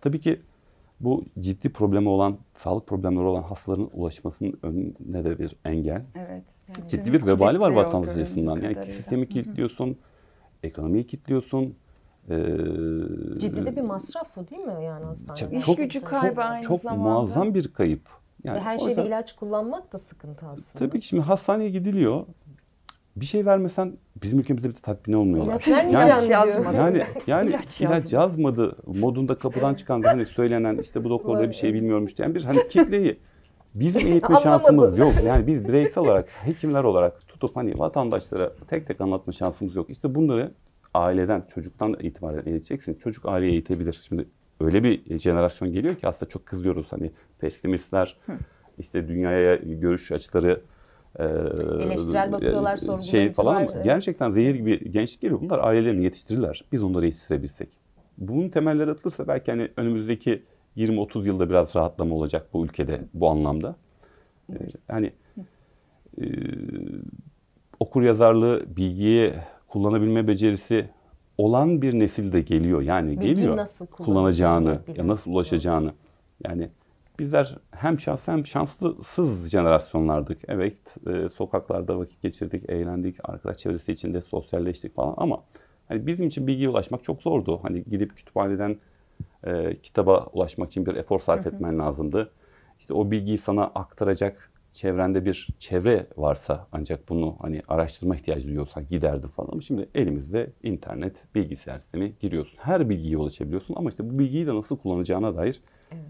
tabii 0.00 0.20
ki 0.20 0.38
bu 1.00 1.24
ciddi 1.40 1.68
problemi 1.72 2.08
olan, 2.08 2.38
sağlık 2.56 2.86
problemleri 2.86 3.24
olan 3.24 3.42
hastaların 3.42 3.90
ulaşmasının 3.92 4.58
önüne 4.62 5.24
de 5.24 5.38
bir 5.38 5.56
engel. 5.64 6.02
Evet. 6.14 6.44
yani 6.78 6.88
Ciddi 6.88 7.12
bir 7.12 7.26
vebali 7.26 7.60
var 7.60 7.70
vatandaş 7.70 8.16
açısından. 8.16 8.52
Yani 8.52 8.60
kadarıyla. 8.60 8.84
sistemi 8.84 9.28
kilitliyorsun, 9.28 9.96
ekonomiyi 10.62 11.06
kilitliyorsun. 11.06 11.74
Ee, 12.30 12.36
Ciddi 13.38 13.66
de 13.66 13.76
bir 13.76 13.80
masraf 13.80 14.36
bu 14.36 14.48
değil 14.48 14.62
mi 14.62 14.84
yani 14.84 15.04
hastanede? 15.04 15.56
İş 15.56 15.76
gücü 15.76 16.00
kaybı 16.00 16.42
aynı 16.42 16.62
çok 16.62 16.80
zamanda. 16.80 17.02
muazzam 17.02 17.54
bir 17.54 17.68
kayıp. 17.72 18.08
Yani 18.44 18.56
Ve 18.56 18.60
her 18.60 18.78
şeyde 18.78 18.90
yüzden- 18.90 19.06
ilaç 19.06 19.32
kullanmak 19.32 19.92
da 19.92 19.98
sıkıntı 19.98 20.46
aslında. 20.46 20.86
Tabii 20.86 21.00
ki 21.00 21.06
şimdi 21.06 21.22
hastaneye 21.22 21.70
gidiliyor. 21.70 22.26
Bir 23.16 23.24
şey 23.24 23.46
vermesen 23.46 23.96
bizim 24.22 24.38
ülkemizde 24.38 24.68
bir 24.68 24.74
de 24.74 24.78
tatmin 24.78 25.14
olmuyorlar. 25.14 25.54
İlaç 25.54 25.68
Yani- 25.92 26.32
yazmadı. 26.32 26.76
Yani 26.76 27.02
yani 27.26 27.48
İlaç 27.50 27.80
ilaç, 27.80 28.12
yazmadı. 28.12 28.76
modunda 28.86 29.38
kapıdan 29.38 29.74
çıkan 29.74 30.02
hani 30.02 30.24
söylenen 30.24 30.78
işte 30.78 31.04
bu 31.04 31.10
doktor 31.10 31.38
da 31.38 31.48
bir 31.48 31.54
şey 31.54 31.74
bilmiyormuş 31.74 32.18
diyen 32.18 32.34
bir 32.34 32.44
hani 32.44 32.68
kitleyi 32.68 33.18
Bizim 33.74 34.06
eğitme 34.06 34.36
şansımız 34.42 34.98
yok. 34.98 35.12
Yani 35.26 35.46
biz 35.46 35.68
bireysel 35.68 36.04
olarak, 36.04 36.28
hekimler 36.28 36.84
olarak 36.84 37.28
tutup 37.28 37.56
hani 37.56 37.78
vatandaşlara 37.78 38.52
tek 38.68 38.86
tek 38.86 39.00
anlatma 39.00 39.32
şansımız 39.32 39.76
yok. 39.76 39.90
İşte 39.90 40.14
bunları 40.14 40.52
aileden, 40.94 41.46
çocuktan 41.54 41.96
itibaren 42.00 42.42
eğiteceksin. 42.46 42.94
Çocuk 42.94 43.26
aileyi 43.26 43.52
eğitebilir. 43.52 44.00
Şimdi 44.08 44.28
öyle 44.60 44.82
bir 44.82 45.18
jenerasyon 45.18 45.72
geliyor 45.72 45.94
ki 45.94 46.08
aslında 46.08 46.30
çok 46.30 46.46
kızıyoruz. 46.46 46.86
Hani 46.90 47.10
pesimistler, 47.38 48.16
işte 48.78 49.08
dünyaya 49.08 49.54
görüş 49.56 50.12
açıları 50.12 50.60
e, 51.18 51.24
Eleştirel 51.84 52.32
bakıyorlar, 52.32 52.76
şey 52.76 52.86
sorgulayıcılar, 52.86 53.32
falan 53.32 53.56
ama 53.56 53.72
evet. 53.72 53.84
gerçekten 53.84 54.30
zehir 54.30 54.54
gibi 54.54 54.90
gençlik 54.90 55.20
geliyor. 55.20 55.40
Bunlar 55.40 55.58
ailelerini 55.58 56.04
yetiştirirler. 56.04 56.64
Biz 56.72 56.82
onları 56.82 57.04
yetiştirebilsek. 57.04 57.68
Bunun 58.18 58.48
temelleri 58.48 58.90
atılırsa 58.90 59.28
belki 59.28 59.50
hani 59.50 59.68
önümüzdeki 59.76 60.42
20-30 60.76 61.26
yılda 61.26 61.50
biraz 61.50 61.76
rahatlama 61.76 62.14
olacak 62.14 62.46
bu 62.52 62.64
ülkede 62.64 63.00
bu 63.14 63.30
anlamda. 63.30 63.74
Ee, 64.52 64.54
hani 64.88 65.12
e, 66.20 66.24
okur 67.80 68.02
yazarlığı, 68.02 68.76
bilgiyi 68.76 69.32
kullanabilme 69.68 70.28
becerisi 70.28 70.88
olan 71.38 71.82
bir 71.82 71.98
nesil 71.98 72.32
de 72.32 72.40
geliyor. 72.40 72.82
Yani 72.82 73.10
Bilgiyi 73.10 73.34
geliyor 73.34 73.56
nasıl 73.56 73.86
kullanacağını, 73.86 74.80
ya 74.96 75.08
nasıl 75.08 75.30
ulaşacağını. 75.30 75.92
Yani 76.44 76.68
bizler 77.18 77.58
hem 77.70 78.00
şans 78.00 78.28
hem 78.28 78.46
şanslısız 78.46 79.50
jenerasyonlardık. 79.50 80.38
Evet, 80.48 80.96
e, 81.06 81.28
sokaklarda 81.28 81.98
vakit 81.98 82.22
geçirdik, 82.22 82.70
eğlendik, 82.70 83.16
arkadaş 83.22 83.56
çevresi 83.56 83.92
içinde 83.92 84.22
sosyalleştik 84.22 84.94
falan 84.94 85.14
ama 85.16 85.44
hani 85.88 86.06
bizim 86.06 86.26
için 86.26 86.46
bilgiye 86.46 86.68
ulaşmak 86.68 87.04
çok 87.04 87.22
zordu. 87.22 87.60
Hani 87.62 87.84
gidip 87.84 88.16
kütüphaneden 88.16 88.76
e, 89.46 89.74
kitaba 89.82 90.26
ulaşmak 90.32 90.70
için 90.70 90.86
bir 90.86 90.94
efor 90.94 91.18
sarf 91.18 91.46
etmen 91.46 91.78
lazımdı. 91.78 92.32
İşte 92.80 92.94
o 92.94 93.10
bilgiyi 93.10 93.38
sana 93.38 93.64
aktaracak 93.64 94.50
çevrende 94.72 95.24
bir 95.24 95.48
çevre 95.58 96.06
varsa 96.16 96.66
ancak 96.72 97.08
bunu 97.08 97.36
hani 97.40 97.62
araştırma 97.68 98.16
ihtiyacı 98.16 98.46
duyuyorsan 98.46 98.86
giderdin 98.90 99.28
falan. 99.28 99.48
Ama 99.52 99.60
şimdi 99.60 99.88
elimizde 99.94 100.52
internet, 100.62 101.24
bilgisayar 101.34 101.78
sistemi 101.78 102.12
giriyorsun. 102.20 102.58
Her 102.60 102.88
bilgiye 102.88 103.16
ulaşabiliyorsun 103.16 103.74
ama 103.74 103.88
işte 103.88 104.10
bu 104.10 104.18
bilgiyi 104.18 104.46
de 104.46 104.54
nasıl 104.54 104.78
kullanacağına 104.78 105.36
dair 105.36 105.60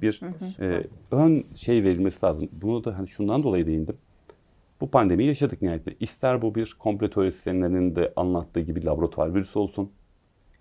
bir 0.05 0.21
e, 0.61 0.87
ön 1.11 1.45
şey 1.57 1.85
verilmesi 1.85 2.27
lazım. 2.27 2.49
Bunu 2.53 2.85
da 2.85 2.99
hani 2.99 3.09
şundan 3.09 3.43
dolayı 3.43 3.67
değindim. 3.67 3.97
Bu 4.81 4.91
pandemiyi 4.91 5.29
yaşadık 5.29 5.63
nihayetinde. 5.63 5.95
İster 6.01 6.43
bu 6.43 6.55
bir 6.55 6.77
komplo 6.79 7.11
teorisyenlerinin 7.11 7.97
de 7.97 8.13
anlattığı 8.17 8.61
gibi 8.61 8.85
laboratuvar 8.85 9.35
virüsü 9.35 9.59
olsun. 9.59 9.91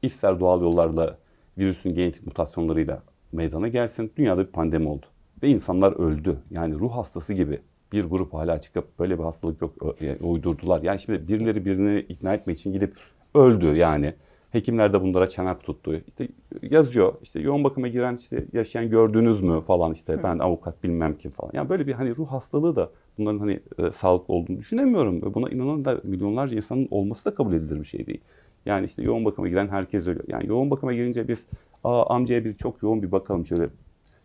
ister 0.02 0.40
doğal 0.40 0.62
yollarla 0.62 1.18
virüsün 1.58 1.96
genetik 1.96 2.26
mutasyonlarıyla 2.26 3.04
meydana 3.32 3.68
gelsin. 3.68 4.12
Dünyada 4.18 4.48
bir 4.48 4.52
pandemi 4.52 4.90
oldu. 4.90 5.06
Ve 5.44 5.50
insanlar 5.50 5.92
öldü. 5.92 6.38
Yani 6.52 6.76
ruh 6.76 6.92
hastası 6.92 7.34
gibi 7.34 7.60
bir 7.92 8.04
grup 8.04 8.34
hala 8.34 8.62
çıkıp 8.62 9.00
böyle 9.00 9.20
bir 9.20 9.24
hastalık 9.24 9.62
yok 9.62 9.96
yani 10.02 10.18
uydurdular. 10.22 10.82
Yani 10.82 11.00
şimdi 11.00 11.28
birileri 11.28 11.66
birini 11.66 12.00
ikna 12.00 12.34
etmek 12.34 12.58
için 12.60 12.74
gidip 12.74 12.96
öldü 13.36 13.66
yani. 13.66 14.14
Hekimler 14.54 14.94
de 14.94 15.02
bunlara 15.02 15.28
çanak 15.28 15.64
tuttu. 15.64 16.02
İşte 16.08 16.28
yazıyor 16.62 17.14
işte 17.22 17.40
yoğun 17.40 17.64
bakıma 17.64 17.88
giren 17.88 18.16
işte 18.16 18.46
yaşayan 18.54 18.90
gördünüz 18.90 19.42
mü 19.42 19.62
falan 19.62 19.94
işte 19.94 20.24
ben 20.24 20.40
avukat 20.40 20.84
bilmem 20.84 21.18
kim 21.18 21.32
falan. 21.32 21.52
Yani 21.54 21.70
böyle 21.70 21.88
bir 21.88 21.94
hani 21.94 22.16
ruh 22.16 22.28
hastalığı 22.28 22.76
da 22.76 22.90
bunların 23.18 23.40
hani 23.40 23.60
e, 23.78 23.92
sağlıklı 23.92 24.34
olduğunu 24.34 24.58
düşünemiyorum. 24.58 25.22
Ve 25.22 25.34
buna 25.34 25.50
inanan 25.50 25.86
da 25.86 26.02
milyonlarca 26.04 26.56
insanın 26.56 26.88
olması 26.92 27.26
da 27.26 27.36
kabul 27.36 27.54
edilir 27.54 27.80
bir 27.80 27.86
şey 27.86 28.08
değil. 28.08 28.22
Yani 28.66 28.86
işte 28.86 29.04
yoğun 29.04 29.26
bakıma 29.26 29.48
giren 29.48 29.68
herkes 29.68 30.08
ölüyor. 30.08 30.26
Yani 30.28 30.48
yoğun 30.48 30.72
bakıma 30.72 30.94
girince 30.94 31.28
biz 31.28 31.48
Aa, 31.84 32.16
amcaya 32.16 32.46
biz 32.46 32.58
çok 32.58 32.84
yoğun 32.84 33.04
bir 33.04 33.12
bakalım 33.12 33.46
şöyle. 33.46 33.70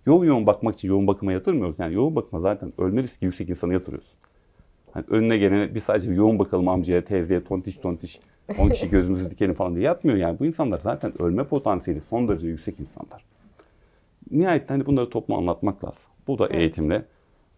Yoğun 0.06 0.24
yoğun 0.24 0.46
bakmak 0.46 0.74
için 0.74 0.88
yoğun 0.88 1.06
bakıma 1.06 1.32
yatırmıyoruz. 1.32 1.78
Yani 1.78 1.94
yoğun 1.94 2.16
bakıma 2.16 2.40
zaten 2.40 2.72
ölme 2.78 3.02
riski 3.02 3.24
yüksek 3.24 3.48
insanı 3.48 3.72
yatırıyoruz. 3.72 4.17
Hani 4.98 5.06
önüne 5.08 5.38
gelene 5.38 5.74
bir 5.74 5.80
sadece 5.80 6.12
yoğun 6.12 6.38
bakalım 6.38 6.68
amcaya, 6.68 7.04
teyzeye, 7.04 7.44
tontiş 7.44 7.76
tontiş, 7.76 8.20
10 8.58 8.68
kişi 8.68 8.90
gözümüzü 8.90 9.30
dikelim 9.30 9.54
falan 9.54 9.74
diye 9.74 9.84
yatmıyor 9.84 10.18
yani. 10.18 10.38
Bu 10.38 10.46
insanlar 10.46 10.80
zaten 10.82 11.22
ölme 11.22 11.44
potansiyeli 11.44 12.02
son 12.10 12.28
derece 12.28 12.46
yüksek 12.46 12.80
insanlar. 12.80 13.24
Nihayet 14.30 14.70
hani 14.70 14.86
bunları 14.86 15.10
topluma 15.10 15.38
anlatmak 15.40 15.84
lazım. 15.84 16.02
Bu 16.26 16.38
da 16.38 16.46
Evet. 16.46 16.60
eğitimle 16.60 17.02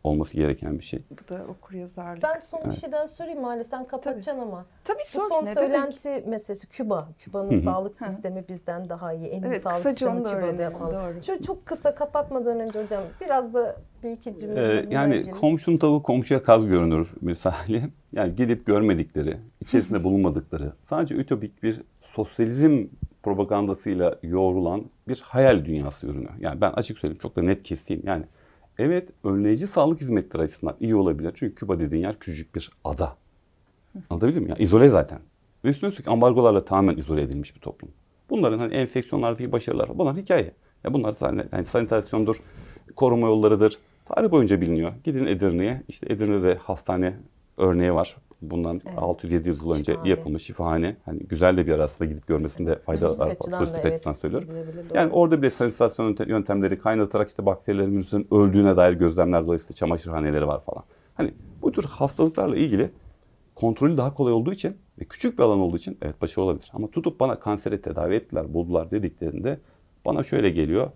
olması 0.05 0.35
gereken 0.37 0.79
bir 0.79 0.85
şey. 0.85 1.03
Bu 1.11 1.29
da 1.35 1.43
okur 1.49 1.75
yazarlık. 1.75 2.23
Ben 2.23 2.41
son 2.41 2.61
bir 2.61 2.65
Evet. 2.67 2.81
şey 2.81 2.93
daha 2.93 3.09
sorayım 3.09 3.45
Hale 3.45 3.65
sen 3.65 3.85
kapatacaksın 3.87 4.43
ama. 4.43 4.67
Tabii 4.85 4.99
Bu 5.15 5.21
sor, 5.21 5.29
son 5.29 5.37
ne 5.37 5.57
demek? 5.57 5.59
söylenti 5.59 6.25
meselesi 6.29 6.69
Küba. 6.69 7.09
Küba'nın 7.19 7.59
sağlık 7.61 8.01
Hı. 8.01 8.05
sistemi 8.05 8.45
bizden 8.49 8.89
daha 8.89 9.13
iyi. 9.13 9.27
En 9.27 9.43
iyi 9.43 9.47
Evet 9.47 9.63
sağlık 9.63 9.91
sistemi 9.91 10.25
Küba'da 10.25 10.63
yapalım. 10.63 10.95
Doğru. 10.95 11.23
Şöyle 11.23 11.43
çok 11.43 11.67
kısa 11.67 11.95
kapatmadan 11.95 12.61
önce 12.61 12.83
hocam 12.83 13.03
biraz 13.21 13.55
da 13.55 13.77
bir 14.03 14.11
iki 14.11 14.37
cümle 14.37 14.65
Ee, 14.65 14.69
bize 14.69 14.83
bununla 14.83 14.95
yani 14.95 15.17
ilgili. 15.17 15.31
komşunun 15.31 15.77
tavuğu 15.77 16.03
komşuya 16.03 16.43
kaz 16.43 16.67
görünür 16.67 17.15
misali. 17.21 17.83
Yani 18.13 18.37
gidip 18.37 18.67
görmedikleri, 18.67 19.37
içerisinde 19.61 20.05
bulunmadıkları, 20.05 20.73
sadece 20.89 21.15
ütopik 21.15 21.63
bir 21.63 21.83
sosyalizm 22.03 22.87
propagandasıyla 23.23 24.19
yoğrulan 24.23 24.85
bir 25.09 25.21
hayal 25.25 25.65
dünyası 25.65 26.07
ürünü. 26.07 26.29
Yani 26.41 26.61
ben 26.61 26.71
açık 26.73 26.99
söyleyeyim 26.99 27.19
çok 27.23 27.37
da 27.37 27.43
net 27.43 27.63
keseyim. 27.63 28.03
Yani 28.07 28.25
evet 28.81 29.09
önleyici 29.25 29.67
sağlık 29.67 30.01
hizmetleri 30.01 30.43
açısından 30.43 30.77
iyi 30.81 30.95
olabilir. 30.95 31.33
Çünkü 31.35 31.55
Küba 31.55 31.79
dediğin 31.79 32.03
yer 32.03 32.19
küçücük 32.19 32.55
bir 32.55 32.71
ada. 32.85 33.17
Anlatabildim 34.11 34.43
mi? 34.43 34.49
Yani 34.51 34.63
izole 34.63 34.89
zaten. 34.89 35.19
Ve 35.65 35.69
üstüne 35.69 35.91
üstlük 35.91 36.09
ambargolarla 36.09 36.65
tamamen 36.65 36.97
izole 36.97 37.23
edilmiş 37.23 37.55
bir 37.55 37.61
toplum. 37.61 37.91
Bunların 38.31 38.59
hani 38.59 38.75
enfeksiyonlardaki 38.75 39.53
başarılar 39.53 39.99
bunlar 39.99 40.17
hikaye. 40.17 40.53
Ya 40.85 40.93
bunlar 40.95 41.17
yani 41.53 41.65
sanitasyondur, 41.65 42.41
koruma 42.97 43.27
yollarıdır. 43.27 43.79
Tarih 44.05 44.31
boyunca 44.31 44.61
biliniyor. 44.61 44.93
Gidin 45.05 45.27
Edirne'ye. 45.27 45.83
İşte 45.89 46.13
Edirne'de 46.13 46.55
hastane 46.55 47.17
örneği 47.57 47.95
var. 47.95 48.17
Bundan 48.43 48.81
Evet. 48.87 48.99
600-700 48.99 49.47
yıl 49.49 49.71
önce 49.73 49.85
Şifahane. 49.93 50.09
yapılmış 50.11 50.43
şifahane. 50.43 50.97
Hani 51.05 51.19
güzel 51.19 51.57
de 51.57 51.67
bir 51.67 51.73
yer 51.73 51.79
aslında 51.79 52.11
gidip 52.11 52.27
görmesinde 52.27 52.79
fayda 52.79 53.07
var. 53.07 53.35
Turistik 53.39 53.85
evet, 53.85 53.97
açıdan 53.97 54.13
söylüyorum. 54.13 54.49
Yani 54.95 55.13
orada 55.13 55.43
bile 55.43 55.51
sanitasyon 55.51 56.07
yöntem- 56.07 56.29
yöntemleri 56.29 56.79
kaynatarak 56.79 57.29
işte 57.29 57.47
bakterilerin 57.47 57.93
virüsün 57.93 58.27
öldüğüne 58.31 58.77
dair 58.77 58.93
gözlemler 58.93 59.45
dolayısıyla 59.47 59.75
çamaşırhaneleri 59.75 60.47
var 60.47 60.65
falan. 60.65 60.83
Hani 61.15 61.31
bu 61.63 61.73
tür 61.73 61.85
hastalıklarla 61.85 62.57
ilgili 62.57 62.91
kontrolü 63.55 63.97
daha 63.97 64.15
kolay 64.15 64.33
olduğu 64.33 64.53
için 64.53 64.77
ve 65.01 65.05
küçük 65.05 65.39
bir 65.39 65.43
alan 65.45 65.59
olduğu 65.59 65.77
için 65.77 65.99
evet 66.03 66.23
başarılı 66.23 66.45
olabilir. 66.51 66.71
Ama 66.75 66.87
tutup 66.91 67.21
bana 67.21 67.35
kanseri 67.41 67.81
tedavi 67.83 68.15
ettiler, 68.15 68.55
buldular 68.55 68.91
dediklerinde 68.91 69.59
bana 70.05 70.23
şöyle 70.23 70.51
geliyor. 70.51 70.91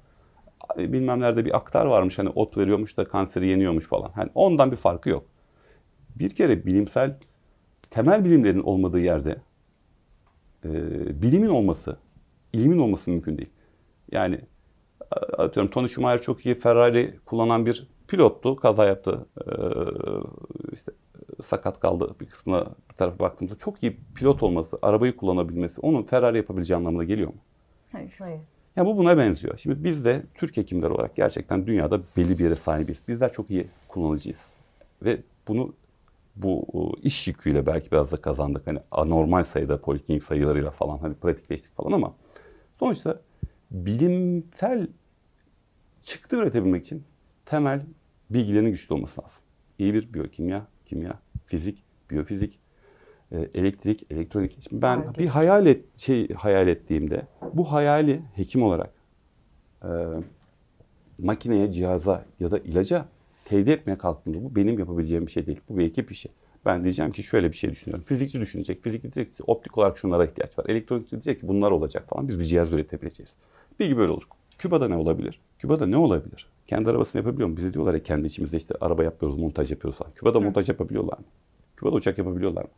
"Ay, 0.68 0.92
Bilmem 0.92 1.20
nerede 1.20 1.44
bir 1.44 1.56
aktar 1.56 1.86
varmış 1.86 2.18
hani 2.18 2.28
ot 2.28 2.58
veriyormuş 2.58 2.96
da 2.96 3.04
kanseri 3.04 3.48
yeniyormuş 3.48 3.86
falan. 3.86 4.10
Hani 4.14 4.30
ondan 4.34 4.70
bir 4.70 4.76
farkı 4.76 5.10
yok. 5.10 5.24
Bir 6.16 6.30
kere 6.30 6.66
bilimsel 6.66 7.16
temel 7.90 8.24
bilimlerin 8.24 8.62
olmadığı 8.62 9.04
yerde 9.04 9.40
e, 10.64 10.70
bilimin 11.22 11.48
olması, 11.48 11.96
ilimin 12.52 12.78
olması 12.78 13.10
mümkün 13.10 13.38
değil. 13.38 13.50
Yani 14.12 14.40
atıyorum 15.38 15.70
Tony 15.70 15.88
Schumacher 15.88 16.22
çok 16.22 16.46
iyi 16.46 16.54
Ferrari 16.54 17.18
kullanan 17.26 17.66
bir 17.66 17.88
pilottu. 18.08 18.56
Kaza 18.56 18.84
yaptı. 18.84 19.26
Ee, 19.46 19.52
işte 20.72 20.92
sakat 21.42 21.80
kaldı 21.80 22.14
bir 22.20 22.26
kısmına 22.26 22.66
bir 22.90 22.94
tarafa 22.94 23.18
baktığımızda. 23.18 23.58
Çok 23.58 23.82
iyi 23.82 23.96
pilot 24.14 24.42
olması, 24.42 24.78
arabayı 24.82 25.16
kullanabilmesi 25.16 25.80
onun 25.80 26.02
Ferrari 26.02 26.36
yapabileceği 26.36 26.78
anlamına 26.78 27.04
geliyor 27.04 27.28
mu? 27.28 27.36
Hayır. 27.92 28.14
Hayır. 28.18 28.40
Ya 28.76 28.86
bu 28.86 28.96
buna 28.96 29.18
benziyor. 29.18 29.58
Şimdi 29.58 29.84
biz 29.84 30.04
de 30.04 30.22
Türk 30.34 30.56
hekimler 30.56 30.90
olarak 30.90 31.16
gerçekten 31.16 31.66
dünyada 31.66 32.00
belli 32.16 32.38
bir 32.38 32.44
yere 32.44 32.56
sahibiz. 32.56 32.98
Bizler 33.08 33.32
çok 33.32 33.50
iyi 33.50 33.66
kullanıcıyız. 33.88 34.52
Ve 35.02 35.20
bunu 35.48 35.72
bu 36.36 36.66
iş 37.02 37.28
yüküyle 37.28 37.66
belki 37.66 37.90
biraz 37.90 38.12
da 38.12 38.16
kazandık. 38.16 38.66
Hani 38.66 38.78
anormal 38.90 39.44
sayıda 39.44 39.80
poliklinik 39.80 40.24
sayılarıyla 40.24 40.70
falan 40.70 40.98
hani 40.98 41.14
pratikleştik 41.14 41.76
falan 41.76 41.92
ama 41.92 42.14
sonuçta 42.78 43.20
bilimsel 43.70 44.88
çıktı 46.02 46.36
üretebilmek 46.36 46.84
için 46.84 47.04
temel 47.44 47.82
bilgilerin 48.30 48.70
güçlü 48.70 48.94
olması 48.94 49.22
lazım. 49.22 49.38
İyi 49.78 49.94
bir 49.94 50.12
biyokimya, 50.12 50.66
kimya, 50.86 51.18
fizik, 51.46 51.84
biyofizik, 52.10 52.60
e, 53.32 53.50
elektrik, 53.54 54.06
elektronik. 54.10 54.62
Şimdi 54.68 54.82
ben 54.82 55.14
bir 55.18 55.26
hayal 55.26 55.66
et, 55.66 55.98
şey 55.98 56.28
hayal 56.28 56.68
ettiğimde 56.68 57.26
bu 57.52 57.72
hayali 57.72 58.22
hekim 58.34 58.62
olarak 58.62 58.90
e, 59.82 59.88
makineye, 61.18 61.72
cihaza 61.72 62.24
ya 62.40 62.50
da 62.50 62.58
ilaca 62.58 63.06
tevdi 63.44 63.70
etmeye 63.70 63.98
kalktığımda 63.98 64.44
bu 64.44 64.56
benim 64.56 64.78
yapabileceğim 64.78 65.26
bir 65.26 65.30
şey 65.30 65.46
değil. 65.46 65.60
Bu 65.68 65.78
bir 65.78 65.84
ekip 65.84 66.12
işi. 66.12 66.28
Ben 66.66 66.82
diyeceğim 66.82 67.12
ki 67.12 67.22
şöyle 67.22 67.50
bir 67.52 67.56
şey 67.56 67.70
düşünüyorum. 67.70 68.04
Fizikçi 68.04 68.40
düşünecek. 68.40 68.82
Fizikçi 68.82 69.12
diyecek 69.12 69.34
ki 69.34 69.42
optik 69.46 69.78
olarak 69.78 69.98
şunlara 69.98 70.24
ihtiyaç 70.24 70.58
var. 70.58 70.64
Elektronikçi 70.68 71.10
diyecek 71.10 71.40
ki 71.40 71.48
bunlar 71.48 71.70
olacak 71.70 72.08
falan. 72.08 72.28
Biz 72.28 72.38
bir 72.38 72.44
cihaz 72.44 72.72
üretebileceğiz. 72.72 73.32
Bilgi 73.80 73.96
böyle 73.96 74.12
olur. 74.12 74.22
Küba'da 74.58 74.88
ne 74.88 74.96
olabilir? 74.96 75.40
Küba'da 75.58 75.86
ne 75.86 75.96
olabilir? 75.96 76.46
Kendi 76.66 76.90
arabasını 76.90 77.22
yapabiliyor 77.22 77.48
mu? 77.48 77.56
Bize 77.56 77.74
diyorlar 77.74 77.94
ya 77.94 78.02
kendi 78.02 78.26
içimizde 78.26 78.56
işte 78.56 78.74
araba 78.80 79.04
yapıyoruz, 79.04 79.38
montaj 79.38 79.70
yapıyoruz 79.70 79.98
falan. 79.98 80.12
Küba'da 80.14 80.40
montaj 80.40 80.68
yapabiliyorlar 80.68 81.18
mı? 81.18 81.24
Küba'da 81.76 81.94
uçak 81.94 82.18
yapabiliyorlar 82.18 82.62
mı? 82.62 82.70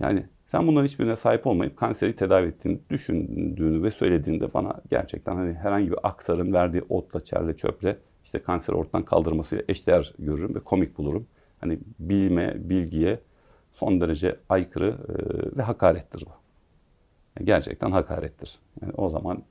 Yani 0.00 0.26
sen 0.50 0.66
bunların 0.66 0.86
hiçbirine 0.86 1.16
sahip 1.16 1.46
olmayıp 1.46 1.76
kanseri 1.76 2.16
tedavi 2.16 2.46
ettiğini 2.46 2.78
düşündüğünü 2.90 3.82
ve 3.82 3.90
söylediğinde 3.90 4.54
bana 4.54 4.80
gerçekten 4.90 5.36
hani 5.36 5.54
herhangi 5.54 5.90
bir 5.90 5.98
aksarın 6.02 6.52
verdiği 6.52 6.82
otla, 6.88 7.20
çerle, 7.20 7.56
çöple 7.56 7.96
işte 8.28 8.42
kanseri 8.42 8.76
ortadan 8.76 9.04
kaldırmasıyla 9.04 9.64
eşdeğer 9.68 10.14
görürüm 10.18 10.54
ve 10.54 10.60
komik 10.60 10.98
bulurum. 10.98 11.26
Hani 11.60 11.78
bilime, 11.98 12.54
bilgiye 12.56 13.20
son 13.74 14.00
derece 14.00 14.36
aykırı 14.48 14.88
e, 14.88 15.56
ve 15.56 15.62
hakarettir 15.62 16.26
bu. 16.26 16.30
Yani 17.38 17.46
gerçekten 17.46 17.90
hakarettir. 17.90 18.58
Yani 18.82 18.92
o 18.96 19.10
zaman 19.10 19.42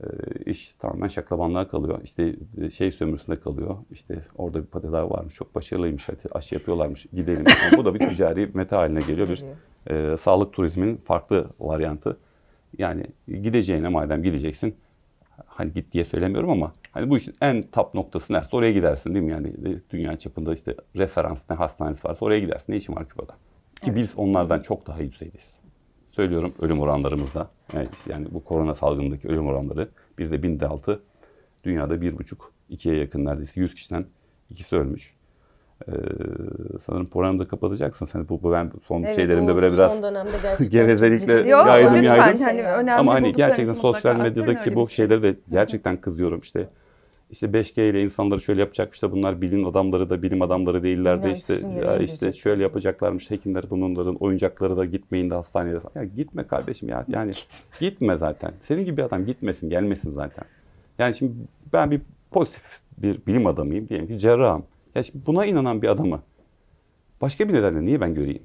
e, 0.00 0.06
iş 0.46 0.72
tamamen 0.72 1.08
şaklabanlığa 1.08 1.68
kalıyor. 1.68 2.00
İşte 2.04 2.36
e, 2.60 2.70
şey 2.70 2.90
sömürüsünde 2.90 3.40
kalıyor. 3.40 3.76
İşte 3.90 4.24
orada 4.36 4.62
bir 4.62 4.66
tedavi 4.66 5.10
varmış, 5.10 5.34
çok 5.34 5.54
başarılıymış, 5.54 6.08
hadi 6.08 6.22
aşı 6.32 6.54
yapıyorlarmış, 6.54 7.06
gidelim. 7.12 7.44
Yani 7.48 7.76
bu 7.76 7.84
da 7.84 7.94
bir 7.94 8.08
ticari 8.08 8.50
meta 8.54 8.78
haline 8.78 9.00
geliyor. 9.00 9.28
Bir 9.28 9.44
e, 9.86 10.16
sağlık 10.16 10.52
turizminin 10.52 10.96
farklı 10.96 11.46
varyantı. 11.60 12.16
Yani 12.78 13.06
gideceğine 13.28 13.88
madem 13.88 14.22
gideceksin, 14.22 14.74
hani 15.46 15.72
git 15.72 15.92
diye 15.92 16.04
söylemiyorum 16.04 16.50
ama 16.50 16.72
hani 16.92 17.10
bu 17.10 17.16
işin 17.16 17.34
en 17.40 17.62
top 17.62 17.94
noktası 17.94 18.32
neresi 18.32 18.56
oraya 18.56 18.72
gidersin 18.72 19.14
değil 19.14 19.24
mi? 19.24 19.32
Yani 19.32 19.52
dünya 19.90 20.18
çapında 20.18 20.54
işte 20.54 20.76
referans 20.96 21.42
ne 21.50 21.56
hastanesi 21.56 22.08
varsa 22.08 22.24
oraya 22.24 22.40
gidersin. 22.40 22.72
Ne 22.72 22.76
işin 22.76 22.96
var 22.96 23.08
Küba'da? 23.08 23.32
Ki 23.32 23.36
Evet. 23.84 23.96
biz 23.96 24.14
onlardan 24.16 24.60
çok 24.60 24.86
daha 24.86 25.00
iyi 25.00 25.12
düzeydeyiz. 25.12 25.50
Söylüyorum 26.10 26.54
ölüm 26.60 26.80
oranlarımızda. 26.80 27.50
Yani, 27.74 27.86
işte 27.92 28.12
yani 28.12 28.26
bu 28.30 28.44
korona 28.44 28.74
salgınındaki 28.74 29.28
ölüm 29.28 29.46
oranları 29.46 29.88
bizde 30.18 30.42
binde 30.42 30.66
altı, 30.66 31.02
dünyada 31.64 32.00
bir 32.00 32.18
buçuk, 32.18 32.52
ikiye 32.68 32.96
yakın 32.96 33.24
neredeyse 33.24 33.60
100 33.60 33.74
kişiden 33.74 34.06
ikisi 34.50 34.76
ölmüş. 34.76 35.14
Ee, 35.88 36.78
sanırım 36.78 37.06
programı 37.06 37.38
da 37.38 37.48
kapatacaksın. 37.48 38.06
Sen 38.06 38.28
bu, 38.28 38.42
bu 38.42 38.52
ben 38.52 38.70
son 38.86 39.02
Evet, 39.02 39.16
şeylerimde 39.16 39.52
bu 39.52 39.56
böyle 39.56 39.72
biraz 39.72 39.92
son 39.92 40.02
dönemde 40.02 40.30
gevezelikle 40.70 41.32
yaydım, 41.50 41.94
lütfen 41.94 42.02
yaydım. 42.02 42.42
hani 42.42 42.62
önemli 42.62 42.92
Ama 42.92 43.14
hani 43.14 43.32
gerçekten 43.32 43.74
sosyal 43.74 44.16
medyadaki 44.16 44.74
bu 44.74 44.88
şey. 44.88 44.96
şeyleri 44.96 45.22
de 45.22 45.36
gerçekten 45.50 45.96
kızıyorum 45.96 46.40
işte. 46.40 46.68
İşte 47.30 47.46
5G 47.46 47.90
ile 47.90 48.02
insanları 48.02 48.40
şöyle 48.40 48.60
yapacakmış 48.60 49.02
da 49.02 49.12
bunlar 49.12 49.40
bilim 49.40 49.66
adamları 49.66 50.10
da 50.10 50.22
bilim 50.22 50.42
adamları 50.42 50.82
değiller 50.82 51.22
de 51.22 51.32
işte 51.32 51.54
ya 51.86 51.96
işte 51.96 52.32
şöyle 52.32 52.62
yapacaklarmış 52.62 53.30
hekimler 53.30 53.64
bunların 53.70 54.14
oyuncakları 54.14 54.76
da 54.76 54.84
gitmeyin 54.84 55.30
de 55.30 55.34
hastaneye 55.34 55.80
falan. 55.80 56.04
Ya 56.04 56.10
gitme 56.16 56.46
kardeşim 56.46 56.88
ya 56.88 57.04
yani 57.08 57.32
gitme 57.80 58.16
zaten. 58.16 58.52
Senin 58.62 58.84
gibi 58.84 58.96
bir 58.96 59.02
adam 59.02 59.26
gitmesin 59.26 59.70
gelmesin 59.70 60.12
zaten. 60.12 60.44
Yani 60.98 61.14
şimdi 61.14 61.32
ben 61.72 61.90
bir 61.90 62.00
pozitif 62.30 62.80
bir 62.98 63.26
bilim 63.26 63.46
adamıyım 63.46 63.88
diyelim 63.88 64.08
ki 64.08 64.18
cerrahım. 64.18 64.64
Ya 64.94 65.02
buna 65.26 65.46
inanan 65.46 65.82
bir 65.82 65.88
adamı 65.88 66.22
başka 67.20 67.48
bir 67.48 67.54
nedenle 67.54 67.84
niye 67.84 68.00
ben 68.00 68.14
göreyim? 68.14 68.42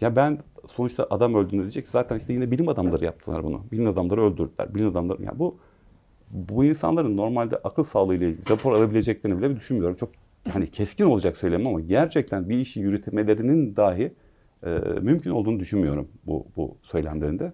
Ya 0.00 0.16
ben 0.16 0.38
sonuçta 0.66 1.06
adam 1.10 1.34
öldüğünde 1.34 1.62
diyecek 1.62 1.88
zaten 1.88 2.18
işte 2.18 2.32
yine 2.32 2.50
bilim 2.50 2.68
adamları 2.68 3.04
yaptılar 3.04 3.44
bunu. 3.44 3.62
Bilim 3.72 3.86
adamları 3.86 4.22
öldürdüler. 4.24 4.74
Bilim 4.74 4.88
adamları 4.88 5.22
ya 5.22 5.38
bu 5.38 5.58
bu 6.30 6.64
insanların 6.64 7.16
normalde 7.16 7.56
akıl 7.56 7.84
sağlığıyla 7.84 8.26
ilgili 8.26 8.50
rapor 8.50 8.72
alabileceklerini 8.72 9.38
bile 9.38 9.56
düşünmüyorum. 9.56 9.96
Çok 9.96 10.10
hani 10.52 10.66
keskin 10.66 11.04
olacak 11.04 11.36
söylemem 11.36 11.66
ama 11.66 11.80
gerçekten 11.80 12.48
bir 12.48 12.58
işi 12.58 12.80
yürütmelerinin 12.80 13.76
dahi 13.76 14.14
e, 14.66 14.68
mümkün 15.00 15.30
olduğunu 15.30 15.60
düşünmüyorum 15.60 16.08
bu 16.26 16.46
bu 16.56 16.76
söylemlerinde. 16.82 17.52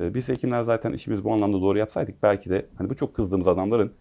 E, 0.00 0.14
biz 0.14 0.28
hekimler 0.28 0.62
zaten 0.62 0.92
işimizi 0.92 1.24
bu 1.24 1.32
anlamda 1.32 1.60
doğru 1.60 1.78
yapsaydık 1.78 2.22
belki 2.22 2.50
de 2.50 2.66
hani 2.78 2.90
bu 2.90 2.96
çok 2.96 3.14
kızdığımız 3.14 3.46
adamların 3.46 3.92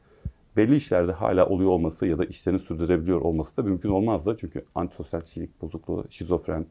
belli 0.58 0.76
işlerde 0.76 1.12
hala 1.12 1.45
oluyor 1.45 1.70
olması 1.70 2.08
ya 2.08 2.18
da 2.18 2.26
işlerini 2.26 2.60
sürdürebiliyor 2.60 3.22
olması 3.22 3.58
da 3.58 3.62
mümkün 3.62 3.89
olmazdı. 3.89 4.38
Çünkü 4.39 4.66
antisosyal 4.76 5.22
kişilik 5.22 5.62
bozukluğu, 5.62 6.06
şizofren 6.10 6.66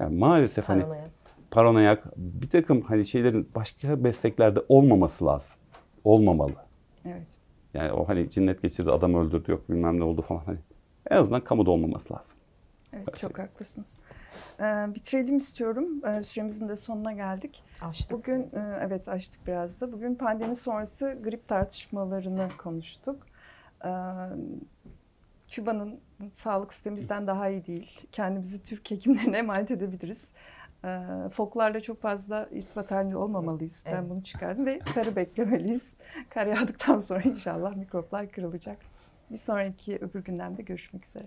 yani 0.00 0.18
maalesef 0.18 0.68
hani 0.68 0.82
Paranoya. 0.82 1.10
paranoyak 1.50 2.16
bir 2.16 2.48
takım 2.48 2.80
hani 2.80 3.06
şeylerin 3.06 3.48
başka 3.54 3.96
mesleklerde 3.96 4.60
olmaması 4.68 5.26
lazım. 5.26 5.60
Olmamalı. 6.04 6.54
Evet. 7.04 7.26
Yani 7.74 7.92
o 7.92 8.08
hani 8.08 8.30
cinnet 8.30 8.62
geçirdi, 8.62 8.90
adam 8.90 9.14
öldürdü, 9.14 9.50
yok 9.50 9.68
bilmem 9.68 10.00
ne 10.00 10.04
oldu 10.04 10.22
falan 10.22 10.42
hani. 10.46 10.58
En 11.10 11.16
azından 11.16 11.40
kamuda 11.40 11.70
olmaması 11.70 12.14
lazım. 12.14 12.36
Evet 12.92 13.18
çok 13.20 13.38
haklısınız. 13.38 13.98
Ee, 14.60 14.64
bitirelim 14.94 15.36
istiyorum. 15.36 16.06
Ee, 16.06 16.22
süremizin 16.22 16.68
de 16.68 16.76
sonuna 16.76 17.12
geldik. 17.12 17.64
Açtık. 17.80 18.10
Bugün 18.10 18.40
e, 18.42 18.78
evet 18.80 19.08
açtık 19.08 19.46
biraz 19.46 19.80
da. 19.80 19.92
Bugün 19.92 20.14
pandemi 20.14 20.54
sonrası 20.56 21.18
grip 21.24 21.48
tartışmalarını 21.48 22.48
konuştuk. 22.58 23.26
Ee, 23.84 23.88
Küba'nın 25.48 26.00
sağlık 26.34 26.72
sistemimizden 26.72 27.26
daha 27.26 27.48
iyi 27.48 27.66
değil. 27.66 28.00
Kendimizi 28.12 28.62
Türk 28.62 28.90
hekimlerine 28.90 29.38
emanet 29.38 29.70
edebiliriz. 29.70 30.32
Ee, 30.84 31.00
foklarla 31.32 31.80
çok 31.80 32.00
fazla 32.00 32.48
irtibat 32.52 32.90
halinde 32.90 33.16
olmamalıyız. 33.16 33.84
Ben 33.86 33.92
Evet. 33.92 34.10
bunu 34.10 34.24
çıkardım 34.24 34.66
ve 34.66 34.78
karı 34.78 35.16
beklemeliyiz. 35.16 35.96
Kar 36.30 36.46
yağdıktan 36.46 37.00
sonra 37.00 37.22
inşallah 37.22 37.76
mikroplar 37.76 38.28
kırılacak. 38.28 38.78
Bir 39.30 39.36
sonraki 39.36 39.96
öbür 39.96 40.24
gündemde 40.24 40.62
görüşmek 40.62 41.06
üzere. 41.06 41.26